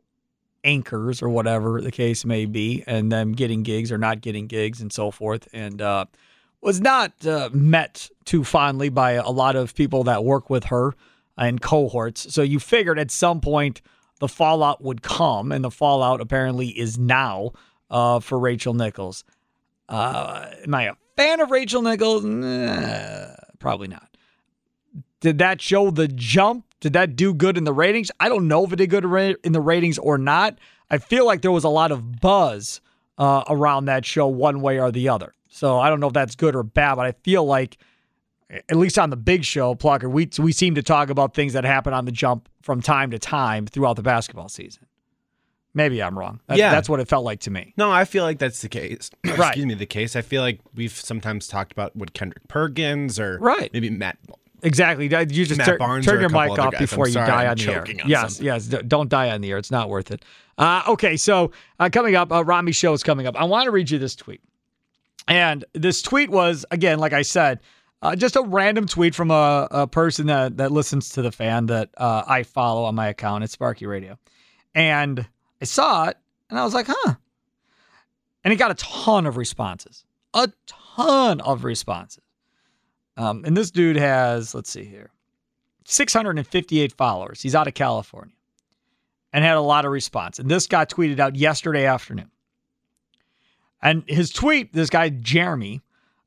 anchors 0.65 1.23
or 1.23 1.29
whatever 1.29 1.81
the 1.81 1.91
case 1.91 2.25
may 2.25 2.47
be, 2.47 2.83
and 2.87 3.11
them 3.11 3.33
getting 3.33 3.63
gigs 3.63 3.91
or 3.93 3.99
not 3.99 4.21
getting 4.21 4.47
gigs 4.47 4.81
and 4.81 4.93
so 4.93 5.11
forth, 5.11 5.49
and 5.53 5.83
uh, 5.83 6.05
was 6.63 6.81
not 6.81 7.13
uh, 7.27 7.51
met 7.53 8.09
too 8.25 8.45
fondly 8.45 8.89
by 8.89 9.13
a 9.13 9.31
lot 9.31 9.57
of 9.57 9.75
people 9.75 10.05
that 10.05 10.25
work 10.25 10.49
with 10.51 10.65
her 10.65 10.95
and 11.37 11.61
cohorts. 11.61 12.33
So 12.33 12.43
you 12.43 12.59
figured 12.59 12.99
at 12.99 13.11
some 13.11 13.41
point 13.41 13.81
the 14.21 14.29
fallout 14.29 14.83
would 14.83 15.03
come, 15.03 15.51
and 15.51 15.65
the 15.65 15.71
fallout 15.71 16.21
apparently 16.21 16.69
is 16.69 16.99
now 16.99 17.51
uh, 17.91 18.21
for 18.21 18.39
Rachel 18.39 18.75
Nichols. 18.75 19.25
Uh, 19.89 20.47
am 20.65 20.75
I 20.75 20.85
a 20.85 20.95
fan 21.17 21.41
of 21.41 21.51
Rachel 21.51 21.83
Nichols? 21.83 22.25
Nah, 22.25 23.35
probably 23.59 23.89
not. 23.89 24.17
Did 25.21 25.39
that 25.39 25.61
show 25.61 25.91
the 25.91 26.07
jump? 26.09 26.65
Did 26.81 26.93
that 26.95 27.17
do 27.17 27.35
good 27.35 27.59
in 27.59 27.65
the 27.65 27.73
ratings? 27.73 28.11
I 28.21 28.29
don't 28.29 28.49
know 28.49 28.65
if 28.65 28.73
it 28.73 28.77
did 28.77 28.89
good 28.89 29.05
in 29.45 29.53
the 29.53 29.61
ratings 29.61 29.99
or 29.99 30.17
not. 30.17 30.59
I 30.89 30.99
feel 30.99 31.27
like 31.27 31.43
there 31.43 31.53
was 31.53 31.65
a 31.65 31.69
lot 31.69 31.93
of 31.93 32.21
buzz 32.21 32.81
uh, 33.19 33.45
around 33.49 33.85
that 33.87 34.07
show, 34.07 34.29
one 34.29 34.61
way 34.63 34.81
or 34.81 34.91
the 34.91 35.09
other. 35.09 35.35
So 35.49 35.79
I 35.79 35.91
don't 35.91 36.01
know 36.01 36.07
if 36.07 36.13
that's 36.15 36.37
good 36.37 36.55
or 36.55 36.63
bad, 36.63 36.95
but 36.95 37.07
I 37.07 37.13
feel 37.13 37.45
like, 37.45 37.77
at 38.69 38.77
least 38.77 38.99
on 38.99 39.11
the 39.11 39.17
big 39.17 39.45
show, 39.45 39.75
Plucker, 39.75 40.09
we 40.09 40.29
we 40.39 40.53
seem 40.53 40.75
to 40.75 40.83
talk 40.83 41.11
about 41.11 41.35
things 41.35 41.53
that 41.53 41.65
happen 41.65 41.93
on 41.93 42.05
the 42.05 42.13
jump 42.13 42.49
from 42.63 42.81
time 42.83 43.11
to 43.13 43.19
time 43.19 43.67
throughout 43.67 43.97
the 43.97 44.03
basketball 44.03 44.49
season. 44.49 44.87
Maybe 45.73 46.03
I'm 46.03 46.19
wrong. 46.19 46.41
That, 46.49 46.59
Yeah. 46.59 46.71
that's 46.73 46.89
what 46.89 46.99
it 46.99 47.07
felt 47.07 47.25
like 47.25 47.41
to 47.41 47.51
me. 47.51 47.75
No, 47.77 47.93
I 47.93 48.05
feel 48.05 48.25
like 48.25 48.39
that's 48.41 48.61
the 48.61 48.69
case. 48.69 49.11
Right. 49.25 49.51
Excuse 49.51 49.67
me, 49.67 49.75
the 49.75 49.87
case. 49.87 50.17
I 50.17 50.23
feel 50.23 50.43
like 50.43 50.59
we've 50.75 50.91
sometimes 50.91 51.47
talked 51.47 51.71
about 51.71 51.95
what 51.95 52.13
Kendrick 52.13 52.49
Perkins 52.49 53.21
or 53.21 53.39
Right. 53.39 53.73
maybe 53.73 53.89
Matt. 53.89 54.19
Exactly. 54.63 55.05
You 55.07 55.27
just 55.47 55.57
Matt 55.57 55.79
tur- 55.79 56.01
turn 56.03 56.21
your 56.21 56.29
mic 56.29 56.59
off 56.59 56.73
guys. 56.73 56.81
before 56.81 57.05
I'm 57.05 57.09
you 57.11 57.13
sorry, 57.15 57.27
die 57.29 57.45
I'm 57.45 57.51
on 57.51 57.57
the 57.57 57.73
air. 57.73 57.81
on 58.03 58.09
yes, 58.11 58.37
some. 58.37 58.47
yes. 58.47 58.67
Don't 58.67 59.09
die 59.09 59.31
on 59.31 59.41
the 59.43 59.51
air. 59.53 59.59
It's 59.59 59.71
not 59.71 59.89
worth 59.89 60.11
it. 60.11 60.25
Uh, 60.59 60.83
okay, 60.89 61.17
so 61.17 61.53
uh, 61.79 61.89
coming 61.91 62.17
up, 62.17 62.31
uh, 62.33 62.45
Rami 62.45 62.73
show 62.73 62.93
is 62.93 63.03
coming 63.05 63.27
up. 63.27 63.37
I 63.41 63.45
want 63.45 63.65
to 63.67 63.71
read 63.71 63.89
you 63.91 63.99
this 63.99 64.15
tweet, 64.15 64.43
and 65.29 65.65
this 65.73 66.03
tweet 66.03 66.29
was 66.31 66.67
again, 66.71 66.99
like 66.99 67.15
I 67.15 67.23
said, 67.23 67.61
uh, 68.03 68.17
just 68.17 68.37
a 68.37 68.43
random 68.43 68.87
tweet 68.87 69.15
from 69.15 69.31
a, 69.31 69.69
a 69.71 69.87
person 69.87 70.27
that 70.27 70.57
that 70.57 70.73
listens 70.73 71.11
to 71.11 71.23
the 71.23 71.33
fan 71.33 71.67
that 71.67 71.91
uh, 71.97 72.25
I 72.27 72.43
follow 72.43 72.85
on 72.85 72.95
my 72.95 73.09
account 73.09 73.45
at 73.45 73.51
Sparky 73.51 73.87
Radio, 73.87 74.19
and 74.75 75.27
I 75.61 75.65
saw 75.65 76.07
it, 76.07 76.17
and 76.49 76.59
I 76.59 76.65
was 76.65 76.75
like, 76.75 76.87
huh, 76.89 77.15
and 78.45 78.53
it 78.53 78.57
got 78.57 78.71
a 78.71 78.75
ton 78.75 79.27
of 79.27 79.37
responses, 79.37 80.05
a 80.35 80.51
ton 80.67 81.41
of 81.41 81.65
responses. 81.65 82.25
Um, 83.17 83.45
and 83.45 83.57
this 83.57 83.71
dude 83.71 83.97
has, 83.97 84.55
let's 84.55 84.71
see 84.71 84.85
here, 84.85 85.11
658 85.85 86.93
followers. 86.93 87.43
He's 87.43 87.55
out 87.55 87.69
of 87.69 87.75
California 87.75 88.35
and 89.33 89.45
had 89.45 89.57
a 89.57 89.61
lot 89.61 89.85
of 89.85 89.93
response. 89.93 90.39
And 90.39 90.51
this 90.51 90.67
got 90.67 90.89
tweeted 90.89 91.19
out 91.19 91.37
yesterday 91.37 91.85
afternoon. 91.85 92.31
And 93.83 94.05
his 94.07 94.31
tweet, 94.31 94.73
this 94.73 94.91
guy, 94.91 95.09
Jeremy, 95.11 95.83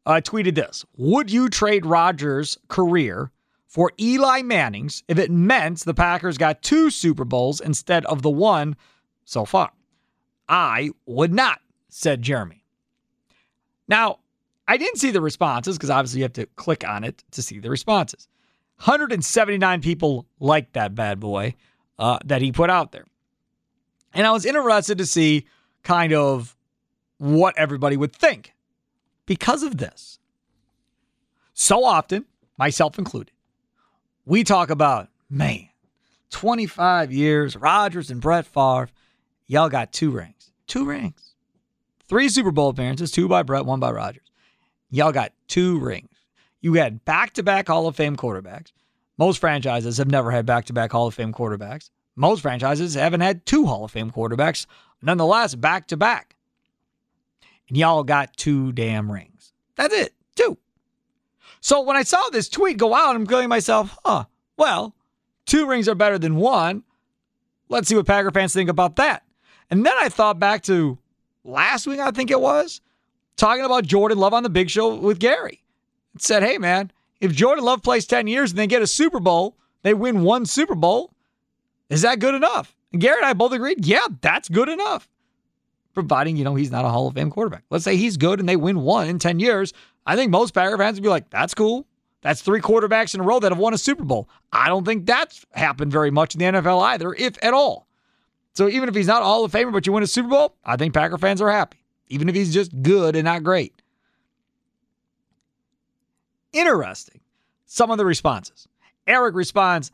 uh, 0.06 0.22
tweeted 0.24 0.56
this 0.56 0.86
Would 0.98 1.32
you 1.32 1.50
trade 1.50 1.86
Rodgers' 1.86 2.58
career 2.68 3.32
for 3.68 3.92
Eli 4.00 4.42
Manning's 4.42 5.04
if 5.08 5.18
it 5.18 5.32
meant 5.32 5.80
the 5.80 5.94
Packers 5.94 6.38
got 6.38 6.62
two 6.62 6.90
Super 6.90 7.26
Bowls 7.26 7.60
instead 7.60 8.06
of 8.06 8.22
the 8.22 8.30
one 8.30 8.76
so 9.26 9.46
far? 9.46 9.72
I 10.48 10.92
would 11.06 11.34
not, 11.34 11.60
said 11.90 12.22
Jeremy. 12.22 12.64
Now, 13.88 14.20
I 14.68 14.78
didn't 14.78 15.00
see 15.00 15.12
the 15.12 15.22
responses 15.22 15.78
because 15.78 15.90
obviously 15.90 16.20
you 16.20 16.24
have 16.24 16.34
to 16.34 16.46
click 16.56 16.88
on 16.88 17.04
it 17.04 17.24
to 17.32 17.42
see 17.42 17.60
the 17.60 17.70
responses. 17.70 18.28
179 18.78 19.82
people 19.82 20.26
liked 20.40 20.74
that 20.74 20.96
bad 20.96 21.20
boy 21.20 21.56
uh, 22.00 22.20
that 22.26 22.42
he 22.42 22.52
put 22.52 22.70
out 22.70 22.92
there. 22.92 23.06
And 24.14 24.28
I 24.28 24.32
was 24.32 24.46
interested 24.46 24.98
to 24.98 25.06
see 25.06 25.46
kind 25.84 26.14
of 26.14 26.56
what 27.18 27.58
everybody 27.58 27.98
would 27.98 28.14
think 28.14 28.53
because 29.26 29.64
of 29.64 29.78
this. 29.78 30.20
So 31.54 31.84
often, 31.84 32.26
myself 32.58 32.98
included, 32.98 33.34
we 34.26 34.44
talk 34.44 34.70
about, 34.70 35.10
man, 35.30 35.70
25 36.32 37.12
years, 37.12 37.56
Rodgers 37.56 38.10
and 38.10 38.20
Brett 38.20 38.46
Favre, 38.46 38.90
y'all 39.48 39.70
got 39.70 39.92
two 39.92 40.12
rings. 40.12 40.52
Two 40.68 40.86
rings. 40.86 41.36
Three 42.08 42.30
Super 42.30 42.52
Bowl 42.52 42.70
appearances, 42.70 43.12
two 43.12 43.28
by 43.28 43.44
Brett, 43.44 43.66
one 43.66 43.80
by 43.80 43.92
Rodgers. 43.92 44.30
Y'all 44.90 45.12
got 45.12 45.34
two 45.48 45.80
rings. 45.80 46.10
You 46.62 46.74
had 46.76 47.04
back 47.06 47.34
to 47.34 47.44
back 47.44 47.68
Hall 47.68 47.88
of 47.88 47.96
Fame 47.96 48.16
quarterbacks. 48.16 48.72
Most 49.18 49.38
franchises 49.40 49.98
have 49.98 50.10
never 50.10 50.32
had 50.32 50.46
back 50.46 50.66
to 50.66 50.74
back 50.74 50.92
Hall 50.92 51.08
of 51.08 51.14
Fame 51.14 51.34
quarterbacks. 51.34 51.90
Most 52.16 52.42
franchises 52.42 52.94
haven't 52.94 53.22
had 53.22 53.46
two 53.46 53.66
Hall 53.66 53.86
of 53.86 53.92
Fame 53.92 54.12
quarterbacks, 54.12 54.66
nonetheless, 55.02 55.56
back 55.56 55.88
to 55.88 55.98
back. 55.98 56.36
And 57.68 57.78
y'all 57.78 58.04
got 58.04 58.36
two 58.36 58.72
damn 58.72 59.12
rings. 59.12 59.54
That's 59.76 59.94
it, 59.94 60.14
two. 60.36 60.58
So 61.62 61.82
when 61.82 61.96
I 61.96 62.04
saw 62.04 62.22
this 62.30 62.50
tweet 62.50 62.78
go 62.78 62.94
out, 62.94 63.16
I'm 63.16 63.26
to 63.26 63.48
myself, 63.48 63.98
huh, 64.04 64.26
well, 64.58 64.96
two 65.46 65.66
rings 65.66 65.88
are 65.88 65.96
better 65.96 66.20
than 66.20 66.36
one. 66.36 66.84
Let's 67.70 67.88
see 67.88 67.96
what 67.96 68.06
Packer 68.06 68.32
fans 68.32 68.54
think 68.54 68.70
about 68.70 68.98
that. 68.98 69.24
And 69.70 69.86
then 69.86 69.94
I 69.98 70.10
thought 70.10 70.40
back 70.40 70.64
to 70.64 70.98
last 71.44 71.88
week, 71.88 72.00
I 72.00 72.12
think 72.12 72.32
it 72.32 72.42
was, 72.42 72.82
talking 73.38 73.66
about 73.66 73.86
Jordan 73.86 74.18
Love 74.18 74.34
on 74.34 74.44
the 74.44 74.50
big 74.50 74.70
show 74.70 74.96
with 74.96 75.20
Gary. 75.20 75.64
It 76.16 76.22
said, 76.22 76.44
hey, 76.44 76.58
man, 76.58 76.92
if 77.20 77.32
Jordan 77.32 77.64
Love 77.64 77.82
plays 77.82 78.06
10 78.06 78.28
years 78.28 78.52
and 78.52 78.60
they 78.60 78.68
get 78.68 78.82
a 78.82 78.88
Super 78.88 79.20
Bowl, 79.20 79.58
they 79.82 79.94
win 79.94 80.24
one 80.24 80.46
Super 80.46 80.76
Bowl, 80.76 81.14
is 81.90 82.02
that 82.02 82.20
good 82.20 82.36
enough? 82.36 82.76
And 82.92 83.02
Gary 83.02 83.18
and 83.18 83.26
I 83.26 83.34
both 83.34 83.54
agreed, 83.54 83.86
yeah, 83.86 84.06
that's 84.22 84.50
good 84.50 84.70
enough. 84.70 85.10
Providing, 85.94 86.38
you 86.38 86.44
know, 86.44 86.56
he's 86.56 86.72
not 86.72 86.86
a 86.86 86.90
Hall 86.90 87.08
of 87.08 87.14
Fame 87.14 87.30
quarterback. 87.30 87.64
Let's 87.70 87.84
say 87.84 87.98
he's 87.98 88.18
good 88.18 88.40
and 88.40 88.50
they 88.50 88.56
win 88.56 88.82
one 88.82 89.08
in 89.08 89.20
10 89.20 89.40
years. 89.40 89.74
I 90.06 90.16
think 90.16 90.32
most 90.32 90.54
Packer 90.54 90.78
fans 90.78 90.98
would 90.98 91.04
be 91.04 91.10
like, 91.10 91.30
that's 91.30 91.54
cool. 91.54 91.86
That's 92.22 92.42
three 92.42 92.62
quarterbacks 92.62 93.14
in 93.14 93.20
a 93.20 93.24
row 93.24 93.40
that 93.40 93.52
have 93.52 93.60
won 93.60 93.74
a 93.74 93.78
Super 93.78 94.04
Bowl. 94.04 94.30
I 94.52 94.70
don't 94.70 94.86
think 94.86 95.06
that's 95.06 95.46
happened 95.52 95.92
very 95.92 96.10
much 96.10 96.36
in 96.36 96.40
the 96.40 96.46
NFL 96.46 96.82
either, 96.82 97.14
if 97.14 97.38
at 97.44 97.54
all. 97.54 97.88
So 98.54 98.70
even 98.70 98.88
if 98.88 98.96
he's 98.96 99.08
not 99.08 99.24
Hall 99.24 99.44
of 99.44 99.52
Famer, 99.52 99.74
but 99.74 99.86
you 99.86 99.94
win 99.94 100.04
a 100.04 100.08
Super 100.08 100.30
Bowl, 100.30 100.56
I 100.64 100.78
think 100.78 100.94
Packer 100.94 101.18
fans 101.18 101.42
are 101.42 101.52
happy, 101.52 101.84
even 102.08 102.30
if 102.30 102.36
he's 102.36 102.54
just 102.54 102.82
good 102.82 103.16
and 103.16 103.26
not 103.26 103.44
great. 103.44 103.74
Interesting. 106.54 107.20
Some 107.66 107.92
of 107.92 107.98
the 107.98 108.06
responses. 108.06 108.68
Eric 109.06 109.36
responds 109.36 109.92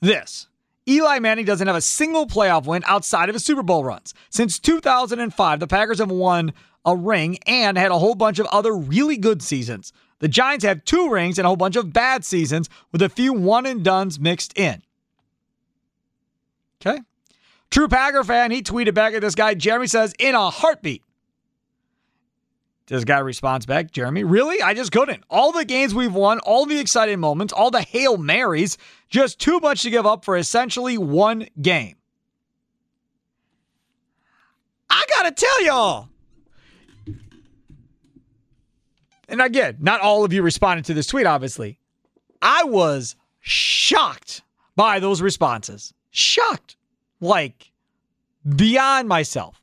this 0.00 0.48
Eli 0.88 1.18
Manning 1.18 1.46
doesn't 1.46 1.66
have 1.66 1.76
a 1.76 1.80
single 1.80 2.26
playoff 2.26 2.66
win 2.66 2.82
outside 2.86 3.28
of 3.28 3.34
his 3.34 3.44
Super 3.44 3.62
Bowl 3.62 3.84
runs. 3.84 4.12
Since 4.30 4.58
2005, 4.58 5.60
the 5.60 5.66
Packers 5.66 5.98
have 5.98 6.10
won 6.10 6.52
a 6.84 6.94
ring 6.94 7.38
and 7.46 7.78
had 7.78 7.90
a 7.90 7.98
whole 7.98 8.14
bunch 8.14 8.38
of 8.38 8.46
other 8.46 8.74
really 8.74 9.16
good 9.16 9.42
seasons. 9.42 9.92
The 10.18 10.28
Giants 10.28 10.64
have 10.64 10.84
two 10.84 11.10
rings 11.10 11.38
and 11.38 11.46
a 11.46 11.48
whole 11.48 11.56
bunch 11.56 11.76
of 11.76 11.92
bad 11.92 12.24
seasons 12.24 12.68
with 12.92 13.02
a 13.02 13.08
few 13.08 13.32
one 13.32 13.66
and 13.66 13.82
duns 13.82 14.20
mixed 14.20 14.56
in. 14.58 14.82
Okay. 16.84 17.00
True 17.70 17.88
Packer 17.88 18.22
fan, 18.22 18.50
he 18.50 18.62
tweeted 18.62 18.94
back 18.94 19.14
at 19.14 19.22
this 19.22 19.34
guy. 19.34 19.54
Jeremy 19.54 19.86
says, 19.86 20.14
in 20.18 20.34
a 20.34 20.50
heartbeat. 20.50 21.02
This 22.86 23.04
guy 23.04 23.18
responds 23.20 23.64
back, 23.64 23.90
Jeremy, 23.92 24.24
really? 24.24 24.60
I 24.60 24.74
just 24.74 24.92
couldn't. 24.92 25.24
All 25.30 25.52
the 25.52 25.64
games 25.64 25.94
we've 25.94 26.12
won, 26.12 26.38
all 26.40 26.66
the 26.66 26.78
exciting 26.78 27.18
moments, 27.18 27.52
all 27.52 27.70
the 27.70 27.80
Hail 27.80 28.18
Marys, 28.18 28.76
just 29.14 29.38
too 29.38 29.60
much 29.60 29.82
to 29.82 29.90
give 29.90 30.06
up 30.06 30.24
for 30.24 30.36
essentially 30.36 30.98
one 30.98 31.46
game. 31.62 31.94
I 34.90 35.04
gotta 35.08 35.30
tell 35.30 35.64
y'all. 35.64 36.08
And 39.28 39.40
again, 39.40 39.76
not 39.78 40.00
all 40.00 40.24
of 40.24 40.32
you 40.32 40.42
responded 40.42 40.84
to 40.86 40.94
this 40.94 41.06
tweet, 41.06 41.26
obviously. 41.26 41.78
I 42.42 42.64
was 42.64 43.14
shocked 43.38 44.42
by 44.74 44.98
those 44.98 45.22
responses. 45.22 45.94
Shocked. 46.10 46.74
Like, 47.20 47.70
beyond 48.56 49.08
myself. 49.08 49.62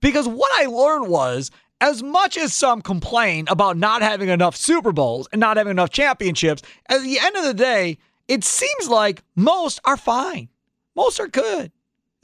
Because 0.00 0.28
what 0.28 0.52
I 0.54 0.66
learned 0.66 1.08
was 1.08 1.50
as 1.80 2.02
much 2.02 2.36
as 2.36 2.52
some 2.52 2.82
complain 2.82 3.46
about 3.48 3.78
not 3.78 4.02
having 4.02 4.28
enough 4.28 4.56
Super 4.56 4.92
Bowls 4.92 5.26
and 5.32 5.40
not 5.40 5.56
having 5.56 5.70
enough 5.70 5.88
championships, 5.90 6.60
at 6.90 7.00
the 7.00 7.18
end 7.18 7.34
of 7.34 7.44
the 7.44 7.54
day, 7.54 7.96
it 8.28 8.44
seems 8.44 8.88
like 8.88 9.22
most 9.34 9.80
are 9.84 9.96
fine. 9.96 10.48
Most 10.94 11.20
are 11.20 11.28
good. 11.28 11.70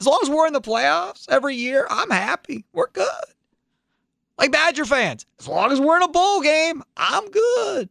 As 0.00 0.06
long 0.06 0.18
as 0.22 0.30
we're 0.30 0.46
in 0.46 0.52
the 0.52 0.60
playoffs 0.60 1.26
every 1.28 1.54
year, 1.54 1.86
I'm 1.88 2.10
happy. 2.10 2.64
We're 2.72 2.90
good. 2.90 3.06
Like 4.38 4.50
Badger 4.50 4.84
fans, 4.84 5.26
as 5.38 5.46
long 5.46 5.70
as 5.70 5.80
we're 5.80 5.96
in 5.96 6.02
a 6.02 6.08
bowl 6.08 6.40
game, 6.40 6.82
I'm 6.96 7.30
good. 7.30 7.88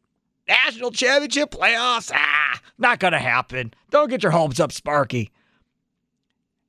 National 0.47 0.91
championship 0.91 1.51
playoffs, 1.51 2.12
ah, 2.14 2.59
not 2.78 2.99
going 2.99 3.14
to 3.14 3.20
happen. 3.20 3.74
Don't 3.91 4.09
get 4.09 4.24
your 4.24 4.32
hopes 4.32 4.59
up, 4.59 4.72
Sparky. 4.72 5.32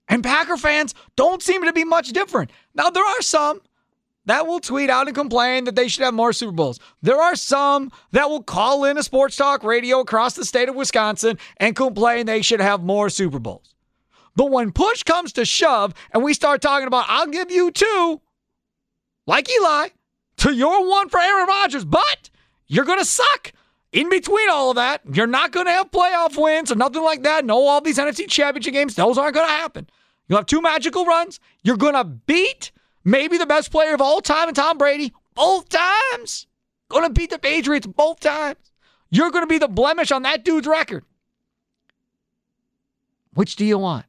And 0.09 0.23
Packer 0.23 0.57
fans 0.57 0.95
don't 1.17 1.43
seem 1.43 1.65
to 1.65 1.73
be 1.73 1.85
much 1.85 2.11
different. 2.11 2.53
Now, 2.75 2.91
there 2.91 3.05
are 3.05 3.23
some 3.23 3.61
that 4.27 4.47
will 4.47 4.61
tweet 4.61 4.91
out 4.91 5.09
and 5.09 5.17
complain 5.17 5.65
that 5.65 5.75
they 5.75 5.89
should 5.89 6.05
have 6.05 6.15
more 6.15 6.33
Super 6.33 6.53
Bowls. 6.53 6.79
There 7.03 7.21
are 7.21 7.35
some 7.35 7.91
that 8.13 8.31
will 8.31 8.43
call 8.43 8.85
in 8.85 8.97
a 8.97 9.03
sports 9.03 9.37
talk 9.37 9.65
radio 9.65 10.01
across 10.01 10.35
the 10.35 10.45
state 10.45 10.69
of 10.69 10.75
Wisconsin 10.75 11.39
and 11.57 11.75
complain 11.75 12.27
they 12.27 12.43
should 12.43 12.61
have 12.61 12.83
more 12.83 13.11
Super 13.11 13.39
Bowls. 13.39 13.75
But 14.37 14.51
when 14.51 14.73
push 14.73 15.03
comes 15.03 15.33
to 15.35 15.45
shove 15.45 15.93
and 16.13 16.23
we 16.23 16.35
start 16.35 16.63
talking 16.63 16.87
about, 16.87 17.07
I'll 17.09 17.27
give 17.27 17.51
you 17.51 17.71
two, 17.71 18.21
like 19.27 19.51
Eli, 19.51 19.89
to 20.39 20.55
your 20.55 20.89
one 20.89 21.09
for 21.09 21.21
Aaron 21.21 21.47
Rodgers, 21.47 21.85
but 21.85 22.31
you're 22.67 22.85
going 22.85 22.99
to 22.99 23.05
suck 23.05 23.53
in 23.93 24.09
between 24.09 24.49
all 24.49 24.71
of 24.71 24.77
that, 24.77 25.03
you're 25.13 25.27
not 25.27 25.53
going 25.53 25.67
to 25.67 25.73
have 25.73 25.91
playoff 25.91 26.41
wins 26.41 26.73
or 26.73 26.77
nothing 26.77 27.03
like 27.03 27.25
that. 27.25 27.45
No, 27.45 27.67
all 27.67 27.81
these 27.81 27.99
NFC 27.99 28.27
championship 28.27 28.73
games, 28.73 28.95
those 28.95 29.19
aren't 29.19 29.35
going 29.35 29.47
to 29.47 29.53
happen. 29.53 29.89
You'll 30.29 30.39
have 30.39 30.47
two 30.47 30.63
magical 30.63 31.05
runs. 31.05 31.41
You're 31.63 31.77
going 31.77 31.95
to 31.95 32.05
beat 32.05 32.73
maybe 33.05 33.39
the 33.39 33.47
best 33.47 33.71
player 33.71 33.95
of 33.95 34.01
all 34.01 34.21
time 34.21 34.49
in 34.49 34.55
Tom 34.55 34.79
Brady 34.79 35.13
both 35.35 35.69
times. 35.69 36.47
Going 36.89 37.05
to 37.05 37.11
beat 37.11 37.31
the 37.31 37.39
Patriots 37.39 37.87
both 37.87 38.21
times. 38.21 38.59
You're 39.11 39.31
going 39.31 39.43
to 39.43 39.49
be 39.49 39.59
the 39.59 39.69
blemish 39.69 40.11
on 40.11 40.23
that 40.23 40.45
dude's 40.45 40.67
record. 40.67 41.05
Which 43.35 43.57
do 43.57 43.65
you 43.65 43.79
want? 43.79 44.05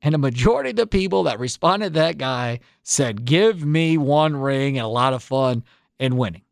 And 0.00 0.14
a 0.14 0.18
majority 0.18 0.70
of 0.70 0.76
the 0.76 0.86
people 0.86 1.24
that 1.24 1.40
responded 1.40 1.94
to 1.94 2.00
that 2.00 2.18
guy 2.18 2.60
said, 2.82 3.24
Give 3.24 3.64
me 3.64 3.98
one 3.98 4.36
ring 4.36 4.78
and 4.78 4.84
a 4.84 4.88
lot 4.88 5.12
of 5.12 5.22
fun 5.22 5.64
and 5.98 6.16
winning. 6.16 6.42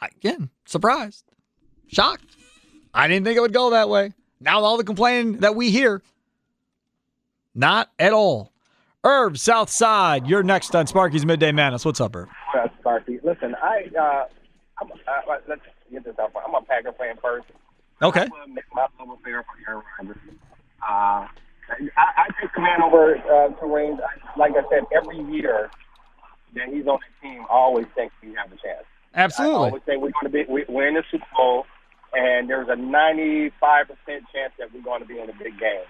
Again, 0.00 0.50
surprised, 0.66 1.24
shocked. 1.86 2.36
I 2.92 3.08
didn't 3.08 3.24
think 3.24 3.36
it 3.36 3.40
would 3.40 3.52
go 3.52 3.70
that 3.70 3.88
way. 3.88 4.12
Now, 4.40 4.60
all 4.60 4.76
the 4.76 4.84
complaining 4.84 5.38
that 5.38 5.56
we 5.56 5.70
hear, 5.70 6.02
not 7.54 7.90
at 7.98 8.12
all. 8.12 8.52
Herb, 9.02 9.36
South 9.36 9.68
Side, 9.68 10.26
you're 10.26 10.42
next 10.42 10.74
on 10.74 10.86
Sparky's 10.86 11.26
Midday 11.26 11.52
Madness. 11.52 11.84
What's 11.84 12.00
up, 12.00 12.14
Herb? 12.14 12.28
Uh, 12.56 12.68
Sparky, 12.80 13.18
listen, 13.22 13.54
I, 13.62 13.86
uh, 13.98 14.24
I'm, 14.80 14.90
uh, 14.90 15.36
let's 15.46 15.62
get 15.92 16.04
this 16.04 16.14
out. 16.18 16.32
I'm 16.46 16.54
a 16.54 16.62
Packer 16.62 16.92
fan 16.92 17.16
first. 17.20 17.46
Okay. 18.02 18.22
I 18.22 18.46
my 18.46 18.86
love 18.98 19.18
affair 19.18 19.44
for 19.44 19.70
Aaron 19.70 19.82
Rodgers. 19.98 20.16
Uh, 20.82 21.26
I, 21.70 21.88
I 21.96 22.28
take 22.40 22.52
command 22.52 22.82
over 22.82 23.16
uh, 23.16 23.48
Terrain. 23.60 23.98
Like 24.36 24.52
I 24.52 24.62
said, 24.70 24.84
every 24.94 25.18
year 25.32 25.70
that 26.54 26.68
he's 26.68 26.86
on 26.86 26.98
the 26.98 27.28
team, 27.28 27.42
I 27.42 27.54
always 27.54 27.86
think 27.94 28.12
we 28.22 28.34
have 28.34 28.46
a 28.48 28.56
chance. 28.56 28.84
Absolutely. 29.14 29.56
I 29.56 29.66
always 29.66 29.82
say 29.86 29.96
we're 29.96 30.10
going 30.10 30.24
to 30.24 30.28
be 30.30 30.44
we, 30.48 30.64
we're 30.68 30.88
in 30.88 30.94
the 30.94 31.04
Super 31.10 31.24
Bowl, 31.36 31.66
and 32.12 32.50
there's 32.50 32.68
a 32.68 32.76
95 32.76 33.86
percent 33.86 34.24
chance 34.32 34.52
that 34.58 34.74
we're 34.74 34.82
going 34.82 35.00
to 35.00 35.06
be 35.06 35.18
in 35.18 35.30
a 35.30 35.34
big 35.34 35.58
game. 35.58 35.86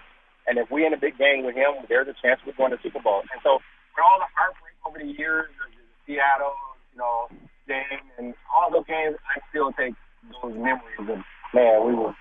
And 0.47 0.57
if 0.57 0.69
we're 0.69 0.85
in 0.85 0.93
a 0.93 0.97
big 0.97 1.17
game 1.17 1.45
with 1.45 1.55
him, 1.55 1.73
there's 1.89 2.07
a 2.07 2.15
chance 2.21 2.39
we're 2.45 2.53
going 2.53 2.71
to 2.71 2.77
Super 2.83 3.01
Bowl. 3.01 3.21
And 3.33 3.41
so, 3.43 3.59
for 3.95 4.03
all 4.03 4.19
the 4.19 4.29
heartbreak 4.35 4.75
over 4.85 4.99
the 4.99 5.17
years, 5.17 5.49
of 5.49 5.71
Seattle, 6.05 6.53
you 6.93 6.99
know, 6.99 7.27
game, 7.67 8.05
and 8.17 8.33
all 8.53 8.69
those 8.71 8.85
games, 8.85 9.17
I 9.25 9.41
still 9.49 9.71
take 9.73 9.95
those 10.41 10.53
memories 10.53 11.09
of 11.09 11.23
man, 11.53 11.87
we 11.87 11.93
were 11.95 12.13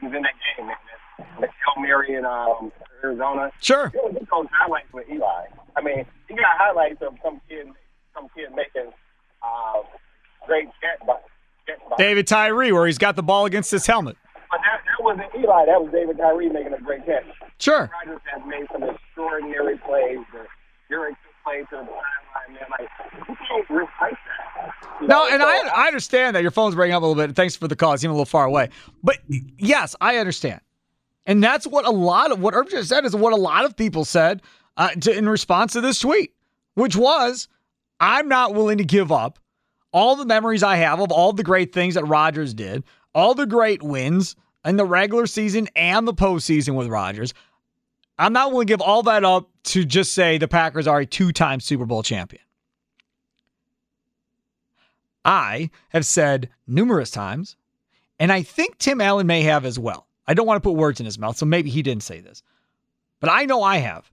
we 0.00 0.08
was 0.08 0.16
in 0.16 0.22
that 0.22 0.34
game, 0.56 0.66
man. 0.66 0.76
The 1.40 1.46
Hail 1.46 1.82
Mary 1.82 2.14
in 2.14 2.24
um, 2.24 2.72
Arizona. 3.04 3.50
Sure. 3.60 3.90
You 3.92 4.02
know, 4.02 4.12
get 4.12 4.28
those 4.30 4.46
highlights 4.50 4.90
with 4.92 5.06
Eli. 5.10 5.46
I 5.76 5.82
mean, 5.82 6.06
you 6.28 6.36
got 6.36 6.56
highlights 6.56 7.02
of 7.02 7.14
some 7.22 7.40
kid, 7.48 7.66
some 8.14 8.28
kid 8.34 8.48
making 8.54 8.90
uh, 9.42 9.82
great 10.46 10.68
catch 10.80 11.06
by, 11.06 11.16
catch 11.66 11.78
by. 11.90 11.96
David 11.98 12.26
Tyree, 12.26 12.72
where 12.72 12.86
he's 12.86 12.96
got 12.96 13.16
the 13.16 13.22
ball 13.22 13.44
against 13.44 13.70
his 13.70 13.86
helmet. 13.86 14.16
But 14.50 14.60
that, 14.66 14.80
that 14.84 15.04
wasn't 15.04 15.28
Eli. 15.34 15.66
That 15.66 15.80
was 15.82 15.90
David 15.92 16.18
Tyree 16.18 16.48
making 16.48 16.72
a 16.74 16.80
great 16.80 17.06
catch. 17.06 17.24
Sure. 17.58 17.90
Rodgers 18.04 18.20
has 18.32 18.42
made 18.46 18.66
some 18.72 18.82
extraordinary 18.82 19.78
plays. 19.78 20.18
The 20.32 20.46
Derek 20.88 21.14
play 21.44 21.60
to 21.60 21.66
the 21.70 21.76
sideline, 21.76 22.54
man. 22.54 22.68
Like, 22.70 22.88
you 23.28 23.36
can't 23.48 23.70
replace 23.70 24.18
that. 24.26 24.74
You 25.00 25.06
No, 25.06 25.24
know, 25.24 25.28
and 25.32 25.40
so 25.40 25.48
I 25.48 25.84
I 25.84 25.86
understand 25.86 26.34
that 26.36 26.42
your 26.42 26.50
phone's 26.50 26.74
breaking 26.74 26.94
up 26.94 27.02
a 27.02 27.06
little 27.06 27.26
bit. 27.26 27.34
Thanks 27.36 27.54
for 27.56 27.68
the 27.68 27.76
call. 27.76 27.92
It's 27.92 28.02
even 28.02 28.10
a 28.10 28.14
little 28.14 28.26
far 28.26 28.44
away. 28.44 28.70
But 29.04 29.18
yes, 29.28 29.94
I 30.00 30.16
understand. 30.16 30.60
And 31.26 31.44
that's 31.44 31.66
what 31.66 31.86
a 31.86 31.90
lot 31.90 32.32
of 32.32 32.40
what 32.40 32.54
Herb 32.54 32.70
just 32.70 32.88
said 32.88 33.04
is 33.04 33.14
what 33.14 33.32
a 33.32 33.36
lot 33.36 33.64
of 33.64 33.76
people 33.76 34.04
said 34.04 34.42
uh, 34.76 34.88
to, 34.90 35.16
in 35.16 35.28
response 35.28 35.74
to 35.74 35.80
this 35.80 36.00
tweet, 36.00 36.34
which 36.74 36.96
was, 36.96 37.46
I'm 38.00 38.26
not 38.26 38.54
willing 38.54 38.78
to 38.78 38.84
give 38.84 39.12
up 39.12 39.38
all 39.92 40.16
the 40.16 40.24
memories 40.24 40.62
I 40.62 40.76
have 40.76 40.98
of 41.00 41.12
all 41.12 41.32
the 41.32 41.42
great 41.42 41.72
things 41.72 41.94
that 41.94 42.04
Rodgers 42.04 42.54
did, 42.54 42.84
all 43.14 43.34
the 43.34 43.46
great 43.46 43.82
wins 43.82 44.36
in 44.64 44.76
the 44.76 44.84
regular 44.84 45.26
season 45.26 45.68
and 45.74 46.06
the 46.06 46.14
postseason 46.14 46.74
with 46.74 46.88
Rodgers. 46.88 47.34
I'm 48.18 48.32
not 48.32 48.50
willing 48.52 48.66
to 48.66 48.72
give 48.72 48.82
all 48.82 49.02
that 49.04 49.24
up 49.24 49.48
to 49.64 49.84
just 49.84 50.12
say 50.12 50.36
the 50.36 50.48
Packers 50.48 50.86
are 50.86 51.00
a 51.00 51.06
two 51.06 51.32
time 51.32 51.60
Super 51.60 51.86
Bowl 51.86 52.02
champion. 52.02 52.42
I 55.24 55.70
have 55.90 56.06
said 56.06 56.48
numerous 56.66 57.10
times, 57.10 57.56
and 58.18 58.32
I 58.32 58.42
think 58.42 58.78
Tim 58.78 59.00
Allen 59.00 59.26
may 59.26 59.42
have 59.42 59.64
as 59.64 59.78
well. 59.78 60.06
I 60.26 60.34
don't 60.34 60.46
want 60.46 60.62
to 60.62 60.66
put 60.66 60.76
words 60.76 61.00
in 61.00 61.06
his 61.06 61.18
mouth, 61.18 61.36
so 61.36 61.46
maybe 61.46 61.70
he 61.70 61.82
didn't 61.82 62.02
say 62.02 62.20
this, 62.20 62.42
but 63.20 63.30
I 63.30 63.44
know 63.44 63.62
I 63.62 63.78
have. 63.78 64.10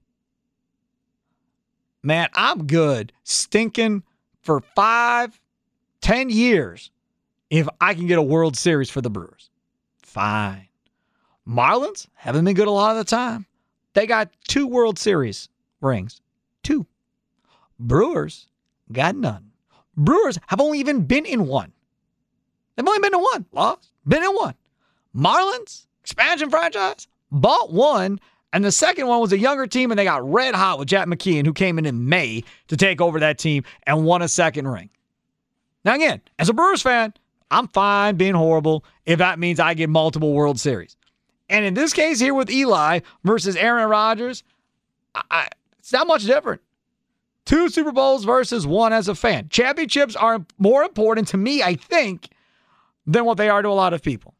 Man, 2.04 2.30
I'm 2.34 2.68
good 2.68 3.12
stinking 3.24 4.04
for 4.42 4.62
five, 4.62 5.40
ten 6.02 6.30
years 6.30 6.92
if 7.50 7.68
I 7.80 7.94
can 7.94 8.08
get 8.08 8.18
a 8.18 8.24
World 8.24 8.58
Series 8.58 8.90
for 8.90 9.02
the 9.02 9.10
Brewers. 9.10 9.50
Fine. 10.04 10.68
Marlins 11.48 12.08
haven't 12.16 12.46
been 12.46 12.56
good 12.56 12.68
a 12.68 12.72
lot 12.72 12.92
of 12.92 12.98
the 12.98 13.10
time. 13.10 13.46
They 13.94 14.06
got 14.06 14.30
two 14.48 14.68
World 14.68 15.00
Series 15.00 15.50
rings. 15.82 16.22
Two. 16.64 16.86
Brewers 17.80 18.48
got 18.92 19.16
none. 19.16 19.52
Brewers 19.96 20.38
have 20.48 20.62
only 20.62 20.80
even 20.80 21.04
been 21.04 21.26
in 21.26 21.48
one. 21.48 21.72
They've 22.76 22.88
only 22.88 23.00
been 23.00 23.14
in 23.14 23.22
one. 23.22 23.46
Lost. 23.52 23.92
Been 24.08 24.24
in 24.24 24.36
one. 24.36 24.54
Marlins, 25.16 25.88
expansion 26.02 26.50
franchise, 26.50 27.08
bought 27.32 27.72
one. 27.72 28.20
And 28.54 28.64
the 28.64 28.72
second 28.72 29.08
one 29.08 29.20
was 29.20 29.34
a 29.34 29.38
younger 29.38 29.68
team, 29.68 29.92
and 29.92 30.00
they 30.00 30.04
got 30.04 30.30
red 30.30 30.56
hot 30.56 30.80
with 30.80 30.88
Jack 30.88 31.08
McKeon, 31.08 31.46
who 31.46 31.54
came 31.54 31.78
in 31.78 31.86
in 31.86 32.08
May 32.08 32.44
to 32.68 32.78
take 32.78 33.02
over 33.02 33.20
that 33.20 33.38
team 33.38 33.64
and 33.84 34.06
won 34.06 34.22
a 34.22 34.28
second 34.28 34.68
ring. 34.68 34.90
Now, 35.84 35.96
again, 35.96 36.22
as 36.40 36.50
a 36.50 36.54
Brewers 36.54 36.82
fan, 36.82 37.14
I'm 37.50 37.68
fine 37.70 38.16
being 38.16 38.34
horrible 38.34 38.84
if 39.06 39.20
that 39.20 39.40
means 39.40 39.60
I 39.60 39.74
get 39.74 39.90
multiple 39.90 40.34
World 40.34 40.60
Series. 40.60 40.96
And 41.50 41.66
in 41.66 41.74
this 41.74 41.94
case 41.94 42.20
here 42.20 42.34
with 42.34 42.50
Eli 42.50 43.00
versus 43.24 43.56
Aaron 43.56 43.90
Rodgers, 43.90 44.44
I, 45.16 45.24
I, 45.32 45.48
it's 45.80 45.94
not 45.94 46.08
much 46.08 46.26
different. 46.26 46.62
Two 47.46 47.70
Super 47.70 47.94
Bowls 47.94 48.26
versus 48.26 48.68
one 48.68 48.92
as 48.92 49.08
a 49.08 49.16
fan. 49.16 49.48
Championships 49.50 50.18
are 50.18 50.46
more 50.58 50.84
important 50.84 51.30
to 51.30 51.38
me, 51.38 51.64
I 51.64 51.76
think, 51.76 52.30
than 53.06 53.24
what 53.24 53.38
they 53.38 53.48
are 53.48 53.62
to 53.62 53.70
a 53.70 53.72
lot 53.72 53.94
of 53.94 54.02
people. 54.04 54.34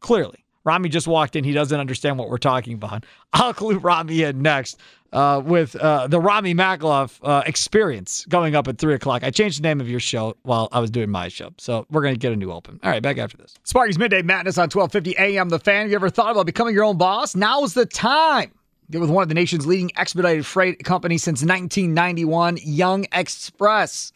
Clearly. 0.00 0.44
Rami 0.64 0.88
just 0.88 1.06
walked 1.06 1.36
in. 1.36 1.44
He 1.44 1.52
doesn't 1.52 1.78
understand 1.78 2.18
what 2.18 2.28
we're 2.30 2.38
talking 2.38 2.74
about. 2.74 3.04
I'll 3.34 3.54
clue 3.54 3.78
Rami 3.78 4.22
in 4.22 4.40
next 4.42 4.78
uh, 5.12 5.42
with 5.44 5.74
uh, 5.76 6.06
the 6.06 6.20
Rami 6.20 6.54
Makhlouf 6.54 7.18
uh, 7.22 7.42
experience 7.46 8.26
going 8.28 8.54
up 8.54 8.68
at 8.68 8.78
3 8.78 8.94
o'clock. 8.94 9.24
I 9.24 9.30
changed 9.30 9.58
the 9.58 9.62
name 9.62 9.80
of 9.80 9.88
your 9.88 10.00
show 10.00 10.36
while 10.42 10.68
I 10.72 10.80
was 10.80 10.90
doing 10.90 11.10
my 11.10 11.28
show. 11.28 11.50
So 11.58 11.86
we're 11.90 12.02
going 12.02 12.14
to 12.14 12.18
get 12.18 12.32
a 12.32 12.36
new 12.36 12.52
open. 12.52 12.78
All 12.82 12.90
right, 12.90 13.02
back 13.02 13.18
after 13.18 13.36
this. 13.36 13.54
Sparky's 13.64 13.98
Midday 13.98 14.22
Madness 14.22 14.58
on 14.58 14.64
1250 14.64 15.16
AM. 15.18 15.48
The 15.48 15.58
fan. 15.58 15.82
Have 15.82 15.90
you 15.90 15.96
ever 15.96 16.10
thought 16.10 16.32
about 16.32 16.46
becoming 16.46 16.74
your 16.74 16.84
own 16.84 16.98
boss? 16.98 17.34
Now's 17.34 17.74
the 17.74 17.86
time. 17.86 18.52
Get 18.90 19.00
with 19.00 19.10
one 19.10 19.22
of 19.22 19.28
the 19.28 19.34
nation's 19.34 19.66
leading 19.66 19.90
expedited 19.96 20.46
freight 20.46 20.82
companies 20.82 21.22
since 21.22 21.40
1991, 21.42 22.58
Jung 22.62 23.06
Express. 23.12 24.12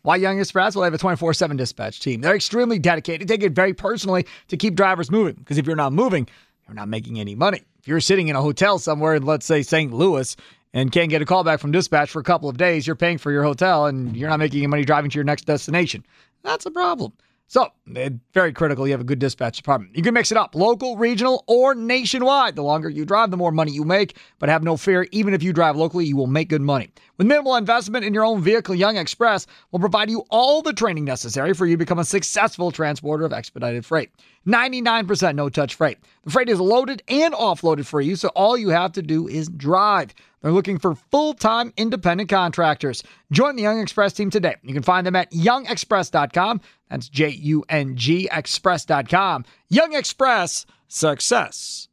Why 0.00 0.16
Jung 0.16 0.38
Express? 0.40 0.74
Well, 0.74 0.82
they 0.82 0.86
have 0.86 0.94
a 0.94 0.98
24 0.98 1.34
7 1.34 1.56
dispatch 1.56 2.00
team. 2.00 2.22
They're 2.22 2.34
extremely 2.34 2.78
dedicated. 2.78 3.28
They 3.28 3.36
take 3.36 3.44
it 3.44 3.52
very 3.52 3.74
personally 3.74 4.26
to 4.48 4.56
keep 4.56 4.74
drivers 4.74 5.10
moving 5.10 5.34
because 5.34 5.58
if 5.58 5.66
you're 5.66 5.76
not 5.76 5.92
moving, 5.92 6.26
you're 6.66 6.74
not 6.74 6.88
making 6.88 7.20
any 7.20 7.34
money. 7.34 7.62
If 7.78 7.88
you're 7.88 8.00
sitting 8.00 8.28
in 8.28 8.36
a 8.36 8.42
hotel 8.42 8.78
somewhere 8.78 9.14
in, 9.14 9.24
let's 9.24 9.46
say, 9.46 9.62
St. 9.62 9.92
Louis, 9.92 10.36
and 10.74 10.92
can't 10.92 11.10
get 11.10 11.22
a 11.22 11.26
call 11.26 11.44
back 11.44 11.60
from 11.60 11.72
dispatch 11.72 12.10
for 12.10 12.20
a 12.20 12.24
couple 12.24 12.48
of 12.48 12.56
days, 12.56 12.86
you're 12.86 12.96
paying 12.96 13.18
for 13.18 13.32
your 13.32 13.42
hotel 13.42 13.86
and 13.86 14.16
you're 14.16 14.28
not 14.28 14.38
making 14.38 14.58
any 14.58 14.66
money 14.66 14.84
driving 14.84 15.10
to 15.10 15.14
your 15.14 15.24
next 15.24 15.44
destination. 15.44 16.04
That's 16.42 16.66
a 16.66 16.70
problem. 16.70 17.12
So, 17.50 17.68
very 18.34 18.52
critical 18.52 18.86
you 18.86 18.92
have 18.92 19.00
a 19.00 19.04
good 19.04 19.18
dispatch 19.18 19.56
department. 19.56 19.96
You 19.96 20.02
can 20.02 20.12
mix 20.12 20.30
it 20.30 20.36
up 20.36 20.54
local, 20.54 20.98
regional, 20.98 21.44
or 21.46 21.74
nationwide. 21.74 22.56
The 22.56 22.62
longer 22.62 22.90
you 22.90 23.06
drive, 23.06 23.30
the 23.30 23.38
more 23.38 23.52
money 23.52 23.72
you 23.72 23.84
make. 23.84 24.18
But 24.38 24.50
have 24.50 24.62
no 24.62 24.76
fear, 24.76 25.06
even 25.12 25.32
if 25.32 25.42
you 25.42 25.54
drive 25.54 25.74
locally, 25.74 26.04
you 26.04 26.14
will 26.14 26.26
make 26.26 26.50
good 26.50 26.60
money. 26.60 26.90
With 27.16 27.26
minimal 27.26 27.56
investment 27.56 28.04
in 28.04 28.12
your 28.12 28.26
own 28.26 28.42
vehicle, 28.42 28.74
Jung 28.74 28.98
Express 28.98 29.46
will 29.72 29.80
provide 29.80 30.10
you 30.10 30.26
all 30.28 30.60
the 30.60 30.74
training 30.74 31.06
necessary 31.06 31.54
for 31.54 31.64
you 31.64 31.72
to 31.72 31.78
become 31.78 31.98
a 31.98 32.04
successful 32.04 32.70
transporter 32.70 33.24
of 33.24 33.32
expedited 33.32 33.86
freight. 33.86 34.10
99% 34.48 35.34
no 35.34 35.48
touch 35.48 35.74
freight. 35.74 35.98
The 36.24 36.30
freight 36.30 36.48
is 36.48 36.58
loaded 36.58 37.02
and 37.06 37.34
offloaded 37.34 37.86
for 37.86 38.00
you, 38.00 38.16
so 38.16 38.28
all 38.28 38.56
you 38.56 38.70
have 38.70 38.92
to 38.92 39.02
do 39.02 39.28
is 39.28 39.48
drive. 39.48 40.14
They're 40.40 40.52
looking 40.52 40.78
for 40.78 40.94
full 40.94 41.34
time 41.34 41.72
independent 41.76 42.30
contractors. 42.30 43.02
Join 43.30 43.56
the 43.56 43.62
Jung 43.62 43.80
Express 43.80 44.14
team 44.14 44.30
today. 44.30 44.56
You 44.62 44.72
can 44.72 44.82
find 44.82 45.06
them 45.06 45.16
at 45.16 45.30
jungexpress.com. 45.32 46.60
That's 46.88 47.08
J 47.08 47.28
U 47.28 47.64
N 47.68 47.96
G 47.96 48.28
Express.com. 48.32 49.44
Jung 49.68 49.94
Express, 49.94 50.64
success 50.88 51.87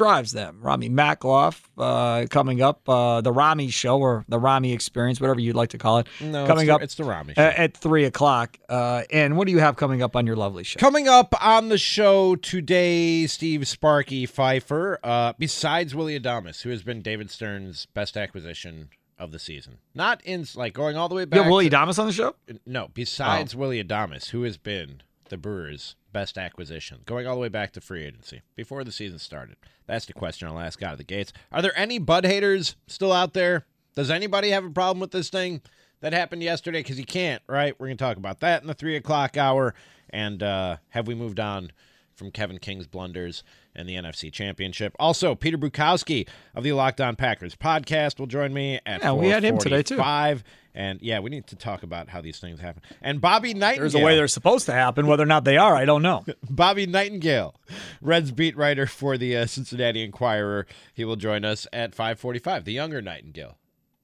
drives 0.00 0.32
them. 0.32 0.60
Rami 0.62 0.88
Makhlouf 0.88 1.60
uh, 1.76 2.26
coming 2.30 2.62
up, 2.62 2.88
uh, 2.88 3.20
the 3.20 3.30
Rami 3.30 3.68
show 3.68 3.98
or 3.98 4.24
the 4.28 4.38
Rami 4.38 4.72
experience, 4.72 5.20
whatever 5.20 5.40
you'd 5.40 5.54
like 5.56 5.68
to 5.70 5.78
call 5.78 5.98
it. 5.98 6.06
No, 6.22 6.46
coming 6.46 6.62
it's 6.62 6.68
the- 6.68 6.74
up 6.74 6.82
it's 6.82 6.94
the 6.94 7.04
Rami 7.04 7.34
uh, 7.36 7.50
show. 7.50 7.62
at 7.62 7.76
3 7.76 8.04
o'clock. 8.06 8.56
Uh, 8.66 9.02
and 9.12 9.36
what 9.36 9.44
do 9.46 9.52
you 9.52 9.58
have 9.58 9.76
coming 9.76 10.00
up 10.02 10.16
on 10.16 10.26
your 10.26 10.36
lovely 10.36 10.64
show? 10.64 10.78
Coming 10.80 11.06
up 11.06 11.34
on 11.44 11.68
the 11.68 11.76
show 11.76 12.34
today, 12.36 13.26
Steve 13.26 13.68
Sparky 13.68 14.24
Pfeiffer, 14.24 14.98
uh, 15.04 15.34
besides 15.38 15.94
Willy 15.94 16.18
Adames, 16.18 16.62
who 16.62 16.70
has 16.70 16.82
been 16.82 17.02
David 17.02 17.30
Stearns' 17.30 17.86
best 17.92 18.16
acquisition 18.16 18.88
of 19.18 19.32
the 19.32 19.38
season. 19.38 19.76
Not 19.94 20.22
in 20.24 20.46
like 20.54 20.72
going 20.72 20.96
all 20.96 21.10
the 21.10 21.14
way 21.14 21.26
back. 21.26 21.40
have 21.42 21.50
Willy 21.50 21.68
to- 21.68 21.76
Adames 21.76 21.98
on 21.98 22.06
the 22.06 22.12
show? 22.14 22.36
No, 22.64 22.88
besides 22.94 23.54
Willy 23.54 23.84
Adames, 23.84 24.30
who 24.30 24.44
has 24.44 24.56
been 24.56 25.02
the 25.28 25.36
Brewers' 25.36 25.94
best 26.12 26.38
acquisition, 26.38 27.00
going 27.06 27.26
all 27.26 27.34
the 27.34 27.40
way 27.40 27.48
back 27.48 27.72
to 27.72 27.80
free 27.80 28.04
agency 28.04 28.42
before 28.56 28.84
the 28.84 28.92
season 28.92 29.18
started. 29.18 29.56
That's 29.86 30.06
the 30.06 30.12
question 30.12 30.48
I'll 30.48 30.58
ask 30.58 30.82
out 30.82 30.92
of 30.92 30.98
the 30.98 31.04
gates. 31.04 31.32
Are 31.50 31.62
there 31.62 31.76
any 31.78 31.98
Bud 31.98 32.24
haters 32.24 32.76
still 32.86 33.12
out 33.12 33.32
there? 33.32 33.66
Does 33.94 34.10
anybody 34.10 34.50
have 34.50 34.64
a 34.64 34.70
problem 34.70 35.00
with 35.00 35.10
this 35.10 35.30
thing 35.30 35.62
that 36.00 36.12
happened 36.12 36.42
yesterday? 36.42 36.80
Because 36.80 36.98
you 36.98 37.04
can't, 37.04 37.42
right? 37.48 37.74
We're 37.78 37.88
going 37.88 37.96
to 37.96 38.04
talk 38.04 38.16
about 38.16 38.40
that 38.40 38.62
in 38.62 38.68
the 38.68 38.74
three 38.74 38.96
o'clock 38.96 39.36
hour. 39.36 39.74
And 40.10 40.42
uh, 40.42 40.76
have 40.90 41.06
we 41.06 41.14
moved 41.14 41.40
on 41.40 41.72
from 42.14 42.30
Kevin 42.30 42.58
King's 42.58 42.86
blunders 42.86 43.42
and 43.74 43.88
the 43.88 43.94
NFC 43.94 44.32
Championship? 44.32 44.94
Also, 44.98 45.34
Peter 45.34 45.58
Bukowski 45.58 46.28
of 46.54 46.64
the 46.64 46.72
Locked 46.72 47.00
On 47.00 47.16
Packers 47.16 47.54
podcast 47.56 48.18
will 48.18 48.26
join 48.26 48.52
me 48.52 48.80
at 48.86 49.02
Yeah, 49.02 49.12
we 49.12 49.28
had 49.28 49.44
him 49.44 49.58
today, 49.58 49.82
too. 49.82 49.96
Five. 49.96 50.44
And 50.74 51.00
yeah, 51.02 51.18
we 51.18 51.30
need 51.30 51.46
to 51.48 51.56
talk 51.56 51.82
about 51.82 52.08
how 52.08 52.20
these 52.20 52.38
things 52.38 52.60
happen. 52.60 52.82
And 53.02 53.20
Bobby 53.20 53.54
Nightingale. 53.54 53.82
There's 53.82 53.94
a 53.94 54.04
way 54.04 54.14
they're 54.16 54.28
supposed 54.28 54.66
to 54.66 54.72
happen. 54.72 55.06
Whether 55.06 55.24
or 55.24 55.26
not 55.26 55.44
they 55.44 55.56
are, 55.56 55.74
I 55.74 55.84
don't 55.84 56.02
know. 56.02 56.24
Bobby 56.50 56.86
Nightingale, 56.86 57.54
Reds 58.00 58.30
beat 58.30 58.56
writer 58.56 58.86
for 58.86 59.18
the 59.18 59.36
uh, 59.36 59.46
Cincinnati 59.46 60.02
Enquirer. 60.02 60.66
He 60.94 61.04
will 61.04 61.16
join 61.16 61.44
us 61.44 61.66
at 61.72 61.94
5:45. 61.96 62.64
The 62.64 62.72
younger 62.72 63.02
Nightingale. 63.02 63.56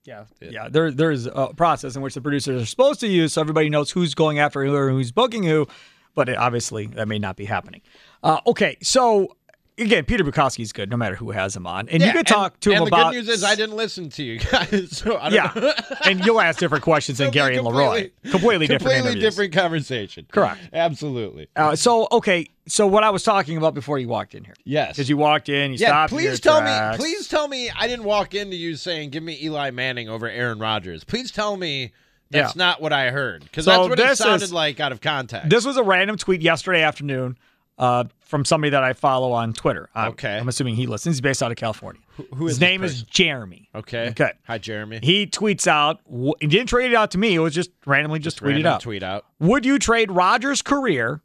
Yeah, 0.04 0.24
yeah. 0.40 0.68
There, 0.68 0.92
there's 0.92 1.26
a 1.26 1.52
process 1.56 1.96
in 1.96 2.02
which 2.02 2.14
the 2.14 2.20
producers 2.20 2.62
are 2.62 2.66
supposed 2.66 3.00
to 3.00 3.08
use, 3.08 3.32
so 3.32 3.40
everybody 3.40 3.68
knows 3.68 3.90
who's 3.90 4.14
going 4.14 4.38
after 4.38 4.64
who 4.64 4.74
or 4.74 4.90
who's 4.90 5.10
booking 5.10 5.42
who. 5.42 5.66
But 6.14 6.28
it, 6.28 6.36
obviously, 6.38 6.86
that 6.86 7.08
may 7.08 7.18
not 7.18 7.36
be 7.36 7.44
happening. 7.44 7.82
Uh, 8.22 8.40
okay, 8.46 8.78
so 8.82 9.36
again, 9.78 10.04
Peter 10.04 10.24
Bukowski 10.24 10.60
is 10.60 10.72
good, 10.72 10.90
no 10.90 10.96
matter 10.96 11.14
who 11.16 11.30
has 11.32 11.54
him 11.56 11.66
on, 11.66 11.88
and 11.88 12.00
you 12.00 12.06
Yeah, 12.06 12.12
can 12.14 12.24
talk 12.24 12.58
to 12.60 12.70
him 12.70 12.76
and 12.76 12.82
him 12.86 12.90
the 12.90 12.96
about. 12.96 13.12
good 13.12 13.18
news 13.18 13.28
is 13.28 13.44
I 13.44 13.54
didn't 13.54 13.76
listen 13.76 14.08
to 14.10 14.22
you 14.22 14.38
guys. 14.38 14.90
So 14.96 15.16
I 15.18 15.30
don't 15.30 15.32
yeah, 15.34 15.52
know. 15.54 15.72
and 16.04 16.24
you'll 16.24 16.40
ask 16.40 16.58
different 16.58 16.84
questions 16.84 17.18
than 17.18 17.30
Gary 17.30 17.56
and 17.56 17.66
Leroy. 17.66 18.10
Completely 18.30 18.66
different 18.66 18.94
Completely 18.94 19.20
different 19.20 19.52
conversation. 19.52 20.26
Correct. 20.32 20.60
Absolutely. 20.72 21.48
Uh, 21.56 21.76
so 21.76 22.08
okay, 22.12 22.46
so 22.66 22.86
what 22.86 23.04
I 23.04 23.10
was 23.10 23.22
talking 23.22 23.56
about 23.56 23.74
before 23.74 23.98
you 23.98 24.08
walked 24.08 24.34
in 24.34 24.44
here. 24.44 24.54
Yes. 24.64 24.96
Because 24.96 25.08
you 25.08 25.16
walked 25.16 25.48
in, 25.48 25.72
you 25.72 25.78
Yeah, 25.78 25.88
stopped. 25.88 26.12
please 26.12 26.40
tell 26.40 26.60
tracks. 26.60 26.98
me. 26.98 27.04
Please 27.04 27.28
tell 27.28 27.46
me 27.48 27.70
I 27.70 27.86
didn't 27.86 28.04
walk 28.04 28.34
into 28.34 28.56
you 28.56 28.76
saying, 28.76 29.10
"Give 29.10 29.22
me 29.22 29.38
Eli 29.42 29.70
Manning 29.70 30.08
over 30.08 30.28
Aaron 30.28 30.58
Rodgers." 30.58 31.04
Please 31.04 31.30
tell 31.30 31.56
me 31.56 31.92
that's 32.30 32.56
Yeah. 32.56 32.58
not 32.64 32.80
what 32.80 32.92
I 32.92 33.10
heard 33.10 33.42
because 33.44 33.66
So 33.66 33.70
that's 33.70 33.88
what 33.88 34.00
it 34.00 34.16
sounded 34.16 34.42
is- 34.44 34.52
like 34.52 34.80
out 34.80 34.92
of 34.92 35.00
context. 35.00 35.48
This 35.50 35.64
was 35.64 35.76
a 35.76 35.82
random 35.82 36.16
tweet 36.16 36.42
yesterday 36.42 36.82
afternoon 36.82 37.36
uh, 37.78 38.04
from 38.20 38.44
somebody 38.44 38.70
that 38.70 38.82
I 38.82 38.92
follow 38.92 39.32
on 39.32 39.52
Twitter. 39.52 39.88
I'm, 39.94 40.12
Okay. 40.12 40.36
I'm 40.38 40.48
assuming 40.48 40.76
he 40.76 40.86
listens. 40.86 41.16
He's 41.16 41.20
based 41.20 41.42
out 41.42 41.50
of 41.50 41.56
California. 41.56 42.00
who 42.34 42.46
His 42.46 42.56
is 42.56 42.60
name 42.60 42.82
is? 42.82 43.02
Jeremy. 43.04 43.68
okay. 43.74 44.08
Okay. 44.10 44.32
Hi, 44.46 44.58
Jeremy. 44.58 45.00
He 45.02 45.26
tweets 45.26 45.66
out. 45.66 46.00
He 46.40 46.46
didn't 46.46 46.68
trade 46.68 46.90
it 46.90 46.94
out 46.94 47.10
to 47.12 47.18
me. 47.18 47.34
It 47.34 47.38
was 47.40 47.54
just 47.54 47.70
randomly 47.84 48.18
just, 48.18 48.40
tweeted 48.40 48.46
Random 48.52 48.66
out. 48.66 48.80
Tweet 48.80 49.02
out. 49.02 49.26
Would 49.40 49.64
you 49.66 49.78
trade 49.78 50.10
Rodgers' 50.10 50.62
career 50.62 51.20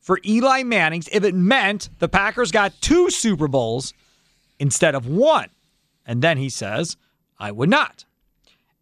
for 0.00 0.18
Eli 0.24 0.62
Manning's 0.62 1.08
if 1.12 1.24
it 1.24 1.34
meant 1.34 1.90
the 1.98 2.08
Packers 2.08 2.50
got 2.52 2.72
two 2.80 3.10
Super 3.10 3.48
Bowls 3.48 3.92
instead 4.58 4.94
of 4.94 5.06
one? 5.06 5.48
And 6.06 6.22
then 6.22 6.38
he 6.38 6.48
says, 6.48 6.96
I 7.38 7.50
would 7.52 7.68
not. 7.68 8.04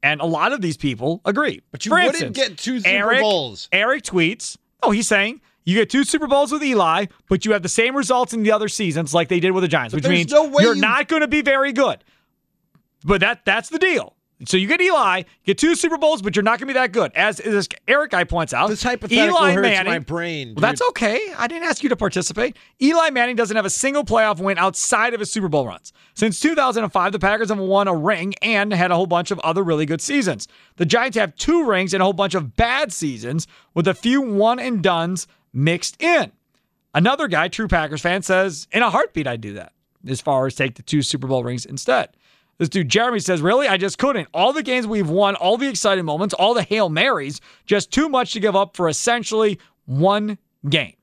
And 0.02 0.20
a 0.20 0.26
lot 0.26 0.52
of 0.52 0.60
these 0.60 0.76
people 0.76 1.20
agree. 1.24 1.60
But 1.72 1.84
you 1.84 1.90
For 1.90 1.96
wouldn't 1.96 2.14
instance, 2.14 2.36
get 2.36 2.56
two 2.58 2.78
Super 2.78 2.88
Eric, 2.88 3.20
Bowls. 3.20 3.68
Eric 3.72 4.04
tweets, 4.04 4.56
oh, 4.82 4.92
he's 4.92 5.08
saying 5.08 5.40
you 5.68 5.74
get 5.74 5.90
two 5.90 6.02
Super 6.04 6.26
Bowls 6.26 6.50
with 6.50 6.62
Eli, 6.62 7.06
but 7.28 7.44
you 7.44 7.52
have 7.52 7.62
the 7.62 7.68
same 7.68 7.94
results 7.94 8.32
in 8.32 8.42
the 8.42 8.52
other 8.52 8.68
seasons 8.68 9.12
like 9.12 9.28
they 9.28 9.38
did 9.38 9.50
with 9.50 9.62
the 9.62 9.68
Giants, 9.68 9.94
which 9.94 10.08
means 10.08 10.32
no 10.32 10.44
you're 10.60 10.74
you- 10.74 10.80
not 10.80 11.08
going 11.08 11.20
to 11.20 11.28
be 11.28 11.42
very 11.42 11.72
good. 11.72 12.02
But 13.04 13.20
that 13.20 13.44
that's 13.44 13.68
the 13.68 13.78
deal. 13.78 14.14
So 14.46 14.56
you 14.56 14.68
get 14.68 14.80
Eli, 14.80 15.24
get 15.44 15.58
two 15.58 15.74
Super 15.74 15.98
Bowls, 15.98 16.22
but 16.22 16.36
you're 16.36 16.44
not 16.44 16.60
going 16.60 16.68
to 16.68 16.74
be 16.74 16.78
that 16.78 16.92
good. 16.92 17.10
As 17.16 17.38
this 17.38 17.68
Eric 17.88 18.12
guy 18.12 18.22
points 18.22 18.54
out, 18.54 18.68
This 18.68 18.84
hypothetical 18.84 19.36
Eli 19.36 19.52
hurts 19.52 19.62
Manning, 19.68 19.92
my 19.92 19.98
brain. 19.98 20.54
Well, 20.54 20.60
that's 20.60 20.80
okay. 20.90 21.20
I 21.36 21.48
didn't 21.48 21.64
ask 21.68 21.82
you 21.82 21.88
to 21.88 21.96
participate. 21.96 22.56
Eli 22.80 23.10
Manning 23.10 23.34
doesn't 23.34 23.56
have 23.56 23.64
a 23.64 23.70
single 23.70 24.04
playoff 24.04 24.38
win 24.40 24.56
outside 24.56 25.12
of 25.12 25.18
his 25.18 25.30
Super 25.32 25.48
Bowl 25.48 25.66
runs. 25.66 25.92
Since 26.14 26.38
2005, 26.38 27.10
the 27.12 27.18
Packers 27.18 27.48
have 27.48 27.58
won 27.58 27.88
a 27.88 27.94
ring 27.96 28.34
and 28.40 28.72
had 28.72 28.92
a 28.92 28.94
whole 28.94 29.08
bunch 29.08 29.32
of 29.32 29.40
other 29.40 29.64
really 29.64 29.86
good 29.86 30.00
seasons. 30.00 30.46
The 30.76 30.86
Giants 30.86 31.16
have 31.18 31.34
two 31.34 31.64
rings 31.64 31.92
and 31.92 32.00
a 32.00 32.04
whole 32.04 32.12
bunch 32.12 32.36
of 32.36 32.54
bad 32.54 32.92
seasons 32.92 33.48
with 33.74 33.88
a 33.88 33.94
few 33.94 34.20
one 34.22 34.60
and 34.60 34.82
duns 34.82 35.26
mixed 35.52 36.00
in. 36.02 36.32
Another 36.94 37.28
guy, 37.28 37.48
true 37.48 37.68
Packers 37.68 38.00
fan, 38.00 38.22
says, 38.22 38.66
in 38.72 38.82
a 38.82 38.90
heartbeat, 38.90 39.26
I'd 39.26 39.40
do 39.40 39.54
that 39.54 39.72
as 40.08 40.20
far 40.20 40.46
as 40.46 40.54
take 40.54 40.74
the 40.76 40.82
two 40.82 41.02
Super 41.02 41.26
Bowl 41.26 41.42
rings 41.44 41.66
instead. 41.66 42.10
This 42.56 42.68
dude, 42.68 42.88
Jeremy, 42.88 43.20
says, 43.20 43.40
Really? 43.40 43.68
I 43.68 43.76
just 43.76 43.98
couldn't. 43.98 44.28
All 44.34 44.52
the 44.52 44.62
games 44.62 44.86
we've 44.86 45.08
won, 45.08 45.36
all 45.36 45.56
the 45.56 45.68
exciting 45.68 46.04
moments, 46.04 46.34
all 46.34 46.54
the 46.54 46.62
Hail 46.62 46.88
Marys, 46.88 47.40
just 47.66 47.92
too 47.92 48.08
much 48.08 48.32
to 48.32 48.40
give 48.40 48.56
up 48.56 48.76
for 48.76 48.88
essentially 48.88 49.60
one 49.86 50.38
game. 50.68 50.94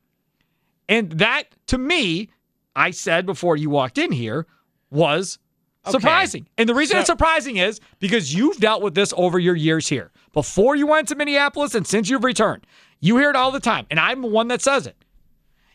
And 0.90 1.12
that, 1.14 1.44
to 1.68 1.78
me, 1.78 2.30
I 2.76 2.92
said 2.92 3.26
before 3.26 3.56
you 3.56 3.70
walked 3.70 3.98
in 3.98 4.12
here, 4.12 4.48
was 4.92 5.40
surprising. 5.88 6.48
And 6.58 6.68
the 6.68 6.76
reason 6.76 6.96
So- 6.96 7.00
it's 7.00 7.08
surprising 7.08 7.58
is 7.58 7.80
because 8.00 8.34
you've 8.34 8.58
dealt 8.58 8.82
with 8.82 8.96
this 8.96 9.14
over 9.16 9.40
your 9.40 9.56
years 9.56 9.88
here. 9.88 10.12
Before 10.34 10.76
you 10.76 10.88
went 10.88 11.08
to 11.08 11.16
Minneapolis 11.16 11.74
and 11.76 11.88
since 11.88 12.10
you've 12.10 12.24
returned, 12.26 12.68
you 13.06 13.18
hear 13.18 13.30
it 13.30 13.36
all 13.36 13.52
the 13.52 13.60
time. 13.60 13.86
And 13.92 14.00
I'm 14.00 14.22
the 14.22 14.28
one 14.28 14.48
that 14.48 14.62
says 14.62 14.88
it. 14.88 14.96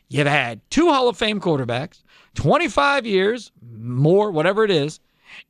You've 0.08 0.26
had 0.26 0.60
two 0.70 0.88
Hall 0.92 1.08
of 1.08 1.16
Fame 1.16 1.40
quarterbacks, 1.40 2.02
25 2.34 3.06
years, 3.06 3.52
more, 3.62 4.32
whatever 4.32 4.64
it 4.64 4.70
is, 4.72 4.98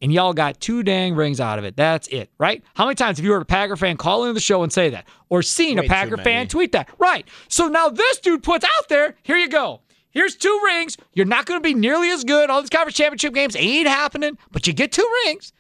and 0.03 0.13
y'all 0.13 0.35
got 0.35 0.61
two 0.61 0.83
dang 0.83 1.15
rings 1.15 1.41
out 1.41 1.59
of 1.59 1.65
it. 1.65 1.77
That's 1.77 2.07
it, 2.09 2.29
right? 2.37 2.63
How 2.75 2.85
many 2.85 2.97
times 2.97 3.17
have 3.17 3.25
you 3.25 3.33
heard 3.33 3.41
a 3.41 3.47
Packer 3.47 3.77
fan 3.77 3.97
call 3.97 4.25
into 4.25 4.35
the 4.35 4.41
show 4.41 4.63
and 4.63 4.71
say 4.71 4.91
that? 4.91 5.07
Or 5.31 5.43
seen 5.43 5.79
Way 5.79 5.87
a 5.87 5.89
Packer 5.89 6.19
fan 6.19 6.49
tweet 6.49 6.73
that? 6.73 6.91
Right. 6.99 7.27
So 7.49 7.69
now 7.69 7.89
this 7.89 8.19
dude 8.19 8.43
puts 8.43 8.65
out 8.65 8.89
there, 8.91 9.17
here 9.23 9.39
you 9.39 9.49
go. 9.49 9.81
Here's 10.11 10.37
two 10.37 10.61
rings. 10.65 10.99
You're 11.15 11.25
not 11.25 11.47
going 11.47 11.59
to 11.59 11.65
be 11.65 11.73
nearly 11.73 12.11
as 12.11 12.25
good. 12.25 12.51
All 12.51 12.61
these 12.61 12.69
conference 12.69 12.97
championship 12.97 13.33
games 13.33 13.57
ain't 13.57 13.89
happening, 13.89 14.37
but 14.51 14.67
you 14.67 14.75
get 14.75 14.93
two 14.93 15.09
rings. 15.25 15.53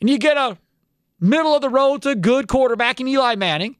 And 0.00 0.08
you 0.08 0.18
get 0.18 0.38
a 0.38 0.56
middle 1.20 1.54
of 1.54 1.60
the 1.60 1.68
road 1.68 2.02
to 2.02 2.14
good 2.14 2.48
quarterback 2.48 3.00
in 3.00 3.08
Eli 3.08 3.34
Manning. 3.34 3.76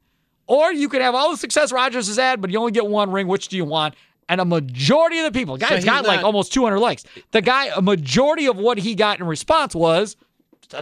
Or 0.47 0.71
you 0.71 0.89
could 0.89 1.01
have 1.01 1.15
all 1.15 1.31
the 1.31 1.37
success 1.37 1.71
Rodgers 1.71 2.07
has 2.07 2.17
had, 2.17 2.41
but 2.41 2.49
you 2.49 2.59
only 2.59 2.71
get 2.71 2.85
one 2.85 3.11
ring. 3.11 3.27
Which 3.27 3.47
do 3.47 3.57
you 3.57 3.65
want? 3.65 3.95
And 4.29 4.39
a 4.41 4.45
majority 4.45 5.19
of 5.19 5.25
the 5.25 5.37
people, 5.37 5.57
guys 5.57 5.75
he's 5.75 5.85
got 5.85 6.05
like 6.05 6.23
almost 6.23 6.53
200 6.53 6.79
likes. 6.79 7.03
The 7.31 7.41
guy, 7.41 7.67
a 7.75 7.81
majority 7.81 8.47
of 8.47 8.57
what 8.57 8.77
he 8.77 8.95
got 8.95 9.19
in 9.19 9.27
response 9.27 9.75
was 9.75 10.15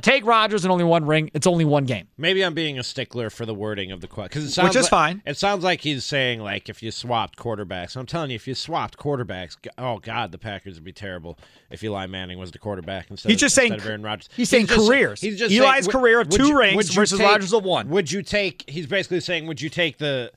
take 0.01 0.25
Rodgers 0.25 0.63
and 0.63 0.71
only 0.71 0.83
one 0.83 1.05
ring. 1.05 1.31
It's 1.33 1.47
only 1.47 1.65
one 1.65 1.85
game. 1.85 2.07
Maybe 2.17 2.43
I'm 2.43 2.53
being 2.53 2.79
a 2.79 2.83
stickler 2.83 3.29
for 3.29 3.45
the 3.45 3.53
wording 3.53 3.91
of 3.91 4.01
the 4.01 4.07
question 4.07 4.29
because 4.29 4.43
it 4.45 4.51
sounds 4.51 4.69
Which 4.69 4.75
is 4.77 4.83
like- 4.85 4.89
fine. 4.89 5.21
It 5.25 5.37
sounds 5.37 5.63
like 5.63 5.81
he's 5.81 6.05
saying 6.05 6.39
like 6.41 6.69
if 6.69 6.81
you 6.83 6.91
swapped 6.91 7.37
quarterbacks. 7.37 7.95
I'm 7.95 8.05
telling 8.05 8.29
you, 8.31 8.35
if 8.35 8.47
you 8.47 8.55
swapped 8.55 8.97
quarterbacks, 8.97 9.57
oh 9.77 9.99
god, 9.99 10.31
the 10.31 10.37
Packers 10.37 10.75
would 10.75 10.83
be 10.83 10.93
terrible 10.93 11.37
if 11.69 11.83
Eli 11.83 12.05
Manning 12.07 12.39
was 12.39 12.51
the 12.51 12.59
quarterback 12.59 13.09
instead. 13.11 13.29
He's 13.29 13.37
of, 13.37 13.41
just 13.41 13.57
instead 13.57 13.69
saying- 13.69 13.81
of 13.81 13.87
Aaron 13.87 14.03
Rodgers. 14.03 14.29
he's 14.35 14.49
saying 14.49 14.67
just- 14.67 14.87
careers. 14.87 15.21
He's 15.21 15.37
just 15.39 15.51
Eli's 15.53 15.61
saying, 15.69 15.83
would- 15.85 15.91
career 15.91 16.19
of 16.21 16.29
two 16.29 16.47
you- 16.47 16.57
rings 16.59 16.89
versus 16.93 17.19
take- 17.19 17.27
Rodgers 17.27 17.53
of 17.53 17.63
one. 17.63 17.89
Would 17.89 18.11
you 18.11 18.21
take? 18.23 18.63
He's 18.67 18.87
basically 18.87 19.19
saying, 19.19 19.47
would 19.47 19.61
you 19.61 19.69
take 19.69 19.97
the 19.97 20.31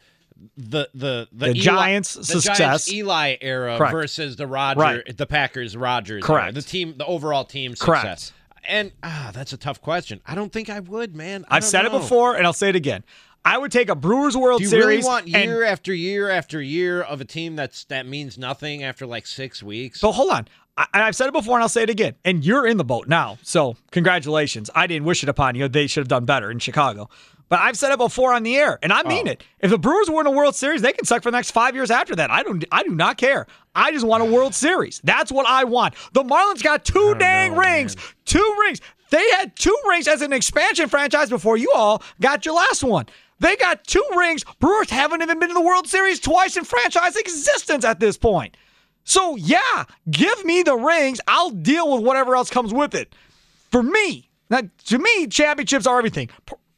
the 0.57 0.89
the 0.95 1.29
the, 1.33 1.47
The 1.47 1.51
Eli, 1.53 1.61
Giants' 1.63 2.15
the 2.15 2.25
success. 2.25 2.59
Giants 2.59 2.93
Eli 2.93 3.37
era 3.41 3.79
Correct. 3.79 3.93
versus 3.93 4.37
the 4.37 4.47
Roger 4.49 4.81
Right. 4.81 5.17
the 5.17 5.27
Packers 5.27 5.77
Rodgers 5.77 6.25
Correct. 6.25 6.45
era, 6.47 6.53
the 6.53 6.63
team 6.63 6.95
the 6.99 7.07
overall 7.07 7.45
team 7.45 7.77
success. 7.77 7.87
Correct. 8.03 8.33
And 8.69 8.93
ah, 9.03 9.31
that's 9.35 9.53
a 9.53 9.57
tough 9.57 9.81
question. 9.81 10.21
I 10.27 10.35
don't 10.35 10.53
think 10.53 10.71
I 10.71 10.81
would, 10.81 11.15
man. 11.15 11.45
I 11.49 11.57
I've 11.57 11.65
said 11.65 11.83
know. 11.83 11.89
it 11.97 12.01
before, 12.01 12.37
and 12.37 12.47
I'll 12.47 12.53
say 12.53 12.69
it 12.69 12.77
again. 12.77 13.05
I 13.45 13.59
would 13.59 13.71
take 13.71 13.91
a 13.91 13.95
Brewers 13.95 14.37
World 14.37 14.61
Do 14.61 14.65
you 14.65 14.71
Series. 14.71 14.87
really 14.87 15.05
want 15.05 15.25
and- 15.27 15.45
year 15.45 15.65
after 15.65 15.93
year 15.93 16.31
after 16.31 16.63
year 16.63 17.03
of 17.03 17.21
a 17.21 17.25
team 17.27 17.57
that's 17.57 17.85
that 17.85 18.07
means 18.07 18.39
nothing 18.39 18.83
after 18.83 19.07
like 19.07 19.27
six 19.27 19.63
weeks? 19.63 20.01
So 20.01 20.13
hold 20.13 20.31
on. 20.31 20.49
I, 20.77 20.87
I've 20.95 21.15
said 21.15 21.27
it 21.29 21.33
before 21.35 21.57
and 21.57 21.63
I'll 21.63 21.69
say 21.69 21.83
it 21.83 21.91
again. 21.91 22.15
And 22.25 22.45
you're 22.45 22.67
in 22.67 22.79
the 22.79 22.85
boat 22.85 23.07
now. 23.07 23.37
So 23.43 23.77
congratulations. 23.91 24.71
I 24.75 24.87
didn't 24.87 25.05
wish 25.05 25.23
it 25.23 25.29
upon 25.29 25.57
you. 25.57 25.69
They 25.69 25.87
should 25.87 26.01
have 26.01 26.09
done 26.09 26.25
better 26.25 26.51
in 26.51 26.59
Chicago. 26.59 27.11
But 27.49 27.61
I've 27.61 27.77
said 27.77 27.93
it 27.93 27.99
before 27.99 28.33
on 28.33 28.43
the 28.43 28.57
air, 28.57 28.79
and 28.83 28.93
I 28.93 29.03
mean 29.03 29.29
Oh. 29.29 29.33
it. 29.33 29.45
If 29.61 29.71
the 29.71 29.79
Brewers 29.79 30.09
win 30.11 30.27
a 30.27 30.31
World 30.31 30.55
Series, 30.55 30.83
they 30.83 30.93
can 30.93 31.05
suck 31.05 31.23
for 31.23 31.31
the 31.31 31.37
next 31.37 31.51
five 31.51 31.75
years 31.75 31.91
after 31.91 32.17
that. 32.17 32.31
I 32.31 32.43
don't 32.43 32.65
I 32.73 32.83
do 32.83 32.91
not 32.91 33.19
care. 33.19 33.47
I 33.75 33.93
just 33.93 34.07
want 34.07 34.23
a 34.23 34.27
World 34.27 34.55
Series. 34.67 35.01
That's 35.05 35.31
what 35.31 35.47
I 35.47 35.65
want. 35.65 35.95
The 36.13 36.23
Marlins 36.23 36.63
got 36.63 36.85
two 36.85 36.99
oh, 36.99 37.15
dang 37.15 37.55
rings. 37.55 37.97
Two 38.25 38.57
rings. 38.61 38.81
They 39.11 39.25
had 39.33 39.55
two 39.57 39.77
rings 39.89 40.09
as 40.09 40.23
an 40.23 40.33
expansion 40.33 40.89
franchise 40.89 41.29
before 41.31 41.57
you 41.57 41.71
all 41.75 42.03
got 42.21 42.45
your 42.47 42.55
last 42.57 42.83
one. 42.83 43.07
They 43.41 43.57
got 43.57 43.85
two 43.85 44.05
rings. 44.17 44.45
Brewers 44.59 44.91
haven't 44.91 45.21
even 45.23 45.39
been 45.39 45.49
to 45.49 45.55
the 45.55 45.61
World 45.61 45.87
Series 45.87 46.21
twice 46.21 46.57
in 46.57 46.65
franchise 46.65 47.15
existence 47.17 47.85
at 47.85 48.01
this 48.01 48.17
point. 48.17 48.57
So, 49.05 49.37
yeah, 49.37 49.85
give 50.11 50.45
me 50.45 50.63
the 50.63 50.77
rings. 50.77 51.21
I'll 51.29 51.51
deal 51.51 51.93
with 51.95 52.03
whatever 52.03 52.35
else 52.37 52.49
comes 52.49 52.73
with 52.73 52.95
it. 52.95 53.15
For 53.71 53.83
me, 53.83 54.31
now, 54.49 54.63
to 54.87 54.99
me, 54.99 55.27
championships 55.27 55.87
are 55.87 55.99
everything. 55.99 56.31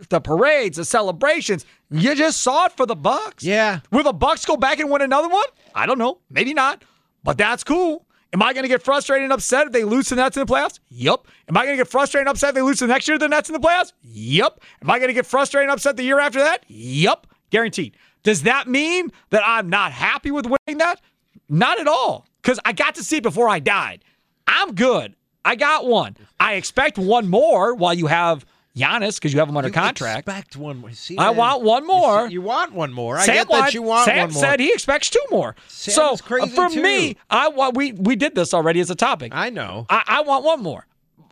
The 0.09 0.21
parades, 0.21 0.77
the 0.77 0.85
celebrations. 0.85 1.65
You 1.91 2.15
just 2.15 2.41
saw 2.41 2.67
it 2.67 2.73
for 2.73 2.87
the 2.87 2.97
Bucks. 2.97 3.45
Yeah. 3.45 3.81
Will 3.91 4.03
the 4.03 4.13
Bucks 4.13 4.45
go 4.45 4.57
back 4.57 4.79
and 4.79 4.91
win 4.91 5.03
another 5.03 5.29
one? 5.29 5.47
I 5.75 5.87
don't 5.87 5.99
know. 5.99 6.19
Maybe 6.29 6.53
not. 6.53 6.85
But 7.23 7.39
that's 7.39 7.65
cool. 7.65 8.07
Am 8.33 8.43
I 8.43 8.53
going 8.53 8.65
to 8.65 8.69
get 8.69 8.83
frustrated 8.83 9.25
and 9.25 9.33
upset 9.33 9.69
if 9.69 9.73
they 9.73 9.85
lose 9.85 10.09
to 10.09 10.15
the 10.15 10.23
Nets 10.23 10.37
in 10.37 10.45
the 10.45 10.53
playoffs? 10.53 10.81
Yup. 10.91 11.27
Am 11.49 11.57
I 11.57 11.65
going 11.65 11.77
to 11.77 11.81
get 11.81 11.89
frustrated 11.89 12.27
and 12.27 12.31
upset 12.31 12.51
if 12.51 12.55
they 12.57 12.63
lose 12.63 12.79
to 12.79 12.87
the 12.87 12.93
next 12.93 13.09
year 13.09 13.17
to 13.17 13.25
the 13.25 13.29
Nets 13.29 13.49
in 13.49 13.55
the 13.55 13.61
playoffs? 13.61 13.93
Yup. 14.03 14.61
Am 14.83 14.91
I 14.91 14.99
going 14.99 15.09
to 15.09 15.15
get 15.15 15.25
frustrated 15.25 15.71
and 15.71 15.73
upset 15.73 15.97
the 15.97 16.03
year 16.03 16.19
after 16.19 16.41
that? 16.41 16.65
Yup. 16.69 17.27
Guaranteed. 17.51 17.97
Does 18.23 18.43
that 18.43 18.69
mean 18.69 19.11
that 19.31 19.43
I'm 19.47 19.71
not 19.71 19.93
happy 19.93 20.31
with 20.31 20.45
winning 20.45 20.79
that? 20.79 21.01
Not 21.49 21.81
at 21.81 21.89
all. 21.89 22.27
Because 22.43 22.61
I 22.65 22.73
got 22.73 22.97
to 22.97 23.05
see 23.05 23.19
it 23.19 23.23
before 23.23 23.49
I 23.49 23.61
died. 23.61 24.05
I'm 24.47 24.75
good. 24.75 25.15
I 25.45 25.55
got 25.55 25.87
one. 25.87 26.17
I 26.41 26.55
expect 26.55 26.99
one 26.99 27.29
more 27.29 27.75
while 27.75 27.95
you 27.95 28.09
have 28.09 28.45
Giannis 28.77 29.15
because 29.17 29.33
you 29.33 29.39
have 29.39 29.49
him 29.49 29.57
under 29.57 29.69
You 29.69 29.73
contract. 29.75 30.29
Expect 30.29 30.57
one 30.57 30.79
more. 30.79 30.91
See, 30.93 31.17
I 31.19 31.29
man, 31.29 31.37
want 31.37 31.63
one 31.63 31.83
you 31.83 31.89
more. 31.89 32.29
see- 32.29 32.35
You, 32.35 32.43
want 32.43 32.73
one 32.73 32.93
more. 32.93 33.17
I 33.17 33.25
Sam 33.25 33.35
get 33.37 33.49
that 33.49 33.75
you 33.75 33.83
want 33.83 34.05
Sam 34.05 34.19
one 34.29 34.33
more. 34.35 34.41
said 34.43 34.61
he 34.61 34.73
expects 34.73 35.09
two 35.11 35.23
more. 35.31 35.57
Sam 35.69 35.95
so 35.95 36.17
for 36.17 36.39
too. 36.69 36.83
me, 36.83 37.17
I 37.31 37.49
want 37.49 37.77
we 37.77 37.93
we 37.93 38.17
did 38.17 38.35
this 38.35 38.53
already 38.53 38.81
as 38.81 38.91
a 38.91 38.95
topic. 38.95 39.33
I 39.35 39.51
know. 39.51 39.87
I, 39.89 40.03
I 40.07 40.21
want 40.23 40.45
one 40.45 40.63
more. 40.63 40.87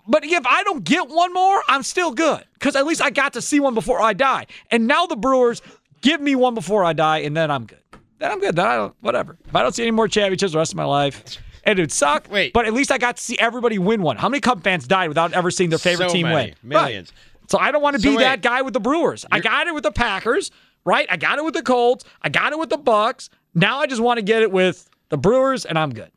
But 0.07 0.25
if 0.25 0.47
I 0.47 0.63
don't 0.65 0.85
get 0.85 1.09
one 1.09 1.33
more, 1.33 1.63
I'm 1.69 1.83
still 1.83 2.13
good 2.13 2.45
because 2.55 2.77
at 2.77 2.87
least 2.87 3.03
I 3.03 3.11
got 3.11 3.33
to 3.35 3.43
see 3.43 3.61
one 3.61 3.75
before 3.75 4.01
I 4.03 4.13
die. 4.13 4.47
And 4.71 4.87
now 4.87 5.07
the 5.07 5.17
Brewers 5.17 5.63
give 6.03 6.21
me 6.21 6.35
one 6.35 6.55
before 6.55 6.85
I 6.85 6.93
die, 6.93 7.19
and 7.19 7.35
then 7.37 7.51
I'm 7.51 7.65
good. 7.67 7.79
Then 8.19 8.31
I'm 8.33 8.41
good. 8.41 8.55
Then 8.57 8.67
I 8.67 8.77
don't, 8.77 8.95
whatever. 9.01 9.37
If 9.47 9.55
I 9.57 9.63
don't 9.63 9.75
see 9.75 9.83
any 9.83 9.91
more 9.93 10.07
championships 10.09 10.53
the 10.53 10.59
rest 10.59 10.73
of 10.73 10.77
my 10.77 10.85
life, 10.85 11.39
it 11.67 11.79
would 11.79 11.91
suck. 11.91 12.29
Wait. 12.31 12.53
but 12.53 12.67
at 12.67 12.75
least 12.75 12.93
I 12.93 12.99
got 12.99 13.17
to 13.17 13.23
see 13.23 13.39
everybody 13.39 13.79
win 13.79 14.03
one. 14.03 14.19
How 14.19 14.29
many 14.29 14.41
Cub 14.43 14.63
fans 14.63 14.87
died 14.87 15.09
without 15.09 15.33
ever 15.33 15.51
seeing 15.51 15.71
their 15.71 15.79
favorite 15.79 16.11
So 16.11 16.15
team 16.15 16.27
many. 16.29 16.51
win? 16.51 16.55
Millions. 16.63 17.11
Right. 17.13 17.21
So 17.49 17.59
I 17.59 17.71
don't 17.73 17.83
want 17.83 17.97
to 17.97 18.03
So 18.03 18.11
be 18.11 18.17
wait. 18.17 18.23
that 18.25 18.43
guy 18.43 18.63
with 18.63 18.75
the 18.75 18.81
Brewers. 18.81 19.25
I 19.31 19.41
got 19.41 19.67
it 19.67 19.75
with 19.75 19.83
the 19.85 19.93
Packers, 19.93 20.51
right? 20.85 21.07
I 21.11 21.17
got 21.17 21.39
it 21.39 21.45
with 21.45 21.55
the 21.55 21.63
Colts. 21.63 22.05
I 22.23 22.29
got 22.29 22.53
it 22.53 22.59
with 22.59 22.71
the 22.71 22.79
Bucks. 22.79 23.31
Now 23.55 23.81
I 23.81 23.87
just 23.87 24.01
want 24.01 24.19
to 24.19 24.23
get 24.23 24.43
it 24.43 24.51
with 24.51 24.89
the 25.11 25.19
Brewers, 25.19 25.65
and 25.65 25.79
I'm 25.79 25.91
good. 25.93 26.11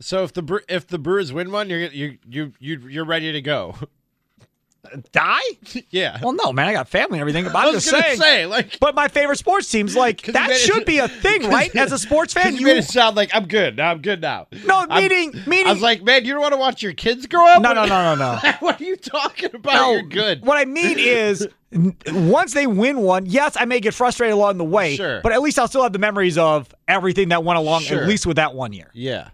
So 0.00 0.24
if 0.24 0.32
the 0.32 0.60
if 0.68 0.86
the 0.86 0.98
Brewers 0.98 1.32
win 1.32 1.50
one, 1.50 1.70
you're 1.70 1.80
you 1.80 2.18
you 2.28 2.52
you 2.58 2.78
you're 2.88 3.04
ready 3.04 3.32
to 3.32 3.40
go. 3.40 3.74
Die? 5.12 5.40
yeah. 5.90 6.18
Well, 6.22 6.32
no, 6.32 6.52
man. 6.52 6.68
I 6.68 6.72
got 6.72 6.88
family 6.88 7.18
and 7.18 7.20
everything. 7.20 7.44
But 7.44 7.56
I 7.56 7.66
I'm 7.68 7.74
was 7.74 7.84
just 7.84 8.02
saying. 8.04 8.18
say, 8.20 8.46
like- 8.46 8.78
but 8.80 8.94
my 8.94 9.08
favorite 9.08 9.38
sports 9.38 9.68
teams, 9.70 9.96
like 10.04 10.22
that 10.22 10.50
it- 10.50 10.58
should 10.58 10.84
be 10.84 10.98
a 10.98 11.08
thing, 11.08 11.48
right? 11.50 11.74
As 11.74 11.92
a 11.92 11.98
sports 11.98 12.32
fan, 12.34 12.54
you, 12.54 12.60
you 12.60 12.66
made 12.66 12.76
it 12.78 12.84
sound 12.84 13.16
like 13.16 13.30
I'm 13.34 13.46
good. 13.46 13.76
Now 13.76 13.90
I'm 13.90 14.02
good 14.02 14.20
now. 14.20 14.46
no 14.64 14.78
I'm- 14.80 14.88
meaning 15.02 15.32
meaning. 15.46 15.66
I 15.68 15.72
was 15.72 15.82
like, 15.82 16.02
man, 16.02 16.24
you 16.24 16.32
don't 16.32 16.42
want 16.42 16.52
to 16.54 16.58
watch 16.58 16.82
your 16.82 16.92
kids 16.92 17.26
grow 17.26 17.46
up? 17.46 17.62
no, 17.62 17.72
no, 17.72 17.86
no, 17.86 18.14
no, 18.14 18.38
no. 18.42 18.52
what 18.60 18.80
are 18.80 18.84
you 18.84 18.96
talking 18.96 19.54
about? 19.54 19.74
No, 19.74 19.92
You're 19.92 20.02
good. 20.02 20.44
What 20.44 20.58
I 20.58 20.64
mean 20.64 20.98
is, 20.98 21.48
once 22.12 22.54
they 22.54 22.66
win 22.66 23.00
one, 23.00 23.26
yes, 23.26 23.56
I 23.58 23.64
may 23.64 23.80
get 23.80 23.94
frustrated 23.94 24.34
along 24.34 24.58
the 24.58 24.64
way, 24.64 24.96
Sure. 24.96 25.20
but 25.22 25.32
at 25.32 25.42
least 25.42 25.58
I'll 25.58 25.68
still 25.68 25.82
have 25.82 25.92
the 25.92 25.98
memories 25.98 26.38
of 26.38 26.72
everything 26.88 27.28
that 27.30 27.42
went 27.42 27.58
along, 27.58 27.82
Sure. 27.82 28.00
at 28.02 28.06
least 28.08 28.26
with 28.26 28.36
that 28.36 28.54
one 28.54 28.72
year. 28.72 28.90
Yeah, 28.94 29.30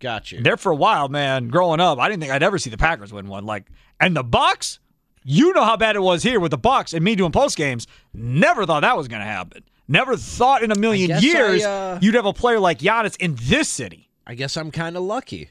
got 0.00 0.32
you. 0.32 0.40
There 0.42 0.56
for 0.56 0.72
a 0.72 0.76
while, 0.76 1.08
man. 1.08 1.48
Growing 1.48 1.80
up, 1.80 1.98
I 1.98 2.08
didn't 2.08 2.20
think 2.20 2.32
I'd 2.32 2.42
ever 2.42 2.58
see 2.58 2.70
the 2.70 2.78
Packers 2.78 3.12
win 3.12 3.28
one. 3.28 3.44
Like, 3.44 3.66
and 4.00 4.16
the 4.16 4.24
Bucks, 4.24 4.78
you 5.24 5.52
know 5.54 5.64
how 5.64 5.76
bad 5.76 5.96
it 5.96 6.02
was 6.02 6.22
here 6.22 6.38
with 6.38 6.50
the 6.50 6.58
Bucks 6.58 6.92
and 6.92 7.02
me 7.04 7.16
doing 7.16 7.32
post 7.32 7.56
games. 7.56 7.86
Never 8.12 8.66
thought 8.66 8.80
that 8.80 8.96
was 8.96 9.08
going 9.08 9.20
to 9.20 9.26
happen. 9.26 9.64
Never 9.88 10.16
thought 10.16 10.62
in 10.62 10.70
a 10.70 10.78
million 10.78 11.08
guess 11.08 11.22
I, 11.22 11.26
years 11.26 11.64
uh, 11.64 11.98
you'd 12.00 12.14
have 12.14 12.26
a 12.26 12.32
player 12.32 12.60
like 12.60 12.78
Giannis 12.78 13.16
in 13.18 13.36
this 13.40 13.68
city. 13.68 14.10
I 14.26 14.34
guess 14.34 14.56
I'm 14.56 14.70
kind 14.70 14.96
of 14.96 15.02
lucky. 15.02 15.50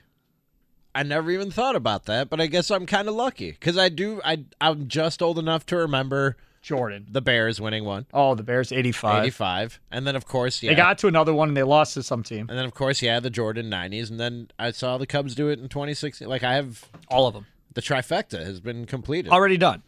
I 0.95 1.03
never 1.03 1.31
even 1.31 1.49
thought 1.51 1.75
about 1.75 2.05
that, 2.05 2.29
but 2.29 2.39
I 2.39 2.47
guess 2.47 2.69
I'm 2.69 2.85
kind 2.85 3.07
of 3.07 3.15
lucky 3.15 3.51
because 3.51 3.77
I 3.77 3.89
do. 3.89 4.21
I 4.23 4.45
I'm 4.61 4.87
just 4.87 5.21
old 5.21 5.39
enough 5.39 5.65
to 5.67 5.77
remember 5.77 6.37
Jordan. 6.61 7.07
the 7.09 7.21
Bears 7.21 7.59
winning 7.59 7.83
one, 7.83 8.05
Oh, 8.13 8.35
the 8.35 8.43
Bears, 8.43 8.71
85. 8.71 9.23
85, 9.23 9.79
and 9.91 10.05
then 10.07 10.15
of 10.15 10.25
course, 10.25 10.61
yeah, 10.61 10.71
They 10.71 10.75
got 10.75 10.97
to 10.99 11.07
another 11.07 11.33
one 11.33 11.49
and 11.49 11.57
they 11.57 11.63
lost 11.63 11.95
to 11.95 12.03
some 12.03 12.23
team. 12.23 12.47
and 12.47 12.57
then 12.57 12.65
of 12.65 12.73
course, 12.75 13.01
yeah, 13.01 13.19
the 13.19 13.29
Jordan 13.31 13.69
90s, 13.71 14.09
and 14.11 14.19
then 14.19 14.49
I 14.57 14.71
saw 14.71 14.97
the 14.97 15.07
Cubs 15.07 15.33
do 15.35 15.49
it 15.49 15.59
in 15.59 15.67
2016. 15.67 16.27
Like 16.27 16.43
I 16.43 16.53
have 16.55 16.85
All 17.09 17.27
of 17.27 17.33
them. 17.33 17.47
The 17.73 17.81
trifecta 17.81 18.45
has 18.45 18.59
been 18.59 18.85
completed. 18.85 19.31
Already 19.31 19.57
done. 19.57 19.83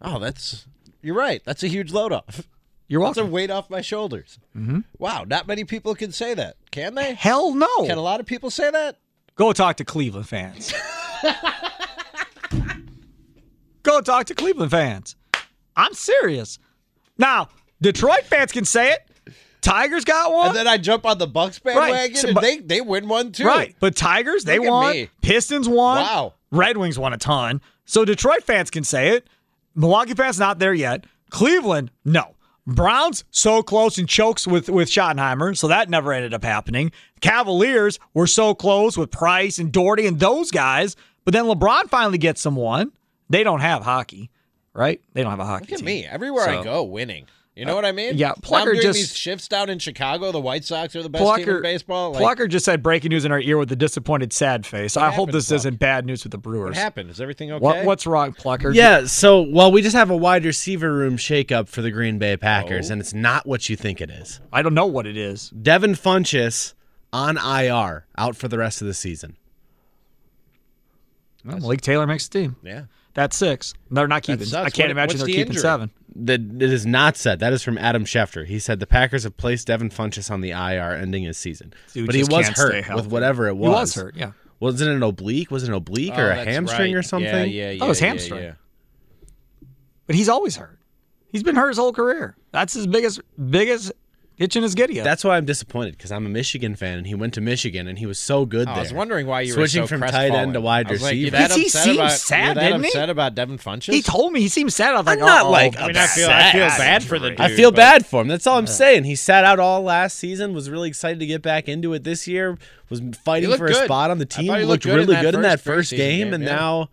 Oh, 0.00 0.18
that's 0.18 0.66
you're 1.02 1.14
right. 1.14 1.42
That's 1.44 1.62
a 1.62 1.68
huge 1.68 1.92
load 1.92 2.12
off. 2.12 2.48
You're 2.88 3.04
That's 3.04 3.16
a 3.16 3.24
weight 3.24 3.50
off 3.50 3.70
my 3.70 3.80
shoulders. 3.80 4.38
Mm-hmm. 4.54 4.80
Wow, 4.98 5.24
not 5.26 5.46
many 5.46 5.64
people 5.64 5.94
can 5.94 6.12
say 6.12 6.34
that, 6.34 6.56
can 6.70 6.94
they? 6.94 7.14
Hell 7.14 7.54
no. 7.54 7.86
Can 7.86 7.96
a 7.96 8.02
lot 8.02 8.20
of 8.20 8.26
people 8.26 8.50
say 8.50 8.70
that? 8.70 8.98
Go 9.34 9.54
talk 9.54 9.78
to 9.78 9.84
Cleveland 9.84 10.28
fans. 10.28 10.74
Go 13.82 14.02
talk 14.02 14.26
to 14.26 14.34
Cleveland 14.34 14.70
fans. 14.70 15.16
I'm 15.74 15.94
serious. 15.94 16.58
Now, 17.16 17.48
Detroit 17.80 18.24
fans 18.24 18.52
can 18.52 18.66
say 18.66 18.92
it. 18.92 19.08
Tigers 19.62 20.04
got 20.04 20.32
one. 20.32 20.48
And 20.48 20.56
then 20.56 20.66
I 20.68 20.76
jump 20.76 21.06
on 21.06 21.16
the 21.18 21.26
Bucks 21.26 21.58
bandwagon, 21.58 22.16
So, 22.16 22.28
and 22.28 22.34
but- 22.34 22.42
they 22.42 22.58
they 22.58 22.80
win 22.82 23.08
one 23.08 23.32
too. 23.32 23.46
Right. 23.46 23.74
But 23.80 23.96
Tigers, 23.96 24.44
they 24.44 24.58
Look 24.58 24.68
won. 24.68 24.92
me. 24.92 25.08
Pistons 25.22 25.68
won. 25.68 26.02
Wow. 26.02 26.34
Red 26.50 26.76
Wings 26.76 26.98
won 26.98 27.12
a 27.14 27.16
ton. 27.18 27.60
So 27.86 28.04
Detroit 28.04 28.42
fans 28.44 28.70
can 28.70 28.84
say 28.84 29.10
it. 29.16 29.26
Milwaukee 29.74 30.14
fans 30.14 30.38
not 30.38 30.58
there 30.58 30.74
yet. 30.74 31.04
Cleveland, 31.30 31.90
no. 32.04 32.34
Browns 32.66 33.24
so 33.30 33.62
close 33.62 33.98
and 33.98 34.08
chokes 34.08 34.46
with 34.46 34.68
with 34.68 34.88
Schottenheimer, 34.88 35.56
so 35.56 35.66
that 35.68 35.88
never 35.90 36.12
ended 36.12 36.34
up 36.34 36.44
happening. 36.44 36.92
Cavaliers 37.20 37.98
were 38.14 38.26
so 38.26 38.54
close 38.54 38.96
with 38.98 39.10
Price 39.10 39.58
and 39.58 39.72
Daugherty 39.72 40.06
and 40.06 40.20
those 40.20 40.50
guys, 40.50 40.94
but 41.24 41.32
then 41.32 41.44
LeBron 41.46 41.88
finally 41.88 42.18
gets 42.18 42.40
someone. 42.40 42.92
They 43.30 43.42
don't 43.42 43.60
have 43.60 43.82
hockey, 43.82 44.30
right? 44.74 45.00
They 45.14 45.22
don't 45.22 45.30
have 45.30 45.40
a 45.40 45.44
hockey 45.44 45.64
Look 45.64 45.72
at 45.72 45.78
team. 45.78 45.86
me. 45.86 46.04
Everywhere 46.06 46.48
I 46.48 46.62
go, 46.62 46.82
winning. 46.84 47.26
You 47.54 47.66
know 47.66 47.74
what 47.74 47.84
I 47.84 47.92
mean? 47.92 48.16
yeah, 48.16 48.28
Now 48.28 48.32
I'm 48.36 48.40
Plucker 48.40 48.70
doing 48.72 48.82
just- 48.82 48.98
these 48.98 49.14
shifts 49.14 49.46
down 49.46 49.68
in 49.68 49.78
Chicago. 49.78 50.32
The 50.32 50.40
White 50.40 50.64
Sox 50.64 50.96
are 50.96 51.02
the 51.02 51.10
best 51.10 51.36
team 51.36 51.48
in 51.50 51.60
baseball. 51.60 52.12
Like, 52.12 52.20
Plucker 52.22 52.48
just 52.48 52.64
said 52.64 52.82
breaking 52.82 53.10
news 53.10 53.26
in 53.26 53.32
our 53.32 53.40
ear 53.40 53.58
with 53.58 53.70
a 53.72 53.76
disappointed, 53.76 54.32
sad 54.32 54.64
face. 54.64 54.96
I 54.96 55.10
hope 55.12 55.32
this 55.32 55.48
Pluck? 55.48 55.56
isn't 55.56 55.78
bad 55.78 56.06
news 56.06 56.24
with 56.24 56.30
the 56.30 56.38
Brewers. 56.38 56.68
what 56.70 56.76
happened? 56.76 57.10
Is 57.10 57.20
everything 57.20 57.52
okay? 57.52 57.62
What, 57.62 57.84
what's 57.84 58.06
wrong, 58.06 58.32
Plucker? 58.32 58.70
Yeah, 58.72 59.04
so 59.04 59.42
well, 59.42 59.70
we 59.70 59.82
just 59.82 59.94
have 59.94 60.08
a 60.10 60.16
wide 60.16 60.46
receiver 60.46 60.90
room 60.94 61.18
shakeup 61.18 61.68
for 61.68 61.82
the 61.82 61.90
Green 61.90 62.18
Bay 62.18 62.38
Packers, 62.38 62.88
Oh. 62.90 62.94
and 62.94 63.02
it's 63.02 63.12
not 63.12 63.46
what 63.46 63.68
you 63.68 63.76
think 63.76 64.00
it 64.00 64.08
is. 64.08 64.40
I 64.50 64.62
don't 64.62 64.72
know 64.74 64.86
what 64.86 65.06
it 65.06 65.18
is. 65.18 65.50
Devin 65.50 65.92
Funchess 65.92 66.72
on 67.12 67.36
IR, 67.36 68.06
out 68.16 68.34
for 68.34 68.48
the 68.48 68.56
rest 68.56 68.80
of 68.80 68.86
the 68.86 68.94
season. 68.94 69.36
Well, 71.44 71.58
Malik 71.58 71.82
Taylor 71.82 72.06
makes 72.06 72.28
the 72.28 72.38
team. 72.40 72.56
Yeah. 72.62 72.84
That's 73.14 73.36
six. 73.36 73.74
They're 73.90 74.08
not 74.08 74.22
keeping. 74.22 74.46
I 74.54 74.70
can't 74.70 74.86
What- 74.86 74.90
imagine 74.90 75.18
they're 75.18 75.26
the 75.26 75.32
keeping 75.32 75.46
injury? 75.48 75.60
seven. 75.62 75.90
That 76.14 76.40
it 76.40 76.62
is 76.72 76.84
not 76.86 77.16
said. 77.16 77.38
That 77.40 77.52
is 77.52 77.62
from 77.62 77.78
Adam 77.78 78.04
Schefter. 78.04 78.46
He 78.46 78.58
said 78.58 78.80
the 78.80 78.86
Packers 78.86 79.24
have 79.24 79.36
placed 79.36 79.66
Devin 79.66 79.90
Funchess 79.90 80.30
on 80.30 80.40
the 80.42 80.50
IR, 80.50 80.92
ending 80.94 81.24
his 81.24 81.36
season. 81.38 81.72
Dude 81.94 82.06
but 82.06 82.14
he 82.14 82.22
was 82.24 82.48
hurt 82.48 82.84
with 82.94 83.06
whatever 83.06 83.48
it 83.48 83.56
was. 83.56 83.68
He 83.68 83.80
was 83.80 83.94
hurt, 83.94 84.16
yeah. 84.16 84.32
Wasn't 84.60 84.88
it 84.90 84.94
an 84.94 85.02
oblique? 85.02 85.50
Was 85.50 85.62
it 85.64 85.68
an 85.68 85.74
oblique 85.74 86.12
Oh, 86.14 86.20
or 86.20 86.30
a 86.30 86.44
hamstring 86.44 86.92
right. 86.94 86.98
or 86.98 87.02
something? 87.02 87.28
Yeah, 87.28 87.44
yeah, 87.44 87.70
yeah. 87.70 87.82
Oh, 87.82 87.86
it 87.86 87.88
was 87.88 88.00
yeah, 88.00 88.06
hamstring. 88.08 88.42
yeah. 88.44 88.52
But 90.06 90.16
he's 90.16 90.28
always 90.28 90.56
hurt. 90.56 90.78
He's 91.30 91.42
been 91.42 91.56
hurt 91.56 91.68
his 91.68 91.78
whole 91.78 91.92
career. 91.92 92.36
That's 92.50 92.74
his 92.74 92.86
biggest 92.86 93.20
biggest 93.50 93.92
itch 94.38 94.56
in 94.56 94.62
his 94.62 94.74
giddy 94.74 94.98
up. 95.00 95.04
That's 95.04 95.24
why 95.24 95.36
I'm 95.36 95.44
disappointed 95.44 95.96
because 95.96 96.10
I'm 96.10 96.26
a 96.26 96.28
Michigan 96.28 96.74
fan 96.74 96.98
and 96.98 97.06
he 97.06 97.14
went 97.14 97.34
to 97.34 97.40
Michigan 97.40 97.86
and 97.86 97.98
he 97.98 98.06
was 98.06 98.18
so 98.18 98.44
good 98.46 98.62
Oh, 98.68 98.72
there. 98.72 98.74
I 98.74 98.80
was 98.80 98.92
wondering 98.92 99.26
why 99.26 99.42
you 99.42 99.52
switching 99.52 99.82
were 99.82 99.86
so 99.86 99.98
from 99.98 100.08
tight 100.10 100.32
end 100.32 100.54
to 100.54 100.60
wide 100.60 100.88
I 100.88 100.92
was 100.92 101.02
like, 101.02 101.12
receiver. 101.12 101.24
you 101.24 101.30
that 101.30 101.52
he 101.52 101.66
upset 101.66 101.82
seemed 101.84 101.96
about, 101.98 102.10
sad, 102.12 102.44
you're 102.44 102.54
that 102.54 102.60
didn't 102.60 102.82
he? 102.82 102.88
upset 102.88 103.10
about 103.10 103.34
Devin 103.34 103.58
Funchess? 103.58 103.92
he 103.92 104.02
told 104.02 104.32
me 104.32 104.40
he 104.40 104.48
seemed 104.48 104.72
sad. 104.72 104.94
I 104.94 104.98
was 104.98 105.06
like, 105.06 105.20
I'm 105.20 105.26
not 105.26 105.50
like 105.50 105.78
I 105.78 105.86
mean, 105.86 105.96
I 105.96 106.06
feel, 106.06 106.28
I 106.28 106.52
feel 106.52 106.68
bad 106.68 107.04
for 107.04 107.18
the 107.18 107.30
dude. 107.30 107.40
I 107.40 107.54
feel 107.54 107.70
but- 107.70 107.76
bad 107.76 108.06
for 108.06 108.22
him. 108.22 108.28
That's 108.28 108.46
all 108.46 108.58
I'm 108.58 108.66
saying. 108.66 109.04
He 109.04 109.14
sat 109.16 109.44
out 109.44 109.60
all 109.60 109.82
last 109.82 110.16
season. 110.18 110.54
Was 110.54 110.70
really 110.70 110.88
excited 110.88 111.20
to 111.20 111.26
get 111.26 111.42
back 111.42 111.68
into 111.68 111.92
it 111.92 112.04
this 112.04 112.26
year. 112.26 112.58
Was 112.90 113.00
fighting 113.24 113.48
looked 113.50 113.58
for 113.60 113.66
a 113.66 113.72
good. 113.72 113.84
spot 113.84 114.10
on 114.10 114.18
the 114.18 114.26
team. 114.26 114.44
he 114.44 114.50
looked 114.50 114.66
looked 114.68 114.84
good 114.84 114.94
really 114.96 115.14
that 115.14 115.22
good 115.22 115.34
in 115.34 115.42
that 115.42 115.60
first 115.60 115.90
first 115.90 115.90
game, 115.92 116.26
game, 116.26 116.34
and 116.34 116.44
yeah. 116.44 116.54
now 116.54 116.90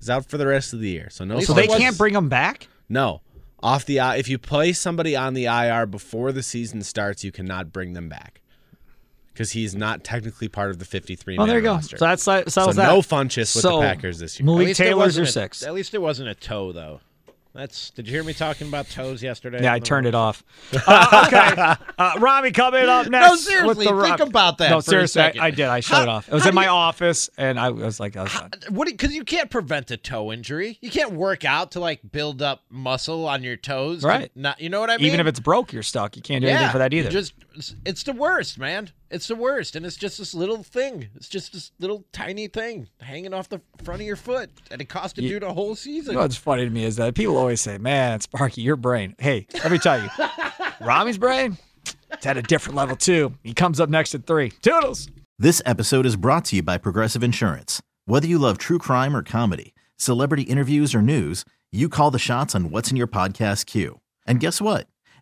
is 0.00 0.10
out 0.10 0.26
for 0.26 0.38
the 0.38 0.46
rest 0.46 0.72
of 0.72 0.80
the 0.80 0.88
year. 0.88 1.08
So 1.10 1.24
no. 1.24 1.40
So 1.40 1.52
they 1.54 1.66
can't 1.66 1.96
bring 1.98 2.14
him 2.14 2.28
back. 2.28 2.68
No, 2.88 3.20
off 3.62 3.84
the 3.84 4.00
I- 4.00 4.16
if 4.16 4.28
you 4.28 4.38
place 4.38 4.80
somebody 4.80 5.16
on 5.16 5.34
the 5.34 5.46
IR 5.46 5.86
before 5.86 6.32
the 6.32 6.42
season 6.42 6.82
starts, 6.82 7.24
you 7.24 7.32
cannot 7.32 7.72
bring 7.72 7.92
them 7.94 8.08
back 8.08 8.40
because 9.32 9.52
he's 9.52 9.74
not 9.74 10.04
technically 10.04 10.48
part 10.48 10.70
of 10.70 10.78
the 10.78 10.84
53 10.84 11.36
Oh, 11.38 11.46
there 11.46 11.56
you 11.56 11.62
go. 11.62 11.74
roster. 11.74 11.96
So 11.98 12.04
that's 12.06 12.24
that 12.26 12.44
So 12.50 12.60
settles 12.62 12.76
that. 12.76 12.86
no 12.88 13.00
Funchess 13.00 13.54
with 13.54 13.62
So, 13.62 13.76
the 13.80 13.82
Packers 13.82 14.18
this 14.18 14.38
year. 14.38 14.46
Malik 14.46 14.76
Taylor's 14.76 15.16
your 15.16 15.26
six. 15.26 15.62
At 15.62 15.74
least 15.74 15.94
it 15.94 16.00
wasn't 16.02 16.28
a 16.28 16.34
toe, 16.34 16.72
though. 16.72 17.00
That's. 17.56 17.90
Did 17.90 18.06
you 18.06 18.12
hear 18.14 18.22
me 18.24 18.34
talking 18.34 18.68
about 18.68 18.88
toes 18.90 19.22
yesterday? 19.22 19.62
Yeah, 19.62 19.72
I 19.72 19.74
on 19.74 19.80
the 19.80 19.86
turned 19.86 20.06
it 20.06 20.14
off. 20.14 20.44
Uh, 20.86 21.24
okay, 21.26 21.74
uh, 21.98 22.12
Rami 22.18 22.50
coming 22.52 22.88
up 22.88 23.08
next. 23.08 23.28
No, 23.28 23.36
seriously, 23.36 23.68
with 23.68 23.78
the 23.78 24.02
think 24.02 24.18
Ro- 24.18 24.26
about 24.26 24.58
that 24.58 24.70
No, 24.70 24.80
for 24.80 24.90
seriously, 24.90 25.22
I, 25.22 25.26
second. 25.28 25.40
I 25.40 25.50
did. 25.50 25.66
I 25.66 25.80
shut 25.80 25.96
How- 25.98 26.02
it 26.02 26.08
off. 26.08 26.28
It 26.28 26.34
was 26.34 26.46
in 26.46 26.54
my 26.54 26.64
you- 26.64 26.70
office, 26.70 27.30
and 27.38 27.58
I 27.58 27.70
was 27.70 27.98
like, 27.98 28.16
I 28.16 28.24
was 28.24 28.32
done. 28.32 28.50
What? 28.70 28.88
Because 28.88 29.14
you 29.14 29.24
can't 29.24 29.50
prevent 29.50 29.90
a 29.90 29.96
toe 29.96 30.32
injury. 30.32 30.78
You 30.80 30.90
can't 30.90 31.12
work 31.12 31.44
out 31.44 31.72
to 31.72 31.80
like 31.80 32.00
build 32.12 32.42
up 32.42 32.62
muscle 32.70 33.26
on 33.26 33.42
your 33.42 33.56
toes. 33.56 34.04
Right. 34.04 34.30
Not. 34.34 34.60
You 34.60 34.68
know 34.68 34.80
what 34.80 34.90
I 34.90 34.98
mean? 34.98 35.06
Even 35.06 35.20
if 35.20 35.26
it's 35.26 35.40
broke, 35.40 35.72
you're 35.72 35.82
stuck. 35.82 36.16
You 36.16 36.22
can't 36.22 36.42
do 36.42 36.46
yeah, 36.48 36.54
anything 36.54 36.72
for 36.72 36.78
that 36.78 36.92
you 36.92 37.00
either. 37.00 37.10
Just. 37.10 37.32
It's- 37.56 37.74
It's 37.84 38.02
the 38.02 38.12
worst, 38.12 38.58
man. 38.58 38.90
It's 39.10 39.28
the 39.28 39.34
worst, 39.36 39.76
and 39.76 39.84
it's 39.86 39.96
just 39.96 40.18
this 40.18 40.34
little 40.34 40.62
thing. 40.62 41.08
It's 41.14 41.28
just 41.28 41.52
this 41.52 41.72
little 41.78 42.04
tiny 42.12 42.48
thing 42.48 42.88
hanging 43.00 43.32
off 43.34 43.48
the 43.48 43.60
front 43.84 44.00
of 44.00 44.06
your 44.06 44.16
foot, 44.16 44.50
and 44.70 44.80
it 44.80 44.88
cost 44.88 45.18
a 45.18 45.20
dude 45.22 45.42
a 45.42 45.52
whole 45.52 45.74
season. 45.74 46.12
You 46.12 46.16
know 46.18 46.22
what's 46.22 46.36
funny 46.36 46.64
to 46.64 46.70
me 46.70 46.84
is 46.84 46.96
that 46.96 47.14
people 47.14 47.36
always 47.36 47.60
say, 47.60 47.78
"Man, 47.78 48.20
Sparky, 48.20 48.62
your 48.62 48.76
brain." 48.76 49.14
Hey, 49.18 49.46
let 49.54 49.70
me 49.72 49.78
tell 49.78 50.02
you, 50.02 50.08
Rami's 50.80 51.18
brain, 51.18 51.56
it's 52.10 52.26
at 52.26 52.36
a 52.36 52.42
different 52.42 52.76
level 52.76 52.96
too. 52.96 53.34
He 53.42 53.54
comes 53.54 53.80
up 53.80 53.88
next 53.88 54.14
at 54.14 54.26
three. 54.26 54.50
Toodles. 54.62 55.08
This 55.38 55.60
episode 55.66 56.06
is 56.06 56.16
brought 56.16 56.46
to 56.46 56.56
you 56.56 56.62
by 56.62 56.78
Progressive 56.78 57.22
Insurance. 57.22 57.80
Whether 58.06 58.26
you 58.26 58.38
love 58.38 58.58
true 58.58 58.78
crime 58.78 59.14
or 59.16 59.22
comedy, 59.22 59.74
celebrity 59.98 60.42
interviews 60.44 60.94
or 60.94 61.02
news, 61.02 61.44
you 61.72 61.88
call 61.88 62.10
the 62.10 62.18
shots 62.18 62.54
on 62.54 62.70
what's 62.70 62.90
in 62.90 62.96
your 62.96 63.06
podcast 63.06 63.66
queue. 63.66 64.00
And 64.26 64.40
guess 64.40 64.60
what? 64.60 64.86